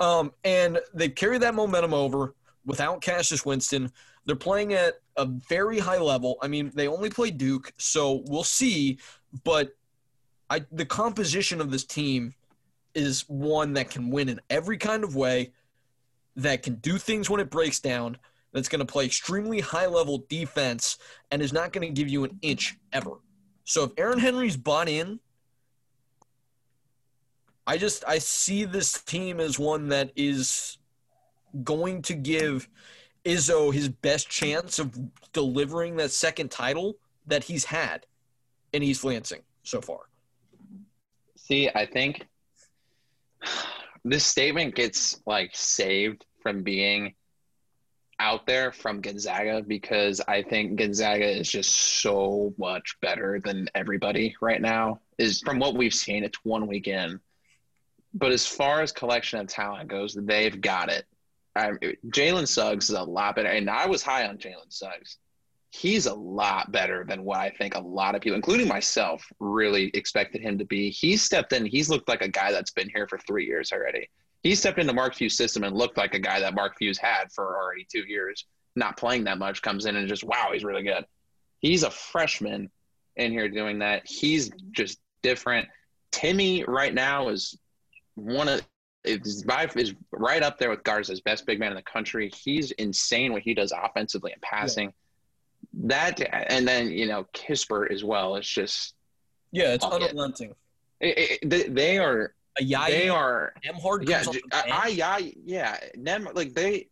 [0.00, 2.34] Um, and they carry that momentum over
[2.66, 3.90] without Cassius Winston.
[4.24, 6.36] They're playing at a very high level.
[6.42, 8.98] I mean, they only play Duke, so we'll see.
[9.44, 9.72] But
[10.52, 12.34] I, the composition of this team
[12.94, 15.52] is one that can win in every kind of way,
[16.36, 18.18] that can do things when it breaks down,
[18.52, 20.98] that's going to play extremely high level defense,
[21.30, 23.12] and is not going to give you an inch ever.
[23.64, 25.20] So if Aaron Henry's bought in,
[27.66, 30.76] I just I see this team as one that is
[31.64, 32.68] going to give
[33.24, 34.94] Izzo his best chance of
[35.32, 36.96] delivering that second title
[37.26, 38.04] that he's had
[38.74, 40.00] in East Lansing so far.
[41.52, 42.26] I think
[44.04, 47.14] this statement gets like saved from being
[48.18, 51.70] out there from Gonzaga because I think Gonzaga is just
[52.00, 55.00] so much better than everybody right now.
[55.18, 57.20] Is from what we've seen, it's one weekend.
[58.14, 61.04] But as far as collection of talent goes, they've got it.
[61.56, 65.18] Jalen Suggs is a lot better, and I was high on Jalen Suggs.
[65.74, 69.90] He's a lot better than what I think a lot of people, including myself, really
[69.94, 70.90] expected him to be.
[70.90, 71.64] He stepped in.
[71.64, 74.10] He's looked like a guy that's been here for three years already.
[74.42, 77.32] He stepped into Mark Few's system and looked like a guy that Mark Few's had
[77.32, 78.44] for already two years,
[78.76, 79.62] not playing that much.
[79.62, 81.06] Comes in and just wow, he's really good.
[81.60, 82.70] He's a freshman
[83.16, 84.02] in here doing that.
[84.04, 85.68] He's just different.
[86.10, 87.58] Timme right now is
[88.14, 88.60] one of
[89.04, 92.30] is, by is right up there with Garza's best big man in the country.
[92.44, 94.88] He's insane what he does offensively and passing.
[94.88, 95.01] Yeah.
[95.74, 96.20] That
[96.50, 98.36] and then you know Kispert as well.
[98.36, 98.94] It's just
[99.52, 100.54] yeah, it's unrelenting.
[101.00, 104.08] It, it, they, they, are Ayayi, they are Nembhard.
[104.08, 104.22] Yeah,
[104.52, 106.88] I, I, yeah, Nem like they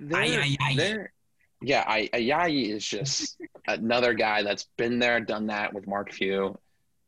[0.00, 0.44] they're,
[0.76, 1.12] they're
[1.62, 6.58] yeah, I, Ayayi is just another guy that's been there, done that with Mark Few.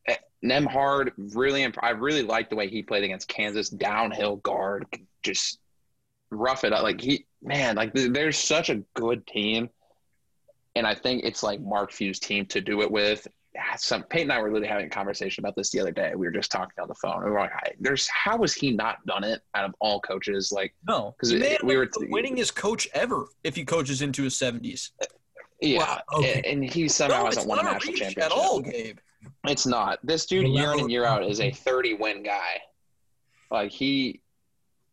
[0.07, 3.69] Eh, Nembhard really, imp- I really like the way he played against Kansas.
[3.69, 4.87] Downhill guard,
[5.23, 5.59] just
[6.31, 6.83] rough it up.
[6.83, 9.71] Like he, man, like they're such a good team,
[10.77, 13.27] and I think it's like Mark Few's team to do it with.
[13.79, 16.13] Some Peyton and I were really having a conversation about this the other day.
[16.15, 17.25] We were just talking on the phone.
[17.25, 20.75] We were like, "There's how has he not done it out of all coaches?" Like,
[20.87, 21.33] no, because
[21.63, 24.93] we were t- winningest coach ever if he coaches into his seventies.
[25.63, 26.03] Yeah, wow.
[26.19, 26.35] okay.
[26.35, 28.99] and, and, he somehow no, hasn't won a national championship at all, Gabe.
[29.45, 30.01] It's not.
[30.03, 32.61] This dude year in and year out is a 30 win guy.
[33.51, 34.21] Like he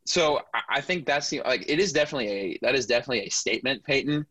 [0.05, 3.83] so I think that's the like it is definitely a that is definitely a statement,
[3.83, 4.25] Peyton.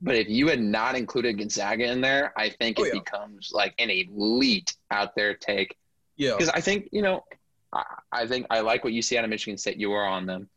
[0.00, 3.00] But if you had not included Gonzaga in there, I think oh, it yeah.
[3.00, 5.76] becomes like an elite out there take.
[6.16, 6.32] Yeah.
[6.32, 7.24] Because I think, you know,
[7.72, 9.78] I, I, think I like what you see out of Michigan State.
[9.78, 10.48] You are on them.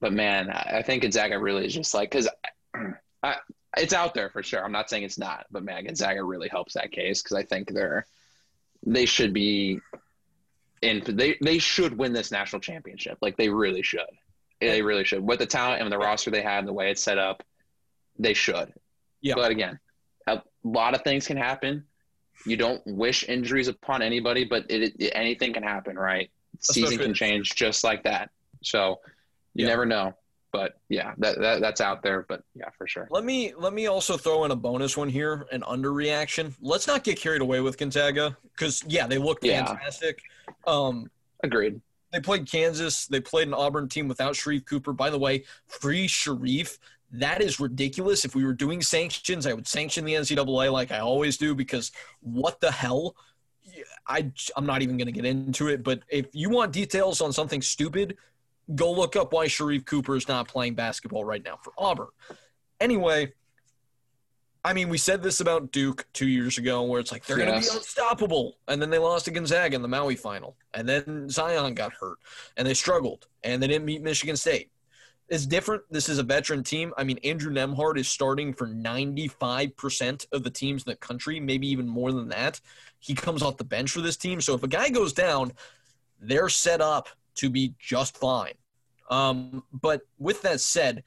[0.00, 2.28] But man, I think Gonzaga really is just like because
[3.22, 3.36] I,
[3.76, 4.62] it's out there for sure.
[4.62, 7.72] I'm not saying it's not, but man, Gonzaga really helps that case because I think
[7.72, 8.06] they're
[8.84, 9.80] they should be
[10.82, 13.18] in they they should win this national championship.
[13.22, 14.02] Like they really should.
[14.60, 15.22] They really should.
[15.22, 17.42] With the talent and the roster they have and the way it's set up,
[18.18, 18.72] they should.
[19.20, 19.34] Yeah.
[19.36, 19.78] But again,
[20.26, 21.84] a lot of things can happen.
[22.46, 26.30] You don't wish injuries upon anybody, but it, it anything can happen, right?
[26.60, 28.30] Season can change just like that.
[28.62, 29.00] So
[29.54, 29.70] you yeah.
[29.70, 30.14] never know
[30.54, 32.24] but yeah, that, that that's out there.
[32.28, 33.08] But yeah, for sure.
[33.10, 36.54] Let me let me also throw in a bonus one here, an underreaction.
[36.62, 39.66] Let's not get carried away with Gonzaga because yeah, they look yeah.
[39.66, 40.22] fantastic.
[40.64, 41.10] Um,
[41.42, 41.80] Agreed.
[42.12, 43.06] They played Kansas.
[43.08, 44.92] They played an Auburn team without Sharife Cooper.
[44.92, 46.78] By the way, free Sharife.
[47.18, 48.24] That is ridiculous.
[48.24, 51.92] If we were doing sanctions, I would sanction the NCAA like I always do because
[52.20, 53.14] what the hell?
[54.06, 57.32] I, I'm not even going to get into it, but if you want details on
[57.32, 58.16] something stupid,
[58.74, 62.08] go look up why Sharife Cooper is not playing basketball right now for Auburn.
[62.80, 63.32] Anyway,
[64.64, 67.48] I mean, we said this about Duke two years ago, where it's like they're yes.
[67.48, 70.88] going to be unstoppable, and then they lost to Gonzaga in the Maui final, and
[70.88, 72.18] then Zion got hurt,
[72.56, 74.70] and they struggled, and they didn't meet Michigan State.
[75.28, 75.82] It's different.
[75.90, 76.92] This is a veteran team.
[76.98, 81.66] I mean, Andrew Nembhard is starting for 95% of the teams in the country, maybe
[81.68, 82.60] even more than that.
[82.98, 84.40] He comes off the bench for this team.
[84.40, 85.52] So if a guy goes down,
[86.20, 88.54] they're set up to be just fine.
[89.10, 91.02] Um, but with that said,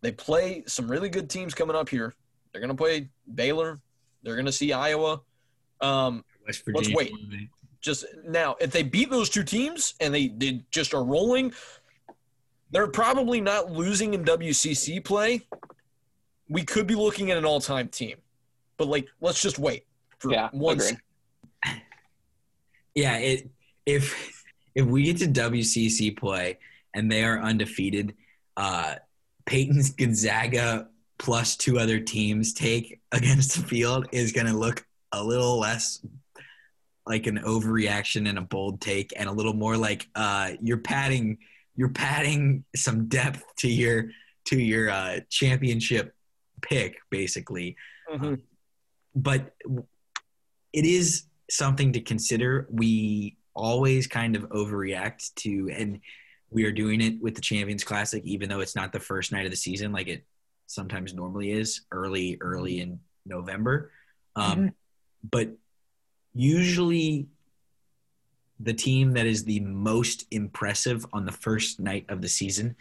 [0.00, 2.14] they play some really good teams coming up here.
[2.52, 3.80] They're going to play Baylor.
[4.22, 5.20] They're going to see Iowa.
[5.80, 7.12] Um, let's wait.
[7.80, 11.52] Just now, if they beat those two teams and they, they just are rolling,
[12.70, 15.46] they're probably not losing in WCC play.
[16.48, 18.16] We could be looking at an all-time team,
[18.76, 19.86] but like, let's just wait
[20.18, 20.80] for yeah, one.
[22.94, 23.48] Yeah, it
[23.86, 26.58] if if we get to WCC play
[26.94, 28.14] and they are undefeated,
[28.56, 28.96] uh,
[29.46, 30.88] Peyton's Gonzaga
[31.18, 36.04] plus two other teams take against the field is going to look a little less
[37.06, 41.38] like an overreaction and a bold take, and a little more like uh, you're padding
[41.76, 44.10] you're padding some depth to your
[44.46, 46.14] to your uh, championship
[46.62, 47.76] pick, basically.
[48.12, 48.24] Mm-hmm.
[48.24, 48.42] Um,
[49.14, 49.54] but
[50.72, 52.66] it is something to consider.
[52.70, 56.00] We always kind of overreact to, and
[56.50, 59.44] we are doing it with the Champions Classic, even though it's not the first night
[59.44, 60.24] of the season like it
[60.66, 63.92] sometimes normally is early, early in November.
[64.36, 64.66] Um, mm-hmm.
[65.30, 65.50] But
[66.34, 67.28] usually,
[68.64, 72.76] the team that is the most impressive on the first night of the season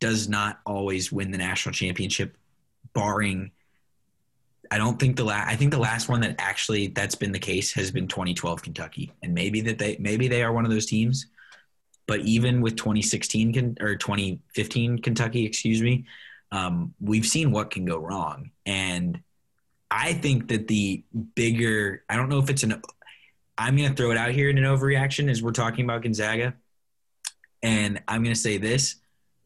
[0.00, 2.36] does not always win the national championship,
[2.92, 3.50] barring
[4.70, 5.48] I don't think the last.
[5.48, 9.12] I think the last one that actually that's been the case has been 2012 Kentucky,
[9.22, 11.26] and maybe that they maybe they are one of those teams.
[12.06, 16.04] But even with 2016 or 2015 Kentucky, excuse me,
[16.52, 19.20] um, we've seen what can go wrong, and
[19.90, 22.02] I think that the bigger.
[22.08, 22.82] I don't know if it's an.
[23.56, 26.54] I'm going to throw it out here in an overreaction as we're talking about Gonzaga.
[27.62, 28.96] And I'm going to say this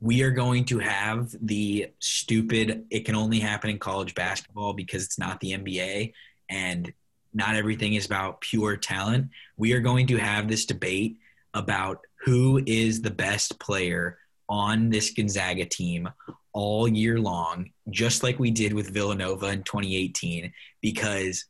[0.01, 5.05] we are going to have the stupid, it can only happen in college basketball because
[5.05, 6.13] it's not the NBA
[6.49, 6.93] and
[7.35, 9.31] not everything is about pure talent.
[9.57, 11.19] We are going to have this debate
[11.53, 14.19] about who is the best player
[14.49, 16.09] on this Gonzaga team
[16.53, 21.45] all year long, just like we did with Villanova in 2018, because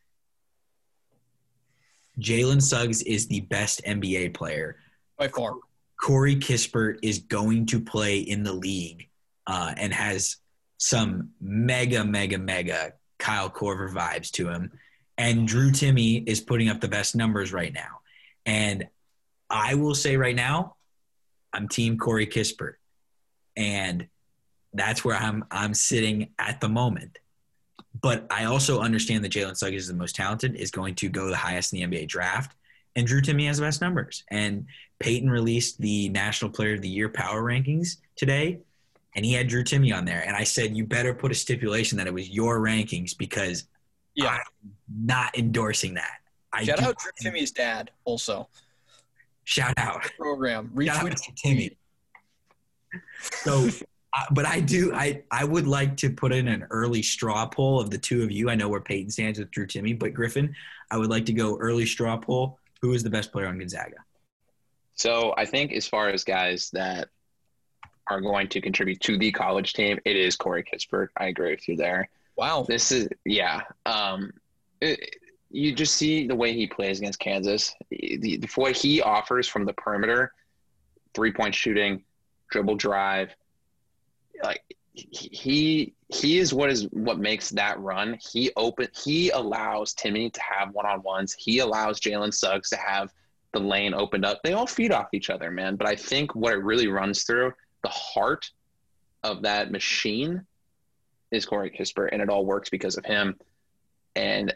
[2.19, 4.77] Jalen Suggs is the best NBA player.
[5.16, 5.55] by far.
[6.01, 9.09] Corey Kispert is going to play in the league
[9.47, 10.36] uh, and has
[10.78, 14.70] some mega, mega, mega Kyle Korver vibes to him.
[15.16, 18.01] And Drew Timme is putting up the best numbers right now.
[18.47, 18.86] And
[19.51, 20.77] I will say right now,
[21.53, 22.74] I'm team Corey Kispert.
[23.57, 24.07] And
[24.73, 27.19] that's where I'm I'm sitting at the moment.
[28.01, 31.29] But I also understand that Jalen Suggs is the most talented, is going to go
[31.29, 32.55] the highest in the NBA draft.
[32.97, 34.25] And Drew Timme has the best numbers.
[34.31, 34.66] And
[35.01, 38.59] Peyton released the National Player of the Year power rankings today,
[39.15, 40.23] and he had Drew Timme on there.
[40.27, 43.65] And I said, you better put a stipulation that it was your rankings because
[44.15, 44.31] Yeah.
[44.31, 44.41] I'm
[45.05, 46.19] not endorsing that.
[46.53, 48.49] I Shout out Drew Timme's dad also.
[49.45, 50.03] Shout out.
[50.19, 50.73] Program.
[50.85, 51.77] Shout out Retweet to Timme.
[53.20, 53.69] So,
[54.16, 54.93] uh, but I do.
[54.94, 58.30] I I would like to put in an early straw poll of the two of
[58.30, 58.48] you.
[58.48, 60.55] I know where Peyton stands with Drew Timme, but Griffin,
[60.90, 62.59] I would like to go early straw poll.
[62.80, 63.97] Who is the best player on Gonzaga?
[64.94, 67.09] So I think as far as guys that
[68.09, 71.09] are going to contribute to the college team, it is Corey Kispert.
[71.16, 72.09] I agree with you there.
[72.36, 72.64] Wow.
[72.66, 73.62] This is yeah.
[73.85, 74.32] Um,
[74.80, 75.16] it,
[75.51, 77.74] you just see the way he plays against Kansas.
[77.90, 80.32] The, the what he offers from the perimeter,
[81.14, 82.05] three point shooting,
[82.51, 83.35] dribble drive,
[84.43, 84.62] like
[84.94, 88.19] he he is what is what makes that run.
[88.20, 91.35] He open he allows Timme to have one on ones.
[91.39, 93.12] He allows Jalen Suggs to have
[93.52, 94.40] the lane opened up.
[94.43, 95.77] They all feed off each other, man.
[95.77, 97.52] But I think what it really runs through
[97.82, 98.51] the heart
[99.23, 100.44] of that machine
[101.31, 103.36] is Corey Kispert, and it all works because of him.
[104.16, 104.55] And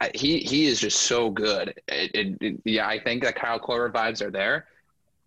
[0.00, 1.80] I, he he is just so good.
[1.88, 4.66] It, it, it- yeah, I think that Kyle Korver vibes are there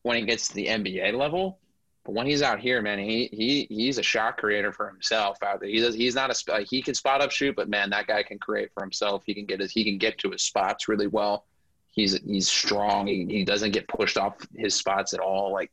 [0.03, 1.60] when he gets to the NBA level.
[2.08, 5.60] But when he's out here, man, he he he's a shot creator for himself out
[5.60, 5.68] there.
[5.68, 5.94] He does.
[5.94, 8.82] He's not a he can spot up shoot, but man, that guy can create for
[8.82, 9.24] himself.
[9.26, 11.46] He can get his he can get to his spots really well.
[11.92, 13.08] He's he's strong.
[13.08, 15.52] He, he doesn't get pushed off his spots at all.
[15.52, 15.70] Like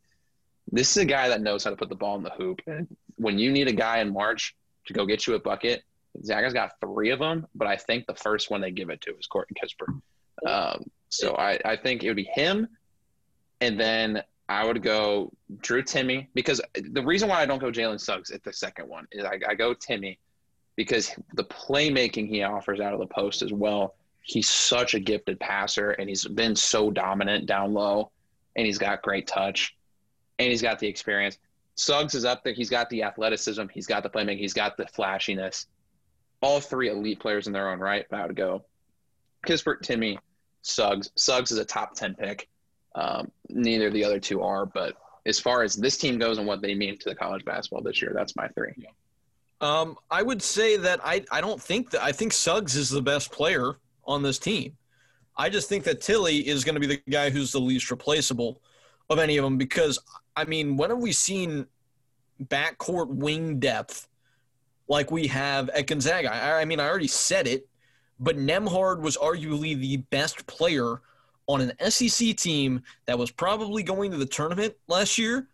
[0.73, 2.61] this is a guy that knows how to put the ball in the hoop.
[2.67, 4.57] And when you need a guy in March
[4.87, 5.85] to go get you a bucket,
[6.25, 9.17] Zaga's got three of them, but I think the first one they give it to
[9.17, 10.01] is Courtney Kispert.
[10.51, 12.67] Um, so I, I think it would be him,
[13.61, 18.01] and then I would go Drew Timme because the reason why I don't go Jalen
[18.01, 20.19] Suggs at the second one is I, I go Timme
[20.77, 23.95] because the playmaking he offers out of the post as well.
[24.23, 28.11] He's such a gifted passer, and he's been so dominant down low,
[28.57, 29.77] and he's got great touch,
[30.39, 31.39] and he's got the experience.
[31.77, 32.55] Suggs is up there.
[32.55, 33.65] He's got the athleticism.
[33.73, 34.39] He's got the playmaking.
[34.39, 35.67] He's got the flashiness.
[36.41, 38.07] All three elite players in their own right.
[38.11, 38.65] But I would go
[39.47, 40.19] Kispert, Timme,
[40.63, 41.11] Suggs.
[41.17, 42.49] Suggs is a top 10 pick.
[42.95, 44.67] Um, neither of the other two are.
[44.67, 44.97] But
[45.27, 48.01] as far as this team goes and what they mean to the college basketball this
[48.01, 48.73] year, that's my three.
[49.61, 53.03] Um, I would say that I, I don't think that I think Suggs is the
[53.03, 54.77] best player on this team.
[55.37, 58.61] I just think that Tilly is going to be the guy who's the least replaceable
[59.11, 59.99] of any of them because
[60.37, 61.67] I mean, when have we seen
[62.43, 64.09] backcourt wing depth
[64.89, 66.33] like we have at Gonzaga?
[66.33, 67.67] I, I mean, I already said it,
[68.19, 71.01] but Nembhard was arguably the best player
[71.47, 75.49] on an SEC team that was probably going to the tournament last year,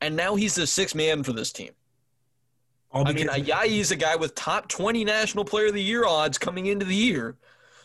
[0.00, 1.72] and now he's the sixth man for this team.
[2.92, 6.04] I mean, because- Ayayi is a guy with top 20 National Player of the Year
[6.04, 7.36] odds coming into the year.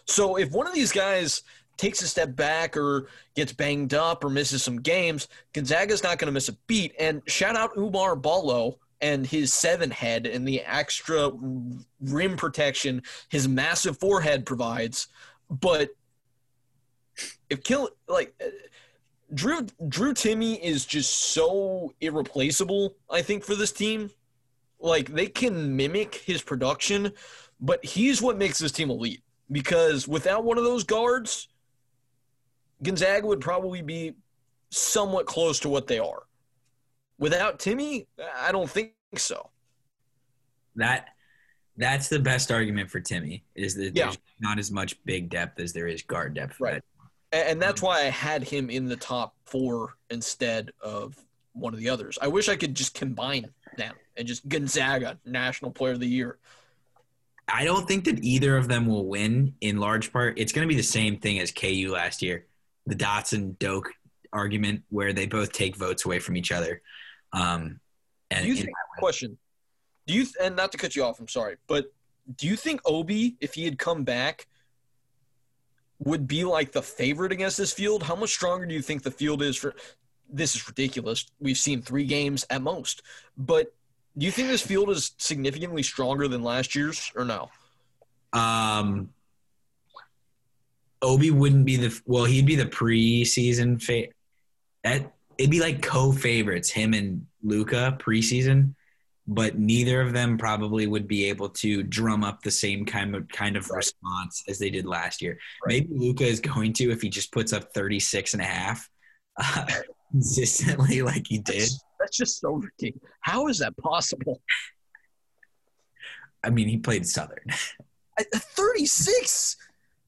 [0.05, 1.43] So if one of these guys
[1.77, 6.27] takes a step back or gets banged up or misses some games, Gonzaga's not going
[6.27, 6.93] to miss a beat.
[6.99, 11.31] And shout out Oumar Ballo and his seven head and the extra
[12.01, 15.07] rim protection his massive forehead provides.
[15.49, 15.89] But
[17.49, 18.33] if kill like
[19.33, 24.09] Drew Drew Timme is just so irreplaceable, I think, for this team.
[24.79, 27.11] Like they can mimic his production,
[27.59, 29.21] but he's what makes this team elite.
[29.51, 31.49] Because without one of those guards,
[32.83, 34.13] Gonzaga would probably be
[34.69, 36.23] somewhat close to what they are.
[37.17, 38.05] Without Timme,
[38.37, 39.49] I don't think so.
[40.75, 41.09] that
[41.77, 44.05] that's the best argument for Timme is that Yeah.
[44.05, 46.53] there's not as much big depth as there is guard depth.
[46.55, 46.73] for Right.
[46.75, 46.83] that.
[47.31, 51.15] And that's why I had him in the top four instead of
[51.53, 52.17] one of the others.
[52.21, 56.37] I wish I could just combine them and just Gonzaga National Player of the Year.
[57.47, 60.37] I don't think that either of them will win in large part.
[60.37, 62.45] It's going to be the same thing as KU last year.
[62.85, 63.91] The Dotson Doke
[64.31, 66.81] argument where they both take votes away from each other.
[67.33, 67.79] Um,
[68.31, 69.37] and Do you think, question.
[70.05, 71.91] Do you and not to cut you off, I'm sorry, but
[72.35, 74.47] do you think Obi, if he had come back,
[75.99, 78.03] would be like the favorite against this field?
[78.03, 79.75] How much stronger do you think the field is for
[80.31, 81.25] this is ridiculous.
[81.39, 83.01] We've seen three games at most.
[83.37, 83.73] But
[84.17, 87.49] do you think this field is significantly stronger than last year's or no?
[88.31, 89.09] Um,
[91.01, 92.25] Obi wouldn't be the well.
[92.25, 93.83] He'd be the preseason
[94.83, 98.75] that It'd be like co-favorites, him and Luka preseason,
[99.31, 103.27] but neither of them probably would be able to drum up the same kind of
[103.29, 103.77] kind of Right.
[103.77, 105.37] response as they did last year.
[105.63, 105.87] Right.
[105.87, 108.89] Maybe Luka is going to if he just puts up 36 and a half
[109.39, 109.65] uh,
[110.11, 111.61] consistently like he did.
[111.61, 113.07] That's, that's just so ridiculous.
[113.21, 114.41] How is that possible?
[116.43, 117.45] I mean, he played Southern.
[118.17, 119.57] At at 36?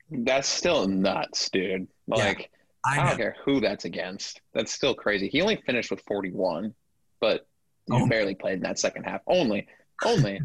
[0.09, 1.87] That's still nuts, dude.
[2.07, 2.15] Yeah.
[2.15, 2.49] Like
[2.83, 4.41] I, I don't care who that's against.
[4.55, 5.27] That's still crazy.
[5.27, 6.73] He only finished with 41,
[7.19, 7.45] but
[7.87, 8.07] he Oh.
[8.07, 9.21] barely played in that second half.
[9.27, 9.67] Only,
[10.05, 10.39] only.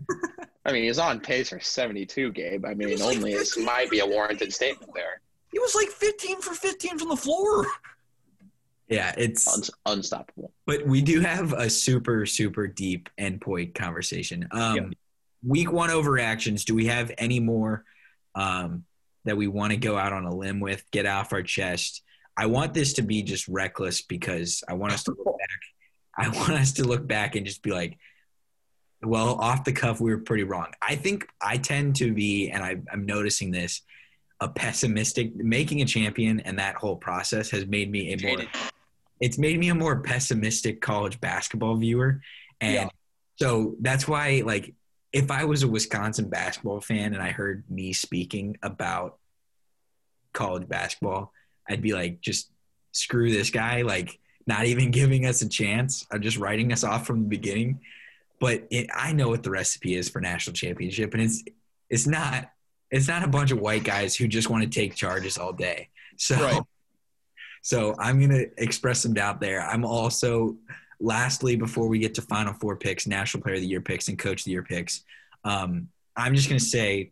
[0.65, 2.65] I mean, he's on pace for 72, Gabe.
[2.65, 3.65] I mean, was like only is 15.
[3.65, 5.21] might be a warranted statement there.
[5.53, 7.67] He was like 15 for 15 from the floor.
[8.89, 9.47] Yeah, it's
[9.87, 10.53] Un- unstoppable.
[10.67, 14.47] But we do have a super, super deep NPOY conversation.
[14.51, 14.83] Um, Yeah.
[15.47, 16.65] Week one overreactions.
[16.65, 17.85] Do we have any more
[18.35, 18.85] um,
[19.25, 22.03] that we want to go out on a limb with, get off our chest?
[22.37, 25.49] I want this to be just reckless because I want us to look back.
[26.19, 27.99] I want us to look back and just be like,
[29.03, 30.69] well, off the cuff, we were pretty wrong.
[30.81, 33.83] I think I tend to be, and I, I'm noticing this,
[34.41, 35.35] a pessimistic.
[35.37, 38.45] Making a champion and that whole process has made me a more
[39.21, 42.21] it's made me a more pessimistic college basketball viewer
[42.61, 42.89] and Yeah.
[43.37, 44.75] so that's why like
[45.11, 49.17] if i was a wisconsin basketball fan and i heard me speaking about
[50.35, 51.33] college basketball
[51.71, 52.51] i'd be like just
[52.93, 57.07] screw this guy like not even giving us a chance i'm just writing us off
[57.07, 57.81] from the beginning
[58.41, 61.43] but it, i know what the recipe is for national championship and it's
[61.91, 62.51] it's not
[62.91, 65.89] it's not a bunch of white guys who just want to take charges all day
[66.17, 66.63] so Right.
[67.63, 69.61] so I'm going to express some doubt there.
[69.61, 70.57] I'm also,
[71.01, 74.19] lastly, before we get to Final Four picks, National Player of the Year picks, and
[74.19, 75.05] Coach of the Year picks,
[75.45, 77.11] um, I'm just going to say,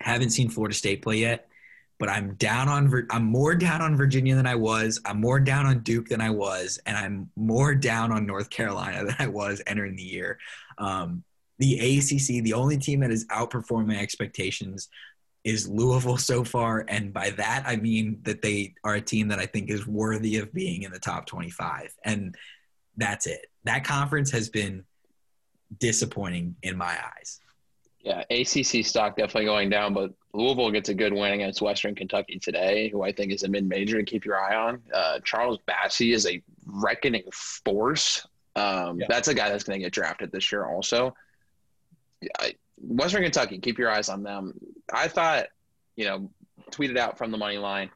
[0.00, 1.48] haven't seen Florida State play yet,
[2.02, 3.06] but I'm down on.
[3.10, 5.00] I'm more down on Virginia than I was.
[5.04, 9.04] I'm more down on Duke than I was, and I'm more down on North Carolina
[9.06, 10.36] than I was entering the year.
[10.78, 11.22] Um,
[11.60, 14.88] the ACC, the only team that has outperformed my expectations
[15.44, 19.38] is Louisville so far, and by that I mean that they are a team that
[19.38, 22.34] I think is worthy of being in the top 25, and
[22.96, 23.46] that's it.
[23.62, 24.82] That conference has been
[25.78, 27.38] disappointing in my eyes.
[28.00, 32.38] Yeah, ACC stock definitely going down, but Louisville gets a good win against Western Kentucky
[32.38, 34.80] today, who I think is a mid-major to keep your eye on.
[34.92, 38.26] Uh, Charles Bassey is a reckoning force.
[38.56, 39.06] Um, Yeah.
[39.08, 41.14] That's a guy that's going to get drafted this year, also.
[42.40, 44.54] I, Western Kentucky, keep your eyes on them.
[44.92, 45.46] I thought,
[45.96, 46.30] you know,
[46.70, 47.90] tweeted out from the money line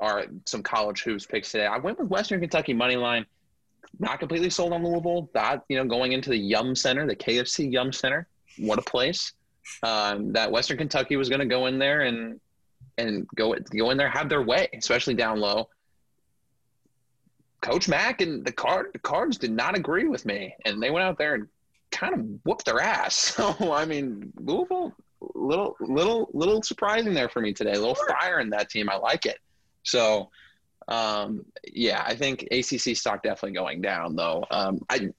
[0.00, 1.66] are some college hoops picks today.
[1.66, 3.26] I went with Western Kentucky money line.
[3.98, 5.28] Not completely sold on Louisville.
[5.34, 8.28] That you know, going into the Yum Center, the KFC Yum Center,
[8.58, 9.32] what a place.
[9.82, 12.40] Um, that Western Kentucky was going to go in there and
[12.96, 15.68] and go go in there, have their way, especially down low.
[17.60, 21.04] Coach Mack and the card the cards did not agree with me, and they went
[21.04, 21.48] out there and
[21.90, 23.34] kind of whooped their ass.
[23.38, 24.94] So I mean, Louisville,
[25.34, 27.72] little little little surprising there for me today.
[27.72, 28.88] A little fire in that team.
[28.88, 29.38] I like it.
[29.82, 30.30] So
[30.88, 34.44] um, yeah, I think ACC stock definitely going down though.
[34.50, 35.10] Um, I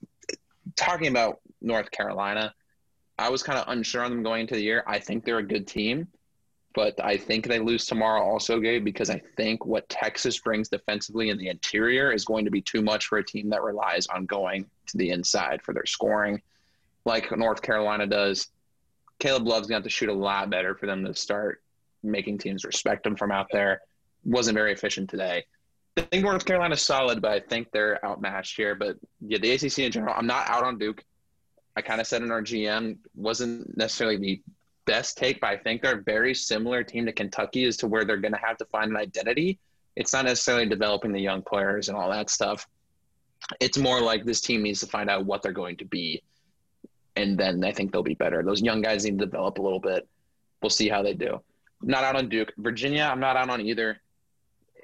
[0.76, 2.54] talking about North Carolina.
[3.20, 4.82] I was kind of unsure on them going into the year.
[4.86, 6.08] I think they're a good team,
[6.74, 11.28] but I think they lose tomorrow also, Gabe, because I think what Texas brings defensively
[11.28, 14.24] in the interior is going to be too much for a team that relies on
[14.24, 16.40] going to the inside for their scoring,
[17.04, 18.48] like North Carolina does.
[19.18, 21.62] Caleb Love's going to have to shoot a lot better for them to start
[22.02, 23.82] making teams respect him from out there.
[24.24, 25.44] Wasn't very efficient today.
[25.98, 28.74] I think North Carolina's solid, but I think they're outmatched here.
[28.74, 31.04] But yeah, the ACC in general, I'm not out on Duke.
[31.76, 34.42] I kind of said in our GM wasn't necessarily the
[34.86, 38.04] best take, but I think they're a very similar team to Kentucky as to where
[38.04, 39.58] they're going to have to find an identity.
[39.96, 42.66] It's not necessarily developing the young players and all that stuff.
[43.60, 46.22] It's more like this team needs to find out what they're going to be,
[47.16, 48.42] and then I think they'll be better.
[48.42, 50.06] Those young guys need to develop a little bit.
[50.62, 51.40] We'll see how they do.
[51.82, 52.52] Not out on Duke.
[52.58, 54.00] Virginia, I'm not out on either.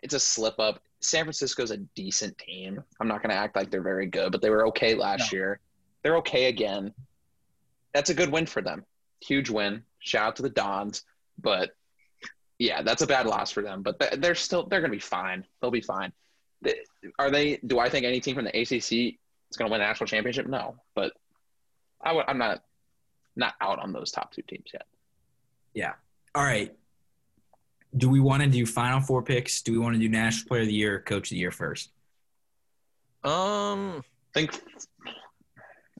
[0.02, 0.80] It's a slip up.
[1.00, 2.82] San Francisco's a decent team.
[3.00, 5.60] I'm not going to act like they're very good, but they were okay last year.
[6.02, 6.92] They're okay again.
[7.94, 8.84] That's a good win for them.
[9.22, 9.82] Huge win.
[9.98, 11.02] Shout out to the Dons.
[11.40, 11.70] But
[12.58, 13.82] yeah, that's a bad loss for them.
[13.82, 15.44] But they- they're still they're going to be fine.
[15.60, 16.12] They'll be fine.
[17.18, 17.58] Are they?
[17.66, 19.18] Do I think any team from the ACC
[19.50, 20.46] is going to win a national championship?
[20.46, 21.12] No, but
[22.02, 22.62] I would, I'm not
[23.36, 24.86] not out on those top two teams yet.
[25.74, 25.92] Yeah.
[26.34, 26.74] All right.
[27.96, 29.62] Do we want to do Final Four picks?
[29.62, 31.90] Do we want to do National Player of the Year, Coach of the Year first?
[33.24, 34.02] Um,
[34.34, 34.60] I think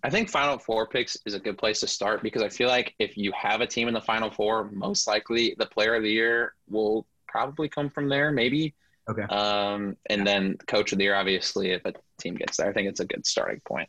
[0.07, 2.95] I think Final Four picks is a good place to start because I feel like
[3.01, 6.13] if you have a team in the Final Four, most likely the Player of the
[6.13, 8.73] Year will probably come from there, maybe.
[9.11, 9.23] Okay.
[9.23, 12.89] Um, and then Coach of the Year, obviously, if a team gets there, I think
[12.89, 13.89] it's a good starting point.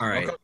[0.00, 0.28] All right.
[0.28, 0.36] Okay.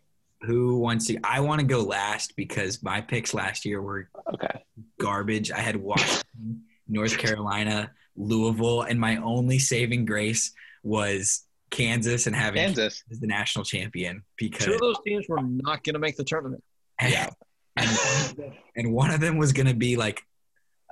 [0.43, 1.19] Who wants to?
[1.25, 4.63] I want to go last because my picks last year were Okay.
[5.01, 5.51] garbage.
[5.51, 10.53] I had Washington, North Carolina, Louisville, and my only saving grace
[10.83, 11.45] was
[11.75, 13.03] Kansas and having Kansas.
[13.11, 16.25] as the national champion because two of those teams were not going to make the
[16.25, 16.63] tournament.
[17.03, 17.31] Yeah.
[17.77, 20.23] and, and one of them was going to be like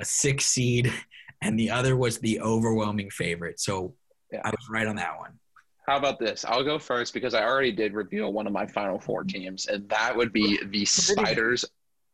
[0.00, 0.92] a six seed,
[1.40, 3.60] and the other was the overwhelming favorite.
[3.60, 3.94] So
[4.32, 4.40] Yeah.
[4.44, 5.38] I was right on that one.
[5.86, 6.44] How about this?
[6.44, 9.88] I'll go first because I already did reveal one of my Final Four teams, and
[9.88, 11.64] that would be the Spiders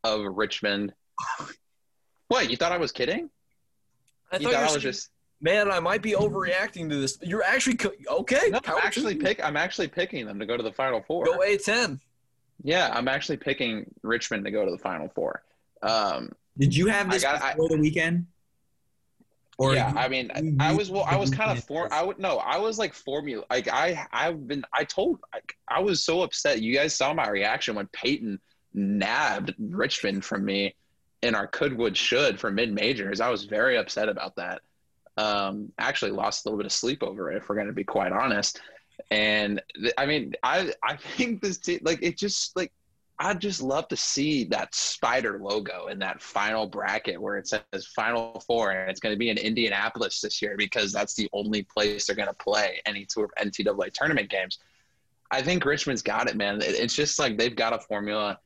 [0.05, 0.93] of Richmond.
[2.29, 2.51] What?
[2.51, 3.31] You thought I was kidding?
[4.33, 7.19] I you thought thought I was just man, I might be overreacting to this.
[7.23, 8.49] You're actually co- okay.
[8.51, 9.21] no, I'm actually you.
[9.21, 9.45] pick.
[9.45, 11.25] I'm actually picking them to go to the Final Four.
[11.25, 12.01] Go A10.
[12.65, 15.43] Yeah, I'm actually picking Richmond to go to the Final Four.
[15.83, 18.27] Um, Did you have I this got- I- the weekend?
[19.61, 21.93] yeah, you- I mean, you- I was well, I was kind of you- for.
[21.93, 23.45] I would no, I was like formula.
[23.51, 24.65] Like I, I've been.
[24.73, 25.21] I told.
[25.33, 26.61] Like, I was so upset.
[26.63, 28.41] You guys saw my reaction when Peyton
[28.75, 30.75] nabbed Richmond from me
[31.23, 33.21] in our Coodwood should for mid majors.
[33.21, 34.63] I was very upset about that.
[35.19, 37.85] Um, actually lost a little bit of sleep over it, if we're going to be
[37.85, 38.61] quite honest.
[39.11, 42.73] And th- I mean, I I think this team like it just like
[43.21, 47.87] I'd just love to see that spider logo in that final bracket where it says
[47.97, 51.65] Final Four, and it's going to be in Indianapolis this year because that's the only
[51.65, 54.59] place they're going to play any of NCAA tournament games.
[55.33, 56.61] I think Richmond's got it, man.
[56.63, 58.39] It's just like they've got a formula.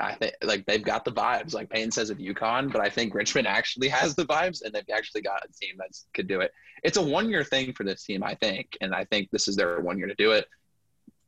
[0.00, 3.14] I think like they've got the vibes, like Payne says of UConn, but I think
[3.14, 6.52] Richmond actually has the vibes, and they've actually got a team that could do it.
[6.84, 9.80] It's a one-year thing for this team, I think, and I think this is their
[9.80, 10.46] one year to do it.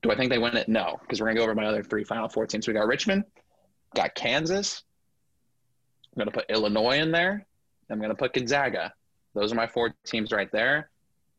[0.03, 0.69] Do I think they win it?
[0.69, 2.69] No, because we're gonna go over my other three Final Four teams.
[2.69, 3.25] We got Richmond,
[3.95, 4.83] got Kansas.
[6.15, 7.47] I'm gonna put Illinois in there.
[7.91, 8.93] I'm gonna put Gonzaga.
[9.35, 10.91] Those are my four teams right there.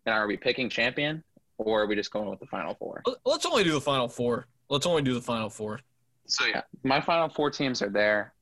[0.06, 1.24] And are we picking champion,
[1.58, 3.02] or are we just going with the Final Four?
[3.06, 4.48] Let- Let's only do the final four.
[4.70, 5.80] Let's only do the final four.
[6.28, 8.34] So yeah, my Final Four teams are there.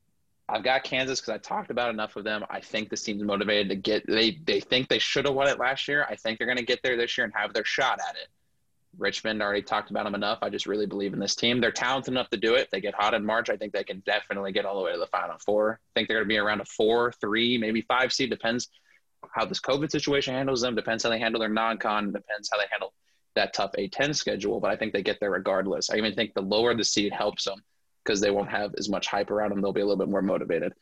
[0.47, 2.43] I've got Kansas because I talked about enough of them.
[2.49, 4.05] I think this team's motivated to get.
[4.07, 6.05] They they think they should have won it last year.
[6.09, 8.27] I think they're going to get there this year and have their shot at it.
[8.97, 10.39] Richmond already talked about them enough.
[10.41, 11.61] I just really believe in this team.
[11.61, 12.69] They're talented enough to do it.
[12.71, 14.97] They get hot in March, I think they can definitely get all the way to
[14.97, 15.79] the Final Four.
[15.79, 18.31] I think they're going to be around a four, three, maybe five seed.
[18.31, 18.69] Depends
[19.31, 20.75] how this COVID situation handles them.
[20.75, 22.11] Depends how they handle their non-con.
[22.11, 22.93] Depends how they handle
[23.39, 24.59] that tough A10 schedule.
[24.59, 25.89] But I think they get there regardless.
[25.89, 27.63] I even think the lower the seed helps them
[28.03, 29.61] because they won't have as much hype around them.
[29.61, 30.73] They'll be a little bit more motivated.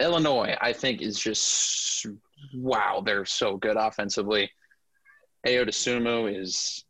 [0.00, 2.06] Illinois, I think, is just
[2.54, 3.02] wow.
[3.04, 4.50] They're so good offensively.
[5.46, 6.84] Ayo Dosunmu is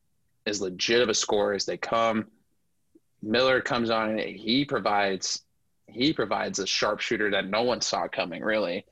[0.46, 2.26] as legit of a scorer as they come.
[3.22, 5.42] Miller comes on and he provides
[5.88, 8.84] he provides a sharpshooter that no one saw coming, really.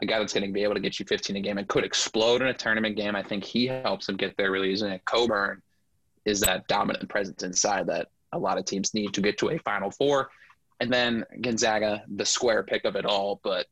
[0.00, 1.84] A guy that's going to be able to get you 15 a game and could
[1.84, 3.14] explode in a tournament game.
[3.14, 4.92] I think he helps them get there really easily.
[4.92, 5.62] And Cockburn
[6.26, 9.58] is that dominant presence inside that a lot of teams need to get to a
[9.58, 10.28] Final Four.
[10.80, 13.40] And then Gonzaga, the square pick of it all.
[13.42, 13.66] But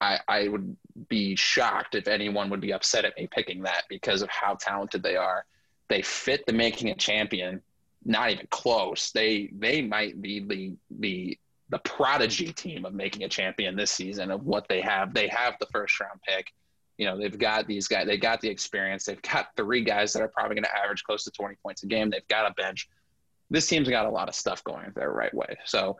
[0.00, 0.76] I, I would
[1.08, 5.02] be shocked if anyone would be upset at me picking that because of how talented
[5.02, 5.44] they are.
[5.88, 7.60] They fit the making a champion,
[8.04, 9.10] not even close.
[9.10, 11.38] They they might be the the
[11.70, 15.14] the prodigy team of making a champion this season of what they have.
[15.14, 16.52] They have the first round pick.
[17.02, 19.06] You know, they've got these guys, they got the experience.
[19.06, 21.86] They've got three guys that are probably going to average close to 20 points a
[21.86, 22.10] game.
[22.10, 22.88] They've got a bench.
[23.50, 25.56] This team's got a lot of stuff going their right way.
[25.64, 25.96] So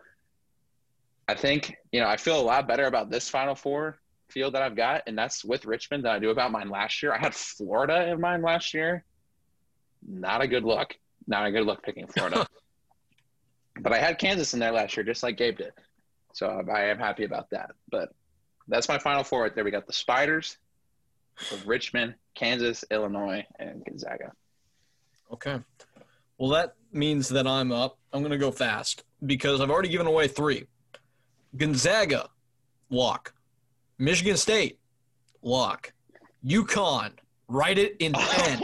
[1.26, 3.98] I think, you know, I feel a lot better about this Final Four
[4.28, 7.12] field that I've got, and that's with Richmond than I do about mine last year.
[7.12, 9.02] I had Florida in mine last year.
[10.06, 10.94] Not a good look.
[11.26, 12.46] Not a good look picking Florida.
[13.80, 15.72] but I had Kansas in there last year, just like Gabe did.
[16.32, 17.72] So I am happy about that.
[17.90, 18.14] But
[18.68, 19.64] that's my Final Four right there.
[19.64, 20.58] We got the Spiders
[21.50, 24.32] of Richmond, Kansas, Illinois, and Gonzaga.
[25.32, 25.58] Okay.
[26.38, 27.98] Well, that means that I'm up.
[28.12, 30.66] I'm going to go fast because I've already given away three.
[31.56, 32.28] Gonzaga,
[32.90, 33.34] lock.
[33.98, 34.78] Michigan State,
[35.42, 35.92] lock.
[36.44, 37.12] UConn,
[37.48, 38.62] write it in pen.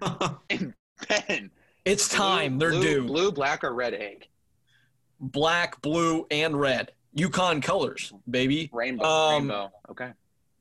[0.50, 0.74] and
[1.08, 1.50] Ben.
[1.84, 2.58] It's time.
[2.58, 3.06] They're blue, due.
[3.06, 4.26] Blue, black, or red egg?
[5.20, 6.92] Black, blue, and red.
[7.16, 8.68] UConn colors, baby.
[8.72, 9.04] Rainbow.
[9.04, 9.70] Um, rainbow.
[9.90, 10.10] Okay.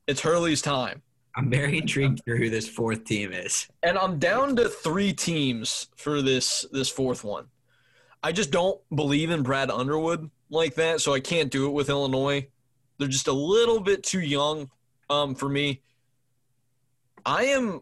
[0.08, 1.02] It's Hurley's time.
[1.38, 3.68] I'm very intrigued for who this fourth team is.
[3.84, 7.46] And I'm down to three teams for this this fourth one.
[8.24, 11.90] I just don't believe in Brad Underwood like that, so I can't do it with
[11.90, 12.48] Illinois.
[12.98, 14.72] They're just a little bit too young
[15.12, 15.82] um, for me.
[17.24, 17.82] I am.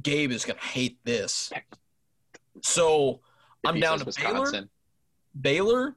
[0.00, 1.52] Gabe is gonna hate this.
[2.62, 3.18] So
[3.64, 4.40] I'm down says to Baylor.
[4.40, 4.70] Wisconsin.
[5.40, 5.96] Baylor,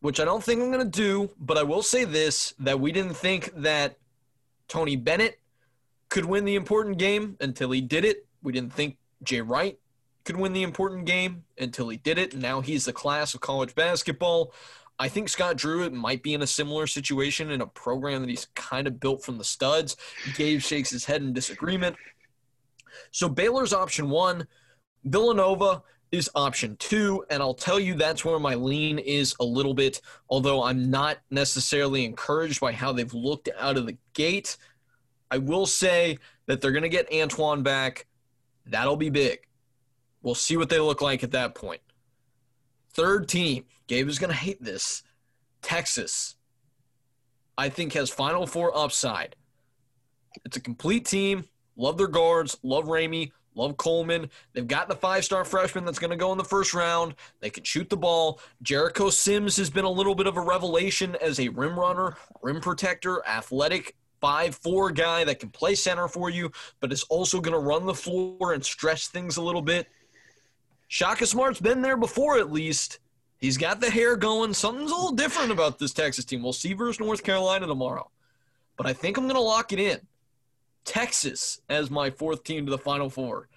[0.00, 2.92] which I don't think I'm going to do, but I will say this that we
[2.92, 3.98] didn't think that
[4.68, 5.40] Tony Bennett
[6.08, 8.26] could win the important game until he did it.
[8.42, 9.78] We didn't think Jay Wright
[10.24, 12.36] could win the important game until he did it.
[12.36, 14.52] Now he's the class of college basketball.
[14.98, 18.48] I think Scott Drew might be in a similar situation in a program that he's
[18.54, 19.96] kind of built from the studs.
[20.34, 21.96] Gabe shakes his head in disagreement.
[23.10, 24.46] So Baylor's option one,
[25.04, 29.74] Villanova is option two, and I'll tell you that's where my lean is a little
[29.74, 30.00] bit,
[30.30, 34.56] although I'm not necessarily encouraged by how they've looked out of the gate.
[35.30, 38.06] I will say that they're going to get Antoine back.
[38.66, 39.40] That'll be big.
[40.22, 41.80] We'll see what they look like at that point.
[42.94, 45.02] Third team, Gabe is going to hate this.
[45.62, 46.36] Texas,
[47.58, 49.36] I think, has Final Four upside.
[50.44, 51.44] It's a complete team.
[51.76, 52.56] Love their guards.
[52.62, 53.32] Love Ramey.
[53.56, 54.30] Love Coleman.
[54.52, 57.14] They've got the five star freshman that's going to go in the first round.
[57.40, 58.40] They can shoot the ball.
[58.62, 62.60] Jericho Sims has been a little bit of a revelation as a rim runner, rim
[62.60, 66.50] protector, athletic, 5'4 guy that can play center for you,
[66.80, 69.88] but is also going to run the floor and stretch things a little bit.
[70.88, 73.00] Shaka Smart's been there before, at least.
[73.38, 74.54] He's got the hair going.
[74.54, 76.42] Something's a little different about this Texas team.
[76.42, 78.10] We'll see versus North Carolina tomorrow.
[78.76, 80.00] But I think I'm going to lock it in.
[80.86, 83.48] Texas as my fourth team to the Final Four.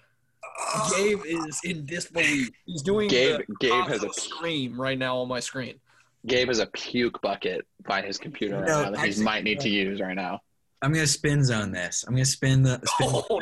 [0.94, 2.50] Gabe is in disbelief.
[2.66, 5.80] He's doing Gabe- the Gabe has a- scream right now on my screen.
[6.26, 9.60] Gabe has a puke bucket by his computer right No, now that he might need
[9.60, 10.40] to use right now.
[10.82, 12.04] I'm gonna spin zone this.
[12.06, 12.80] I'm gonna spin the.
[12.86, 13.38] Spin Oh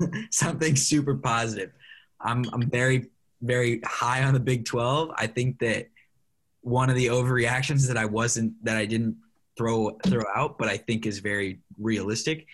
[0.00, 0.18] no!
[0.30, 1.70] something super positive.
[2.20, 3.10] I'm I'm very
[3.42, 5.10] very high on the Big 12.
[5.16, 5.88] I think that
[6.60, 9.16] one of the overreactions that I wasn't that I didn't
[9.56, 12.46] throw throw out, but I think is very realistic.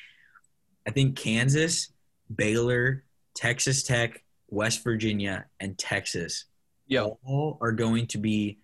[0.86, 1.92] I think Kansas,
[2.34, 3.04] Baylor,
[3.34, 6.46] Texas Tech, West Virginia, and Texas
[6.86, 8.58] Yeah, all are going to be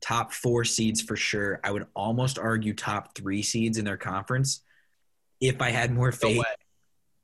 [0.00, 1.60] top four seeds for sure.
[1.64, 4.60] I would almost argue top three seeds in their conference
[5.40, 6.54] if I had more no faith way.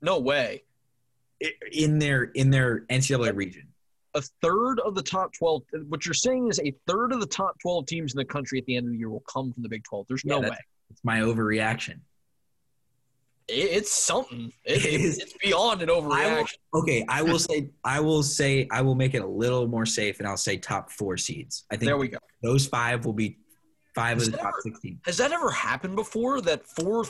[0.01, 0.63] No way.
[1.71, 3.67] in their in their NCAA region.
[4.13, 7.57] A third of the top 12, what you're saying is a third of the top
[7.61, 9.69] 12 teams in the country at the end of the year will come from the
[9.69, 10.05] Big 12.
[10.07, 10.57] There's no Yeah, way.
[10.89, 11.99] It's my overreaction.
[13.47, 14.51] It, it's something.
[14.65, 15.17] It, It is.
[15.17, 16.55] it's beyond an I will, overreaction.
[16.73, 20.19] okay, I will say I will say I will make it a little more safe,
[20.19, 21.63] and I'll say top four seeds.
[21.71, 22.17] I think There we go.
[22.43, 23.37] those five will be
[23.95, 24.99] five of the top there- sixteen.
[25.05, 27.05] Has that ever happened before that four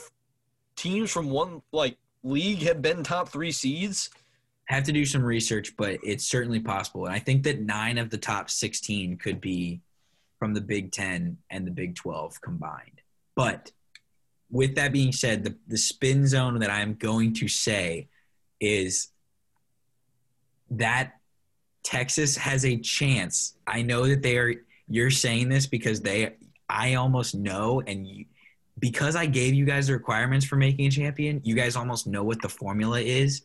[0.75, 4.09] teams from one like league have been top three seeds?
[4.71, 7.05] Have to do some research, but it's certainly possible.
[7.05, 9.81] And I think that nine of the top 16 could be
[10.39, 13.01] from the Big 10 and the Big 12 combined.
[13.35, 13.71] But
[14.49, 18.07] with that being said, the, the spin zone that I'm going to say
[18.61, 19.09] is
[20.69, 21.19] that
[21.83, 23.57] Texas has a chance.
[23.67, 24.53] I know that they are,
[24.87, 26.35] you're saying this because they,
[26.69, 28.25] I almost know, and you,
[28.79, 32.23] because I gave you guys the requirements for making a champion, you guys almost know
[32.23, 33.41] what the formula is.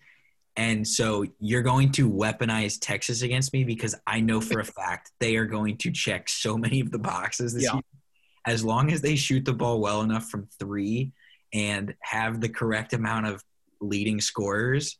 [0.56, 5.10] And so you're going to weaponize Texas against me because I know for a fact
[5.20, 7.74] they are going to check so many of the boxes this Yeah.
[7.74, 7.82] year.
[8.46, 11.12] As long as they shoot the ball well enough from three
[11.52, 13.42] and have the correct amount of
[13.80, 14.98] leading scorers,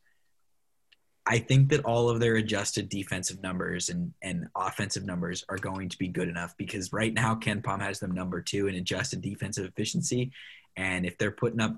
[1.25, 5.89] I think that all of their adjusted defensive numbers and, and offensive numbers are going
[5.89, 9.65] to be good enough because right now KenPom has them number two in adjusted defensive
[9.65, 10.31] efficiency.
[10.77, 11.75] And if they're putting up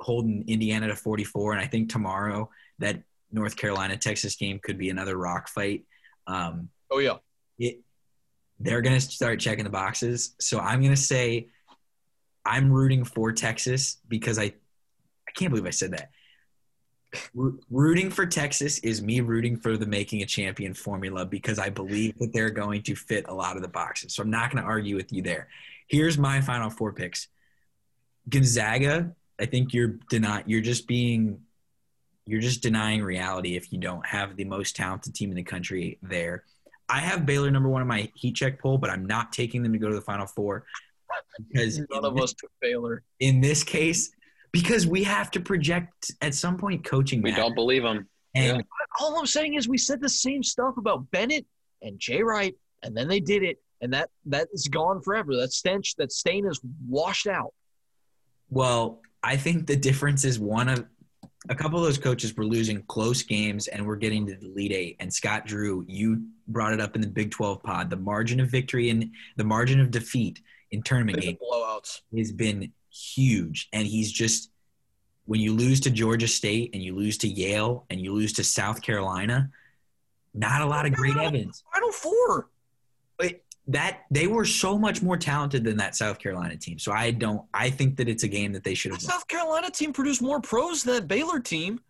[0.00, 3.02] holding Indiana to 44, and I think tomorrow that
[3.32, 5.84] North Carolina Texas game could be another rock fight.
[6.26, 7.16] Um, Oh yeah.
[7.58, 7.80] it
[8.60, 10.34] they're going to start checking the boxes.
[10.40, 11.48] So I'm going to say
[12.44, 16.10] I'm rooting for Texas because I I can't believe I said that.
[17.34, 21.68] Ro- Rooting for Texas is me rooting for the making a champion formula because I
[21.70, 24.14] believe that they're going to fit a lot of the boxes.
[24.14, 25.48] So I'm not going to argue with you there.
[25.88, 27.28] Here's my final four picks.
[28.28, 31.40] Gonzaga, I think you're deny you're just being
[32.28, 35.98] you're just denying reality if you don't have the most talented team in the country
[36.02, 36.44] there.
[36.88, 39.72] I have Baylor number one in my heat check poll, but I'm not taking them
[39.72, 40.64] to go to the final four
[41.48, 43.02] because None of us took Baylor.
[43.20, 44.10] in this case,
[44.52, 47.22] because we have to project at some point coaching.
[47.22, 47.44] We matters.
[47.44, 48.06] don't believe them.
[48.34, 48.62] and
[49.00, 51.46] All I'm saying is we said the same stuff about Bennett
[51.82, 55.34] and Jay Wright, and then they did it, and that that is gone forever.
[55.36, 57.52] That stench, that stain is washed out.
[58.50, 60.86] well, I think the difference is one of
[61.48, 64.72] a couple of those coaches were losing close games and we're getting to the Elite
[64.72, 64.96] Eight.
[65.00, 67.90] And Scott Drew, you brought it up in the Big 12 pod.
[67.90, 70.40] The margin of victory and the margin of defeat
[70.70, 72.00] in tournament games blowouts.
[72.16, 73.68] has been huge.
[73.72, 74.50] And he's just
[75.26, 78.44] when you lose to Georgia State and you lose to Yale and you lose to
[78.44, 79.50] South Carolina,
[80.34, 81.62] not a lot of great evidence.
[81.72, 82.48] Final four.
[83.16, 86.78] But that they were so much more talented than that South Carolina team.
[86.78, 89.02] So I don't I think that it's a game that they should have.
[89.02, 91.80] South Carolina team produced more pros than that Baylor team.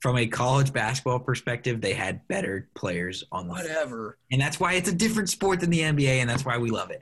[0.00, 3.54] From a college basketball perspective, they had better players on the.
[3.54, 4.18] Whatever.
[4.30, 6.90] And that's why it's a different sport than the NBA, and that's why we love
[6.90, 7.00] it.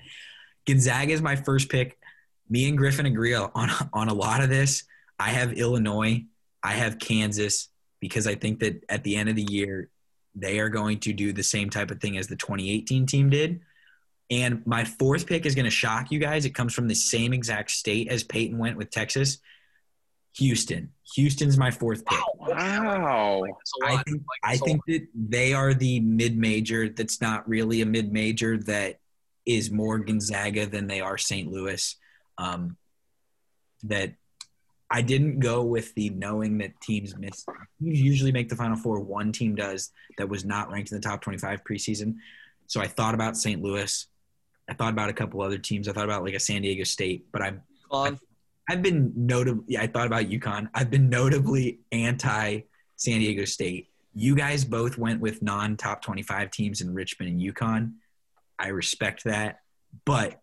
[0.66, 1.98] Gonzaga is my first pick.
[2.48, 3.50] Me and Griffin agree on
[3.92, 4.84] on a lot of this.
[5.18, 6.24] I have Illinois.
[6.62, 7.68] I have Kansas
[8.00, 9.90] because I think that at the end of the year,
[10.34, 13.60] they are going to do the same type of thing as the 2018 team did.
[14.30, 16.44] And my fourth pick is going to shock you guys.
[16.44, 19.38] It comes from the same exact state as Peyton went with Texas.
[20.38, 20.90] Houston.
[21.14, 22.18] Houston's my fourth pick.
[22.38, 23.44] Wow.
[23.46, 24.04] That's a I lot.
[24.04, 28.58] think I think that they are the mid major that's not really a mid major
[28.58, 28.98] that
[29.46, 31.50] is more Gonzaga than they are St.
[31.50, 31.96] Louis.
[32.38, 32.76] Um,
[33.84, 34.14] that
[34.90, 37.44] I didn't go with the knowing that teams miss.
[37.80, 39.00] Usually make the Final Four.
[39.00, 42.16] One team does that was not ranked in the top 25 preseason.
[42.66, 43.62] So I thought about St.
[43.62, 44.06] Louis.
[44.68, 45.88] I thought about a couple other teams.
[45.88, 47.62] I thought about like a San Diego State, but I'm.
[48.68, 49.64] I've been notably.
[49.68, 50.68] Yeah, I thought about UConn.
[50.74, 52.60] I've been notably anti
[52.96, 53.90] San Diego State.
[54.14, 57.94] You guys both went with non top twenty five teams in Richmond and UConn.
[58.58, 59.60] I respect that,
[60.04, 60.40] but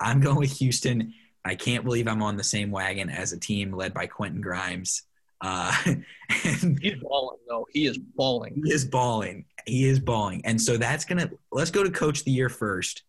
[0.00, 1.12] I'm going with Houston.
[1.44, 5.02] I can't believe I'm on the same wagon as a team led by Quentin Grimes.
[5.40, 7.66] Uh, and He's balling though.
[7.72, 8.62] He is balling.
[8.64, 9.46] he is balling.
[9.66, 10.42] He is balling.
[10.44, 13.02] And so that's going to let's go to coach of the year first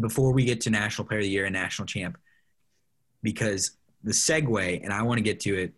[0.00, 2.18] before we get to national player of the year and national champ.
[3.22, 3.72] Because
[4.02, 5.72] the segue, and I want to get to it,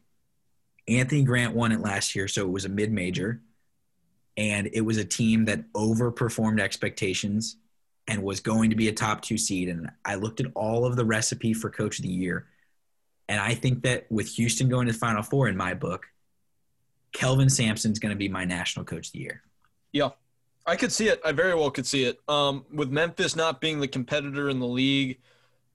[0.89, 3.41] Anthony Grant won it last year, so it was a mid major.
[4.37, 7.57] And it was a team that overperformed expectations
[8.09, 9.69] and was going to be a top two seed.
[9.69, 12.47] And I looked at all of the recipe for coach of the year.
[13.29, 16.07] And I think that with Houston going to the Final Four in my book,
[17.13, 19.43] Kelvin Sampson's going to be my national coach of the year.
[19.93, 20.11] Yeah.
[20.67, 21.21] I could see it.
[21.25, 22.21] I very well could see it.
[22.29, 25.19] Um, with Memphis not being the competitor in the league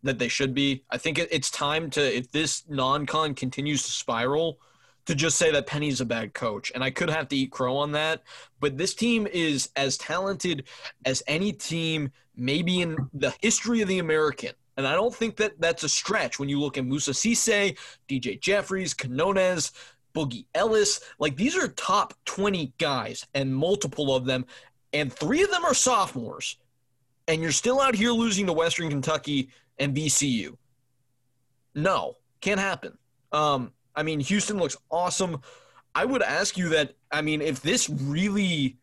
[0.04, 3.84] that they should be, I think it, it's time to, if this non con continues
[3.84, 4.60] to spiral,
[5.06, 6.72] to just say that Penny's a bad coach.
[6.74, 8.24] And I could have to eat crow on that.
[8.60, 10.66] But this team is as talented
[11.06, 14.52] as any team, maybe in the history of the American.
[14.78, 18.40] And I don't think that that's a stretch when you look at Moussa Cisse, DJ
[18.40, 19.72] Jeffries, Quinones,
[20.14, 21.02] Boogie Ellis.
[21.20, 24.46] Like these are top 20 guys and multiple of them.
[24.94, 26.58] And three of them are sophomores.
[27.28, 30.56] And you're still out here losing to Western Kentucky and VCU.
[31.76, 32.98] No, can't happen.
[33.32, 35.42] Um, I mean, Houston looks awesome.
[35.94, 38.78] I would ask you that, I mean, if this really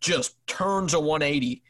[0.00, 1.62] just turns a 180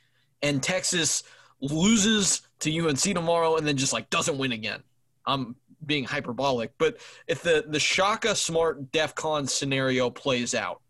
[0.42, 1.22] and Texas
[1.60, 4.82] loses to UNC tomorrow and then just like doesn't win again.
[5.26, 10.80] I'm being hyperbolic, but if the the Shaka Smart DEF CON scenario plays out,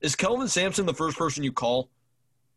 [0.00, 1.90] is Kelvin Sampson the first person you call?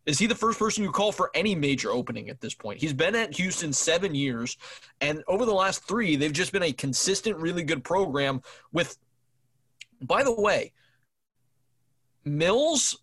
[0.06, 2.82] Is he the first person you call for any major opening at this point?
[2.82, 4.58] He's been at Houston seven years,
[5.00, 8.42] and over the last three, they've just been a consistent, really good program.
[8.74, 8.98] With,
[10.02, 10.74] by the way,
[12.26, 12.98] Mills,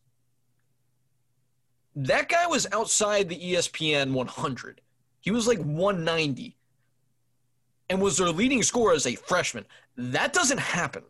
[1.97, 4.81] that guy was outside the ESPN 100.
[5.21, 6.57] He was like 190
[7.89, 9.65] and was their leading scorer as a freshman.
[9.97, 11.03] That doesn't happen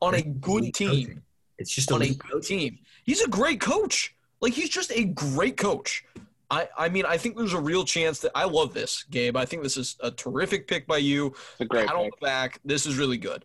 [0.00, 1.22] on a good team.
[1.58, 2.78] It's just On a good team.
[3.04, 4.14] He's a great coach.
[4.40, 6.04] Like he's just a great coach.
[6.50, 9.36] I, I mean, I think there's a real chance that I love this, Gabe.
[9.36, 11.28] I think this is a terrific pick by you.
[11.52, 12.20] It's a great Pat on pick.
[12.20, 12.60] the back.
[12.64, 13.44] This is really good.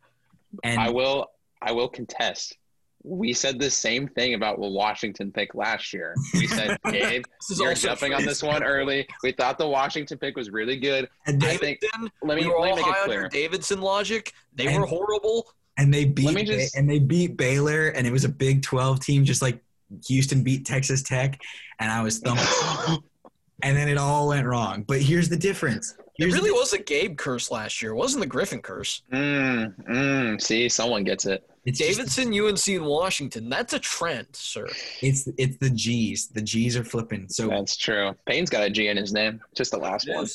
[0.64, 1.28] And I will
[1.62, 2.58] I will contest.
[3.04, 6.14] We said the same thing about the Washington pick last year.
[6.34, 9.08] We said, Gabe, This is you're also jumping on this one early.
[9.24, 11.08] We thought the Washington pick was really good.
[11.26, 13.02] and I they, think Davidson, let me we were let me all make high it
[13.02, 13.30] on clear.
[13.30, 14.34] Davidson logic.
[14.54, 15.48] They And- were horrible.
[15.78, 19.24] and they beat just- and they beat Baylor, and it was a Big Twelve team,
[19.24, 19.64] just like
[20.08, 21.40] Houston beat Texas Tech,
[21.80, 23.04] and I was thumping.
[23.64, 24.84] and then it all went wrong.
[24.88, 25.96] But here's the difference.
[26.18, 27.92] It really the, was a Gabe curse last year.
[27.92, 29.04] It wasn't the Griffin curse.
[29.14, 31.50] Mm, mm, see, someone gets it.
[31.66, 33.48] it's just- Davidson, UNC, and Washington.
[33.50, 34.68] That's a trend, sir.
[35.02, 36.28] it's it's the G's.
[36.28, 37.30] The G's are flipping.
[37.30, 38.14] So, That's true.
[38.28, 39.40] Payne's got a G in his name.
[39.56, 40.28] Just the last one.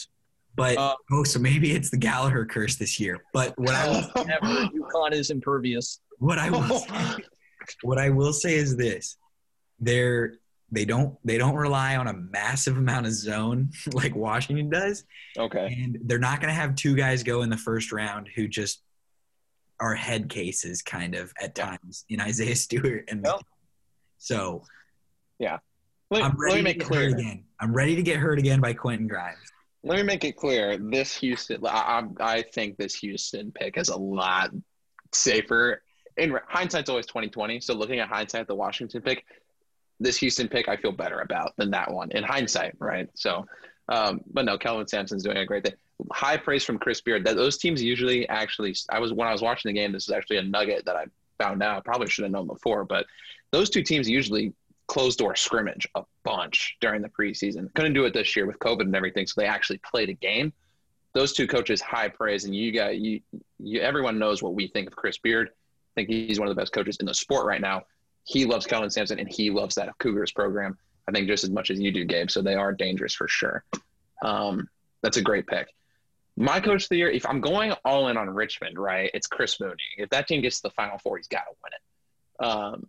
[0.57, 3.23] but Uh, oh, so maybe it's the Gallaher curse this year.
[3.35, 4.47] But what I will, Never.
[4.69, 6.01] UConn is impervious.
[6.19, 7.17] what I will say,
[7.83, 9.19] what I will say is this:
[9.85, 10.35] there
[10.73, 15.05] they don't they don't rely on a massive amount of zone like Washington does,
[15.39, 15.67] Okay.
[15.83, 18.83] and they're not going to have two guys go in the first round who just
[19.81, 23.41] are head cases kind of at times in Isaiah Stewart and Yep.
[24.19, 24.63] so
[26.11, 27.11] Let, I'm let ready me to make get clear.
[27.11, 27.45] hurt again.
[27.61, 29.39] I'm ready to get hurt again by Quentin Grimes.
[29.83, 30.79] Let me make it clear.
[30.79, 34.51] This Houston, I, I I think this Houston pick is a lot
[35.13, 35.83] safer.
[36.17, 37.61] In hindsight's always twenty twenty.
[37.61, 39.25] So looking at hindsight, the Washington pick,
[40.05, 43.09] this Houston pick, I feel better about than that one in hindsight, right?
[43.15, 43.47] So,
[43.89, 45.75] um, but no, Kelvin Sampson's doing a great thing.
[46.13, 47.25] High praise from Chris Beard.
[47.25, 48.75] That those teams usually actually.
[48.91, 49.93] I was when I was watching the game.
[49.93, 51.07] This is actually a nugget that I
[51.39, 51.85] found out.
[51.85, 53.07] Probably should have known before, but
[53.53, 54.53] those two teams usually
[54.87, 57.73] closed door scrimmage a bunch during the preseason.
[57.75, 60.53] Couldn't do it this year with COVID and everything, so they actually played a game.
[61.15, 63.21] Those two coaches, high praise, and you got you.
[63.59, 65.51] You everyone knows what we think of Chris Beard.
[65.51, 67.83] I think he's one of the best coaches in the sport right now.
[68.25, 70.79] He loves Kelvin Sampson, and he loves that Cougars program.
[71.07, 72.31] I think just as much as you do, Gabe.
[72.31, 73.65] So they are dangerous for sure.
[74.23, 74.69] Um,
[75.03, 75.69] that's a great pick.
[76.37, 79.61] My coach of the year, if I'm going all in on Richmond, right, it's Chris
[79.61, 79.77] Mooney.
[79.99, 82.45] If that team gets to the Final Four, he's got to win it.
[82.45, 82.89] Um,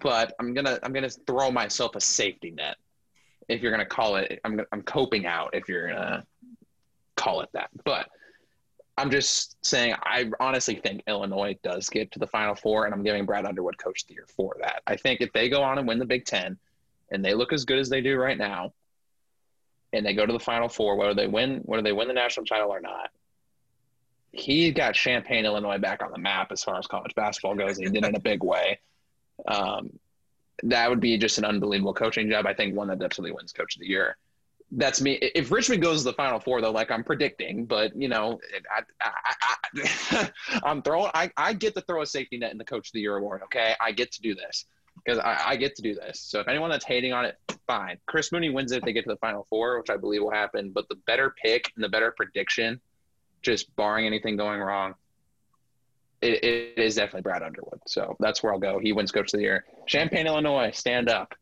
[0.00, 2.76] but I'm gonna I'm gonna throw myself a safety net.
[3.48, 5.50] If you're gonna call it, I'm I'm coping out.
[5.54, 6.26] If you're gonna
[7.16, 8.08] call it that, but
[8.98, 13.02] I'm just saying I honestly think Illinois does get to the Final Four, and I'm
[13.02, 14.82] giving Brad Underwood Coach of the Year for that.
[14.86, 16.58] I think if they go on and win the Big Ten,
[17.10, 18.72] and they look as good as they do right now,
[19.92, 22.46] and they go to the Final Four, whether they win whether they win the national
[22.46, 23.10] title or not,
[24.32, 27.78] he got Champaign, Illinois back on the map as far as college basketball goes.
[27.78, 28.80] And he did it in a big way.
[29.46, 29.98] Um,
[30.62, 32.46] that would be just an unbelievable coaching job.
[32.46, 34.16] I think one that definitely wins Coach of the Year.
[34.72, 35.12] That's me.
[35.12, 38.40] If Richmond goes to the Final Four, though, like I'm predicting, but you know,
[38.74, 39.34] I, I,
[40.12, 40.30] I,
[40.64, 41.10] I'm throwing.
[41.14, 43.42] I, I get to throw a safety net in the Coach of the Year award.
[43.44, 44.66] Okay, I get to do this
[44.96, 46.20] because I, I get to do this.
[46.20, 47.98] So if anyone that's hating on it, fine.
[48.06, 50.32] Chris Mooney wins it if they get to the Final Four, which I believe will
[50.32, 50.70] happen.
[50.70, 52.80] But the better pick and the better prediction,
[53.42, 54.94] just barring anything going wrong,
[56.22, 57.80] it, it is definitely Brad Underwood.
[57.86, 58.78] So that's where I'll go.
[58.80, 59.64] He wins Coach of the Year.
[59.86, 61.34] Champaign, Illinois, stand up.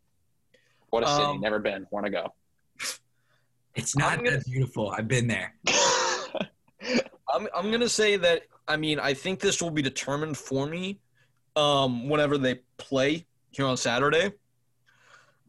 [0.91, 1.23] What a city.
[1.23, 1.87] Um, Never been.
[1.91, 2.35] Want to go.
[3.75, 4.91] It's not gonna- that beautiful.
[4.91, 5.55] I've been there.
[7.35, 11.01] I'm I'm gonna say that I mean I think this will be determined for me
[11.57, 14.33] um, whenever they play here on Saturday.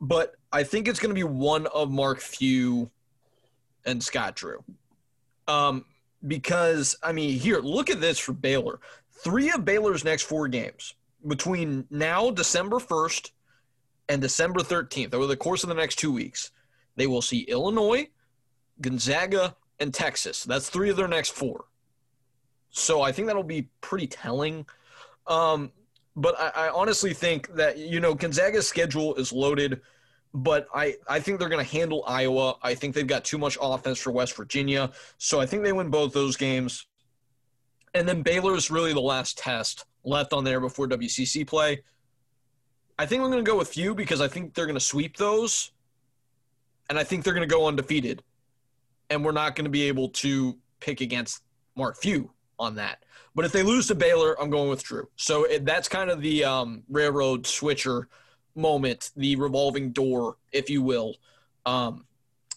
[0.02, 2.89] But I think it's gonna be one of Mark Few
[3.85, 4.64] and Scott Drew.
[5.47, 5.85] Um,
[6.26, 8.80] because I mean here, look at this for Baylor.
[9.23, 10.95] Three of Baylor's next four games
[11.27, 13.31] between now, December first,
[14.10, 16.52] and December thirteenth, over the course of the next two weeks,
[16.95, 18.07] they will see Illinois,
[18.81, 20.43] Gonzaga, and Texas.
[20.43, 21.65] That's three of their next four.
[22.69, 24.65] So I think that'll be pretty telling.
[25.27, 25.72] Um,
[26.15, 29.81] but I, I honestly think that you know Gonzaga's schedule is loaded,
[30.34, 32.55] but I I think they're going to handle Iowa.
[32.61, 35.89] I think they've got too much offense for West Virginia, so I think they win
[35.89, 36.88] both those games.
[37.93, 41.81] And then Baylor's really the last test left on there before WCC play.
[42.99, 45.17] I think I'm going to go with few because I think they're going to sweep
[45.17, 45.72] those,
[46.90, 48.24] and I think they're going to go undefeated
[49.10, 51.41] and we're not going to be able to pick against
[51.76, 53.03] Mark Few on that.
[53.34, 55.10] But if they lose to Baylor, I'm going with Drew.
[55.16, 58.07] So it, that's kind of the um, railroad switcher
[58.56, 61.16] moment, the revolving door, if you will,
[61.66, 62.06] um,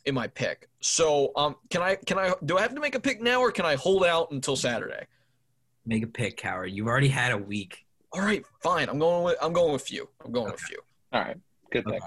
[0.05, 0.69] in my pick.
[0.81, 3.51] So um, can I can I do I have to make a pick now or
[3.51, 5.07] can I hold out until Saturday?
[5.85, 6.71] Make a pick, Howard.
[6.71, 7.85] You've already had a week.
[8.13, 8.89] All right, fine.
[8.89, 10.09] I'm going with I'm going with Few.
[10.25, 10.79] I'm going with Few.
[11.13, 11.37] All right.
[11.73, 11.95] Good pick.
[11.95, 12.07] Okay.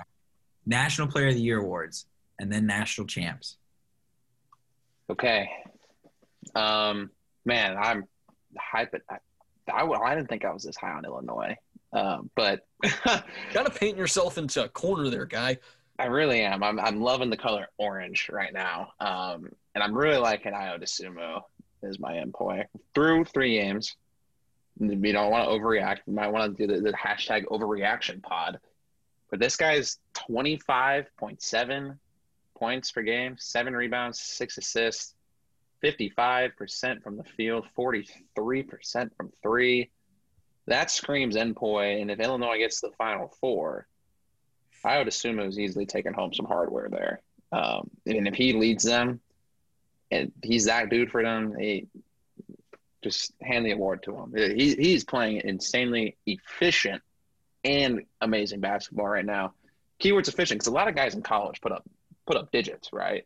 [0.65, 2.05] National Player of the Year awards,
[2.41, 3.57] and then national champs.
[5.09, 5.47] Okay.
[6.55, 7.11] Um,
[7.45, 8.05] man, I'm
[8.57, 8.93] hype.
[9.09, 9.17] I,
[9.71, 11.55] I, I didn't think I was this high on Illinois,
[11.93, 12.65] um, but
[13.53, 15.59] Got to paint yourself into a corner there, guy.
[15.99, 16.63] I really am.
[16.63, 21.41] I'm I'm loving the color orange right now, um, and I'm really liking Ayo Dosunmu
[21.83, 22.65] as my NPOY
[22.95, 23.95] through three games.
[24.79, 25.99] We don't want to overreact.
[26.07, 28.59] We might want to do the, the hashtag overreaction pod,
[29.29, 31.97] but this guy's 25.7
[32.61, 35.15] points per game, seven rebounds, six assists,
[35.83, 39.89] 55% from the field, 43% from three.
[40.67, 41.99] That screams NPOY.
[42.01, 43.87] And if Illinois gets to the final four,
[44.85, 47.21] I would assume it was easily taking home some hardware there.
[47.51, 49.21] Um, and if he leads them
[50.11, 51.87] and he's that dude for them, he
[53.03, 54.33] just hand the award to him.
[54.35, 57.01] He, he's playing insanely efficient
[57.63, 59.53] and amazing basketball right now.
[59.99, 61.83] Keyword's efficient because a lot of guys in college put up
[62.31, 63.25] put up digits, right?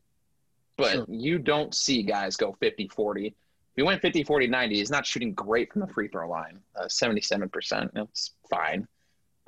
[0.77, 1.06] But Sure.
[1.07, 3.27] you don't see guys go 50 40.
[3.27, 3.34] If
[3.76, 6.86] you went 50 40 90, he's not shooting great from the free throw line, uh,
[6.86, 7.91] 77%.
[7.94, 8.88] That's fine.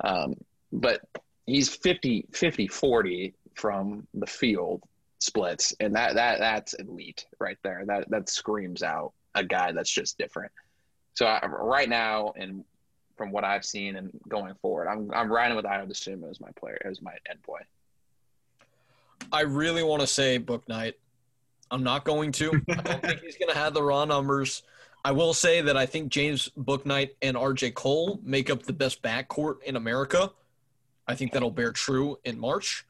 [0.04, 0.34] Um,
[0.70, 1.00] but
[1.46, 4.82] he's 50, 50 40 from the field
[5.18, 7.82] splits, and that that that's elite right there.
[7.84, 10.52] That that screams out a guy that's just different.
[11.14, 12.64] So I, right now, and
[13.16, 16.50] from what I've seen and going forward, I'm I'm riding with Ayo Dosunmu as my
[16.52, 17.58] player as my end NPOY.
[19.32, 20.94] I really want to say Bouknight.
[21.70, 22.62] I'm not going to.
[22.70, 24.62] I don't think he's going to have the raw numbers.
[25.04, 28.72] I will say that I think James Book Bouknight and RJ Cole make up the
[28.72, 30.30] best backcourt in America.
[31.06, 32.84] I think that'll bear true in March.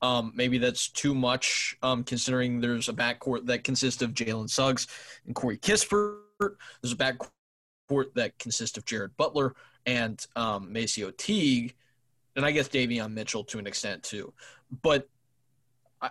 [0.00, 4.86] Um, maybe that's too much um, considering there's a backcourt that consists of Jalen Suggs
[5.26, 6.20] and Corey Kispert.
[6.38, 9.54] There's a backcourt that consists of Jared Butler
[9.86, 11.74] and um, MaCio Teague,
[12.36, 14.32] and I guess Davion Mitchell to an extent too.
[14.82, 15.08] But
[16.00, 16.10] I,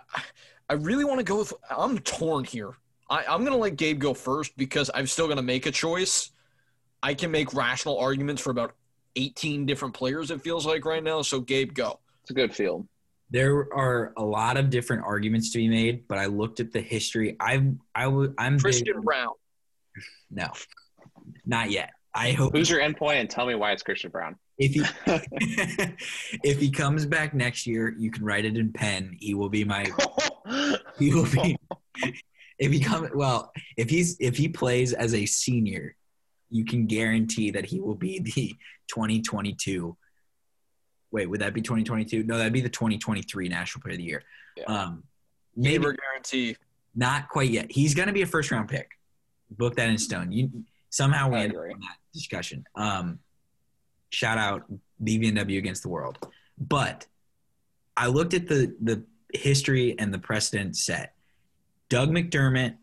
[0.68, 1.52] I really want to go with.
[1.70, 2.72] I'm torn here.
[3.10, 5.70] I, I'm going to let Gabe go first because I'm still going to make a
[5.70, 6.30] choice.
[7.02, 8.74] I can make rational arguments for about
[9.16, 10.30] 18 different players.
[10.30, 11.22] It feels like right now.
[11.22, 12.00] So Gabe, go.
[12.22, 12.86] It's a good field.
[13.30, 16.80] There are a lot of different arguments to be made, but I looked at the
[16.80, 17.36] history.
[17.40, 19.34] I'm I w- I'm big- Christian Braun.
[20.30, 20.48] no,
[21.44, 21.90] not yet.
[22.14, 24.36] I hope Who's your NPOY, and tell me why it's Christian Braun.
[24.58, 24.82] If he
[26.44, 29.16] if he comes back next year, you can write it in pen.
[29.20, 29.86] He will be my
[30.98, 31.56] he will be
[32.58, 35.94] if he comes well if he's if he plays as a senior
[36.50, 38.54] you can guarantee that he will be the
[38.88, 39.96] 2022
[41.10, 44.22] wait would that be 2022 no that'd be the 2023 national player of the year.
[44.56, 44.64] Yeah.
[44.64, 45.04] um
[45.56, 46.56] maybe Neighbor guarantee.
[46.94, 47.70] not quite yet.
[47.70, 48.90] He's going to be a first round pick.
[49.50, 50.32] Book that in stone.
[50.32, 52.64] You somehow we end that discussion.
[52.74, 53.20] Um
[54.10, 54.64] shout out
[55.02, 56.18] BVNW against the world
[56.60, 57.06] but
[57.96, 61.14] I looked at the the history and the precedent set.
[61.88, 62.76] Doug McDermott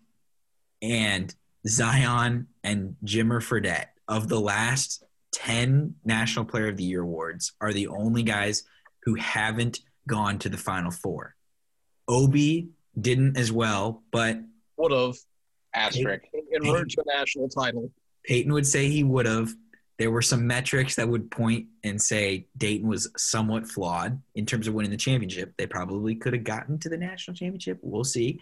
[0.81, 1.34] and
[1.68, 5.03] Zion and Jimmer Fredette of the last
[5.34, 8.64] 10 National Player of the Year awards are the only guys
[9.03, 11.35] who haven't gone to the Final Four.
[12.07, 12.69] Obi
[12.99, 14.38] didn't as well, but
[14.77, 15.15] Would have.
[15.73, 16.26] Asterisk.
[16.52, 17.91] In road to a national title.
[18.23, 19.53] Peyton would say he would have.
[19.98, 24.68] There were some metrics that would point and say Dayton was somewhat flawed in terms
[24.68, 25.54] of winning the championship.
[25.58, 27.80] They probably could have gotten to the national championship.
[27.82, 28.40] We'll see.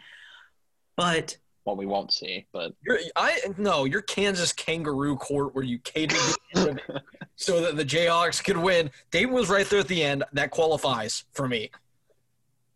[0.96, 5.78] But Well, we won't see, but You're, I no, you're Kansas kangaroo court where you
[5.80, 7.02] catered the end of it
[7.36, 8.90] so that the Jayhawks could win.
[9.12, 10.24] Dayton was right there at the end.
[10.34, 11.70] That qualifies for me.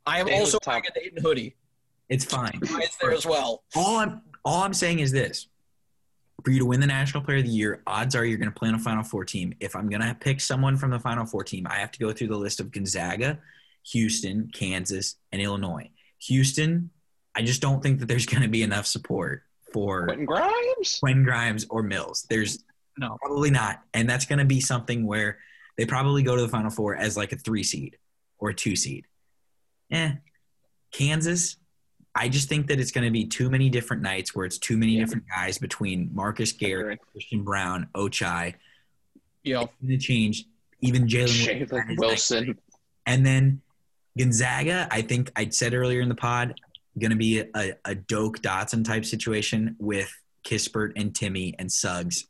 [0.05, 0.67] I am Dayton also top.
[0.67, 1.55] wearing a Dayton hoodie.
[2.09, 2.59] it's fine.
[2.61, 3.63] It's there as well.
[3.75, 5.47] all I'm all I'm saying is this:
[6.43, 8.57] for you to win the National Player of the Year, odds are you're going to
[8.57, 9.53] play on a Final Four team.
[9.59, 12.11] If I'm going to pick someone from the Final Four team, I have to go
[12.13, 13.39] through the list of Gonzaga,
[13.91, 15.89] Houston, Kansas, and Illinois.
[16.23, 16.89] Houston,
[17.35, 19.43] I just don't think that there's going to be enough support
[19.73, 20.97] for Quentin Grimes.
[20.99, 22.25] Quinn Grimes or Mills.
[22.29, 22.63] There's
[22.97, 23.17] No.
[23.21, 25.39] probably not, and that's going to be something where
[25.77, 27.97] they probably go to the Final Four as like a three seed
[28.39, 29.05] or a two seed.
[29.91, 30.13] Eh,
[30.91, 31.57] Kansas.
[32.19, 34.75] I just think that it's going to be too many different nights where it's too
[34.77, 35.01] many Yeah.
[35.05, 38.55] different guys between Marcus Garrett, Christian Braun, Ochai.
[39.43, 40.45] Yeah, It's going to change.
[40.81, 42.57] Even Jalen Wilson
[43.05, 43.61] and then
[44.17, 46.59] Gonzaga, I think I said earlier in the pod,
[46.99, 50.11] going to be a, a Doke Dotson type situation with
[50.43, 52.25] Kispert and Timme and Suggs.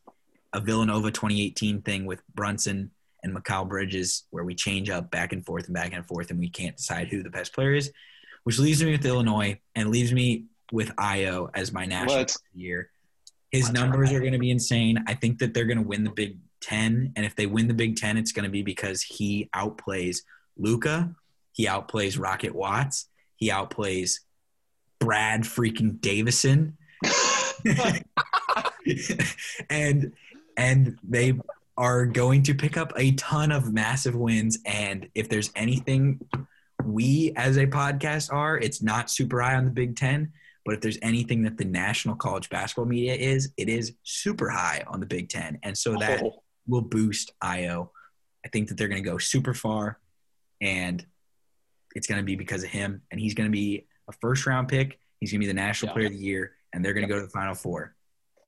[0.53, 2.91] A Villanova 2018 thing with Brunson
[3.23, 6.39] and Mikal Bridges, where we change up back and forth and back and forth, and
[6.39, 7.91] we can't decide who the best player is,
[8.47, 12.47] which leaves me with Illinois and leaves me with Ayo as my national Let's- player
[12.47, 12.89] of the year.
[13.51, 15.03] His numbers are going to be insane.
[15.05, 17.73] I think that they're going to win the Big Ten, and if they win the
[17.73, 20.19] Big Ten, it's going to be because he outplays
[20.55, 21.13] Luka,
[21.51, 24.19] he outplays Rocket Watts, he outplays
[24.99, 26.77] Brad freaking Davison,
[29.69, 30.13] and
[30.55, 31.37] and they
[31.75, 34.57] are going to pick up a ton of massive wins.
[34.65, 36.21] And if there's anything
[36.83, 40.31] we as a podcast are, it's not super high on the Big Ten.
[40.65, 44.83] But if there's anything that the national college basketball media is, it is super high
[44.87, 45.59] on the Big Ten.
[45.63, 47.89] And so that Oh, will boost Ayo.
[48.45, 49.99] I think that they're going to go super far,
[50.61, 51.05] and
[51.95, 53.01] it's going to be because of him.
[53.11, 54.99] And he's going to be a first round pick.
[55.19, 55.93] He's going to be the national Yeah.
[55.93, 57.95] player of the year, and they're going to go to the final four.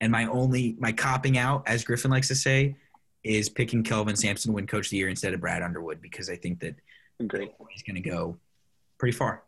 [0.01, 2.75] And my only my copping out, as Griffin likes to say,
[3.23, 6.29] is picking Kelvin Sampson to win Coach of the Year instead of Brad Underwood because
[6.29, 6.75] I think that
[7.27, 7.51] Great.
[7.69, 8.37] he's going to go
[8.97, 9.43] pretty far.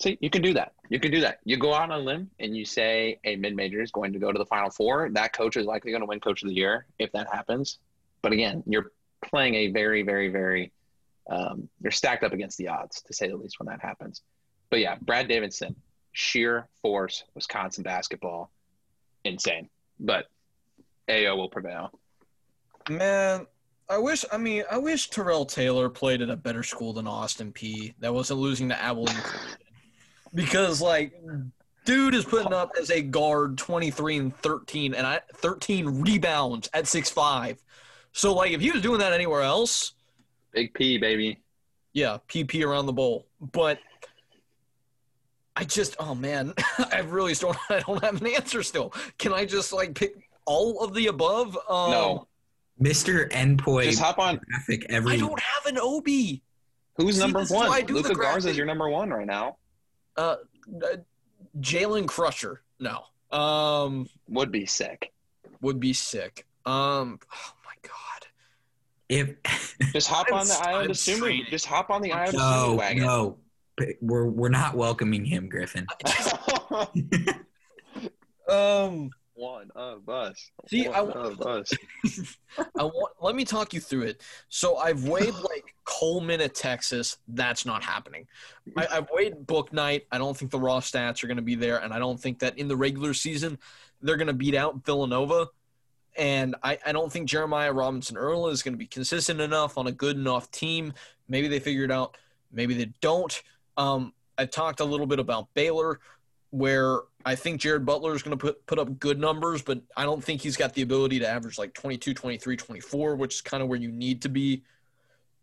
[0.00, 0.72] See, you can do that.
[0.88, 1.40] You can do that.
[1.44, 4.18] You go out on a limb and you say a mid major is going to
[4.18, 5.10] go to the final four.
[5.10, 7.78] That coach is likely going to win coach of the year if that happens.
[8.22, 8.92] But again, you're
[9.22, 10.72] playing a very, very, very,
[11.28, 14.22] um, you're stacked up against the odds to say the least when that happens.
[14.70, 15.74] But yeah, Brad Davison,
[16.12, 18.50] sheer force, Wisconsin basketball,
[19.24, 19.68] insane.
[19.98, 20.26] But
[21.08, 21.90] Ayo will prevail.
[22.88, 23.46] man,
[23.90, 24.24] I wish.
[24.30, 27.94] I mean, I wish Terrell Taylor played at a better school than Austin Peay.
[28.00, 29.16] That wasn't losing to Abilene,
[30.34, 31.12] because like,
[31.84, 36.68] dude is putting up as a guard twenty three and thirteen, and I thirteen rebounds
[36.74, 37.62] at six five.
[38.12, 39.92] So like, if he was doing that anywhere else,
[40.52, 41.40] Big P, baby.
[41.94, 43.26] yeah, PP around the bowl.
[43.40, 43.78] But
[45.56, 46.52] I just, oh man,
[46.92, 47.56] I really don't.
[47.70, 48.92] I don't have an answer still.
[49.18, 51.56] Can I just like pick all of the above?
[51.68, 52.27] Um, No.
[52.82, 53.30] Mr.
[53.32, 54.40] NPOY Just hop on.
[54.48, 56.42] graphic I don't have an Obi.
[56.96, 57.86] Who's See, number this is why I one?
[57.86, 58.50] do the Luka Garza graphic.
[58.50, 59.56] is your number one right now.
[60.16, 60.36] Uh,
[60.82, 60.96] uh,
[61.60, 62.58] Jalen Crutcher.
[62.80, 63.02] No.
[63.36, 65.12] Um, Would be sick.
[65.60, 66.46] would be sick.
[66.66, 68.26] Um, oh my god.
[69.08, 71.16] if Just hop I'm on the s- island I'm of Sumi.
[71.18, 71.46] straining.
[71.50, 73.02] Just hop on the island of no Sumi wagon.
[73.04, 73.38] no
[74.00, 75.86] we're we're not welcoming him, Griffin.
[78.48, 80.50] Um, one of us.
[80.66, 81.72] See, one I- of us.
[82.58, 83.12] I want.
[83.20, 84.22] Let me talk you through it.
[84.48, 87.18] So I've weighed like Coleman at Texas.
[87.28, 88.26] That's not happening.
[88.76, 90.02] I, I've weighed Bouknight.
[90.10, 92.40] I don't think the raw stats are going to be there, and I don't think
[92.40, 93.58] that in the regular season
[94.02, 95.48] they're going to beat out Villanova.
[96.16, 99.86] And I, I don't think Jeremiah Robinson Earl is going to be consistent enough on
[99.86, 100.92] a good enough team.
[101.28, 102.16] Maybe they figure it out.
[102.52, 103.40] Maybe they don't.
[103.76, 106.00] Um, I talked a little bit about Baylor,
[106.50, 110.04] where I think Jared Butler is going to put, put up good numbers, but I
[110.04, 113.62] don't think he's got the ability to average like 22, 23, 24, which is kind
[113.62, 114.62] of where you need to be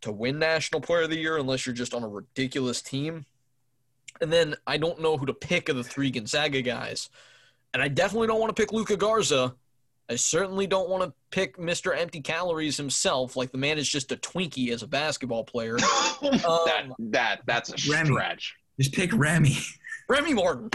[0.00, 3.24] to win National Player of the Year unless you're just on a ridiculous team.
[4.20, 7.08] And then I don't know who to pick of the three Gonzaga guys.
[7.72, 9.54] And I definitely don't want to pick Luka Garza.
[10.10, 11.96] I certainly don't want to pick Mr.
[11.96, 13.36] Empty Calories himself.
[13.36, 15.78] Like the man is just a Twinkie as a basketball player.
[16.22, 18.10] Um, that that that's a Remy.
[18.10, 18.56] stretch.
[18.80, 19.56] Just pick Remy.
[20.08, 20.70] Remy Martin,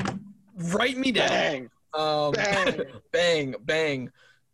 [0.74, 1.30] write me down.
[1.30, 1.70] Dang.
[1.94, 2.82] Um, Bang.
[3.12, 4.12] bang, bang.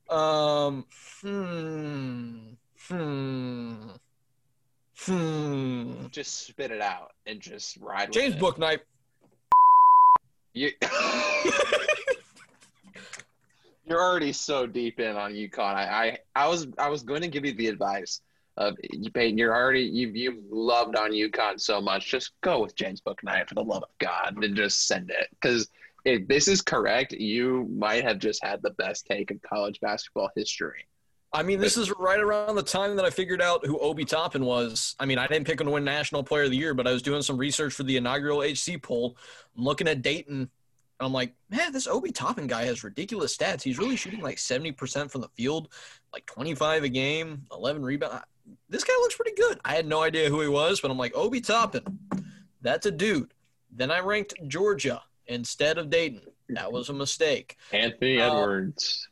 [0.09, 0.85] Um,
[1.21, 2.53] hmm,
[2.88, 3.75] hmm,
[4.99, 6.07] hmm.
[6.11, 8.09] Just spit it out and just ride.
[8.09, 8.41] with James it.
[8.41, 8.79] Bouknight.
[10.53, 10.71] You,
[13.85, 15.75] you're already so deep in on UConn.
[15.75, 18.21] I, I, I was I was going to give you the advice
[18.57, 22.09] of you Peyton, you're already you you loved on UConn so much.
[22.09, 25.27] Just go with James Bouknight for the love of God and just send it.
[25.31, 25.69] Because
[26.07, 30.29] if this is correct, you might have just had the best take of college basketball
[30.38, 30.88] history.
[31.34, 34.45] I mean, this is right around the time that I figured out who Obi Toppin
[34.45, 34.95] was.
[35.01, 36.93] I mean, I didn't pick him to win National Player of the Year, but I
[36.93, 39.17] was doing some research for the inaugural HC poll.
[39.57, 40.39] I'm looking at Dayton.
[40.39, 40.49] and
[41.01, 43.61] I'm like, man, this Obi Toppin guy has ridiculous stats.
[43.61, 45.67] He's really shooting like 70% from the field,
[46.13, 48.23] like 25 a game, 11 rebounds.
[48.69, 49.59] This guy looks pretty good.
[49.65, 51.99] I had no idea who he was, but I'm like, Obi Toppin,
[52.61, 53.34] that's a dude.
[53.69, 56.22] Then I ranked Georgia instead of Dayton.
[56.49, 57.58] That was a mistake.
[57.74, 59.08] Anthony Uh, Edwards.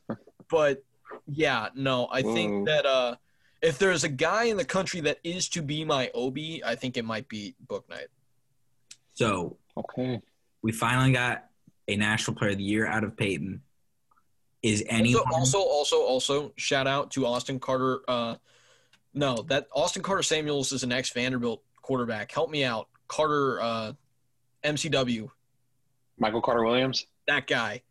[0.49, 0.83] but
[1.27, 2.33] yeah, no, I Whoa.
[2.33, 3.15] think that uh,
[3.61, 6.97] if there's a guy in the country that is to be my Obi, I think
[6.97, 8.07] it might be Bouknight.
[9.13, 10.21] So Okay.
[10.61, 11.45] we finally got
[11.87, 13.61] a National Player of the Year out of Peyton.
[14.63, 17.99] Is anyone Also, also, also, also, shout out to Austin Carter.
[18.07, 18.35] Uh,
[19.13, 22.31] no, that Austin Carter Samuels is an ex Vanderbilt quarterback.
[22.31, 23.93] Help me out, Carter uh,
[24.63, 25.29] MCW.
[26.17, 27.05] Michael Carter Williams.
[27.27, 27.81] That guy.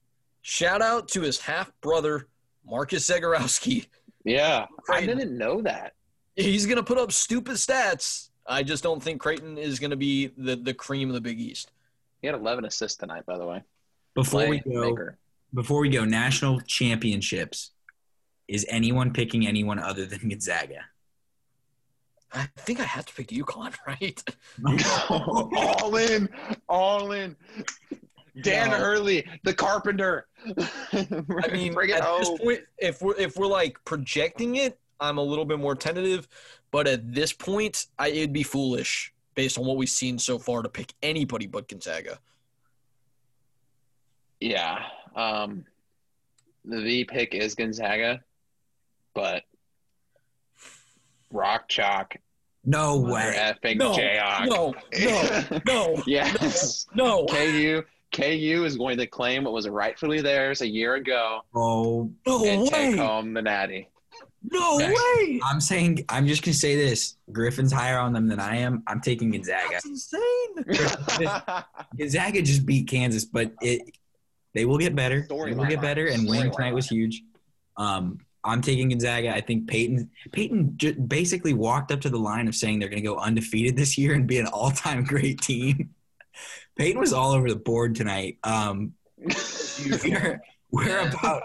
[0.42, 2.28] Shout out to his half brother
[2.66, 3.86] Marcus Zegarowski.
[4.24, 5.94] Yeah, I didn't know that.
[6.36, 8.30] He's gonna put up stupid stats.
[8.46, 11.70] I just don't think Creighton is gonna be the the cream of the Big East.
[12.20, 13.62] He had 11 assists tonight, by the way.
[14.14, 15.14] before we go Playmaker.
[15.52, 17.70] before we go national championships?
[18.48, 20.86] Is anyone picking anyone other than Gonzaga?
[22.32, 24.22] I think I have to pick UConn, right?
[25.08, 26.28] all in,
[26.68, 27.36] all in.
[28.42, 28.76] Dan No.
[28.76, 30.26] Hurley, the carpenter.
[30.92, 35.44] I mean, at this point, if we're if we're like projecting it, I'm a little
[35.44, 36.26] bit more tentative.
[36.70, 40.62] But at this point, I, it'd be foolish based on what we've seen so far
[40.62, 42.18] to pick anybody but Gonzaga.
[44.40, 44.84] Yeah,
[45.14, 45.64] um,
[46.64, 48.22] the pick is Gonzaga,
[49.14, 49.44] but
[51.30, 52.16] Rock Chalk,
[52.64, 53.34] No way.
[53.36, 53.94] effing No.
[54.46, 56.86] No, no, no, yes.
[56.94, 57.82] no, KU,
[58.14, 62.66] KU is going to claim what was rightfully theirs a year ago Oh, no and
[62.68, 63.88] take home the Natty.
[64.50, 64.92] no Okay.
[64.92, 65.40] way.
[65.44, 67.16] I'm saying I'm just gonna say this.
[67.32, 68.82] Griffin's higher on them than I am.
[68.86, 69.68] I'm taking Gonzaga.
[69.72, 70.54] That's insane.
[71.98, 73.82] Gonzaga just beat Kansas, but it
[74.54, 75.26] they will get better.
[75.28, 76.56] They will get better, and winning Storyline.
[76.56, 77.22] tonight was huge.
[77.76, 79.34] Um, I'm taking Gonzaga.
[79.34, 83.02] I think Peyton Peyton j- basically walked up to the line of saying they're going
[83.02, 85.90] to go undefeated this year and be an all-time great team.
[86.76, 88.38] Peyton was all over the board tonight.
[88.44, 88.94] Um,
[90.04, 90.40] we're,
[90.70, 91.42] we're about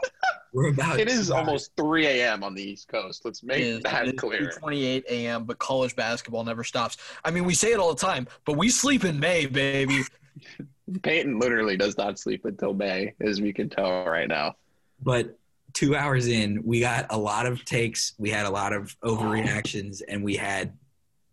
[0.53, 0.99] We're about.
[0.99, 2.43] It is two almost 3 a.m.
[2.43, 3.23] on the East Coast.
[3.25, 4.51] Let's make It is- that it is clear.
[4.61, 5.43] 2:28 a.m.
[5.45, 6.97] But college basketball never stops.
[7.23, 10.01] I mean, we say it all the time, but we sleep in May, baby.
[11.03, 14.55] Peyton literally does not sleep until May, as we can tell right now.
[15.03, 15.37] But
[15.73, 18.13] two hours in, we got a lot of takes.
[18.17, 20.73] We had a lot of overreactions, and we had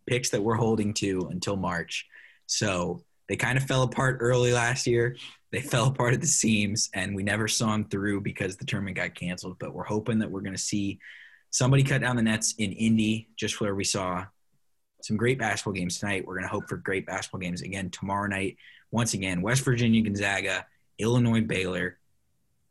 [0.07, 2.07] picks that we're holding to until March.
[2.47, 5.17] So they kind of fell apart early last year.
[5.53, 8.97] They fell apart at the seams, and we never saw them through because the tournament
[8.97, 9.59] got canceled.
[9.59, 10.99] But we're hoping that we're going to see
[11.51, 14.27] somebody cut down the nets in Indy, just where we saw
[15.03, 16.27] some great basketball games tonight.
[16.27, 18.57] We're going to hope for great basketball games again tomorrow night.
[18.91, 20.67] Once again, West Virginia, Gonzaga,
[20.99, 21.99] Illinois, Baylor.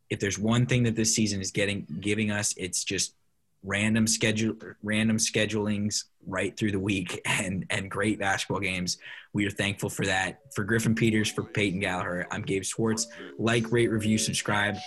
[0.10, 3.16] If there's one thing that this season is getting giving us, it's just
[3.64, 8.98] random schedule random schedulings right through the week and and great basketball games.
[9.34, 10.40] We are thankful for that.
[10.54, 13.08] For Griffin Peters, for Peyton Gallaher, I'm Gabe Swartz.
[13.38, 14.78] Like, rate, review, subscribe.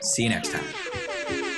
[0.00, 1.51] See you next time.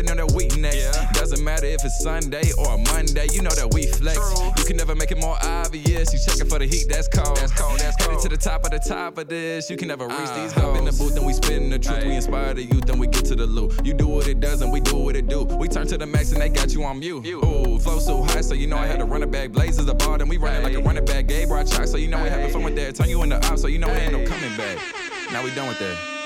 [0.00, 1.12] Everybody gotta know that we next.
[1.12, 4.18] Doesn't matter if it's Sunday or Monday, you know that we flex.
[4.58, 6.12] You can never make it more obvious.
[6.12, 7.36] You checking for the heat, that's cold.
[7.36, 8.16] That's cold, that's cold.
[8.16, 9.68] Headed to the top of the top of this.
[9.68, 10.42] You can never reach uh.
[10.42, 10.78] these goals.
[10.78, 12.04] in the booth and we spitting the truth.
[12.04, 13.74] We inspire the youth and we get to the loot.
[13.84, 15.44] You do what it does and we do what it do.
[15.44, 17.26] We turn to the max and they got you on mute.
[17.26, 19.50] Ooh, flow so high, so you know I had to run it back.
[19.52, 21.26] Blazers a ball, then we running like a running back.
[21.26, 22.94] Gabe brought chalk, so you know we having fun with that.
[22.94, 24.78] Turn you into op, so you know we ain't no coming back.
[25.30, 26.19] Now we done with that.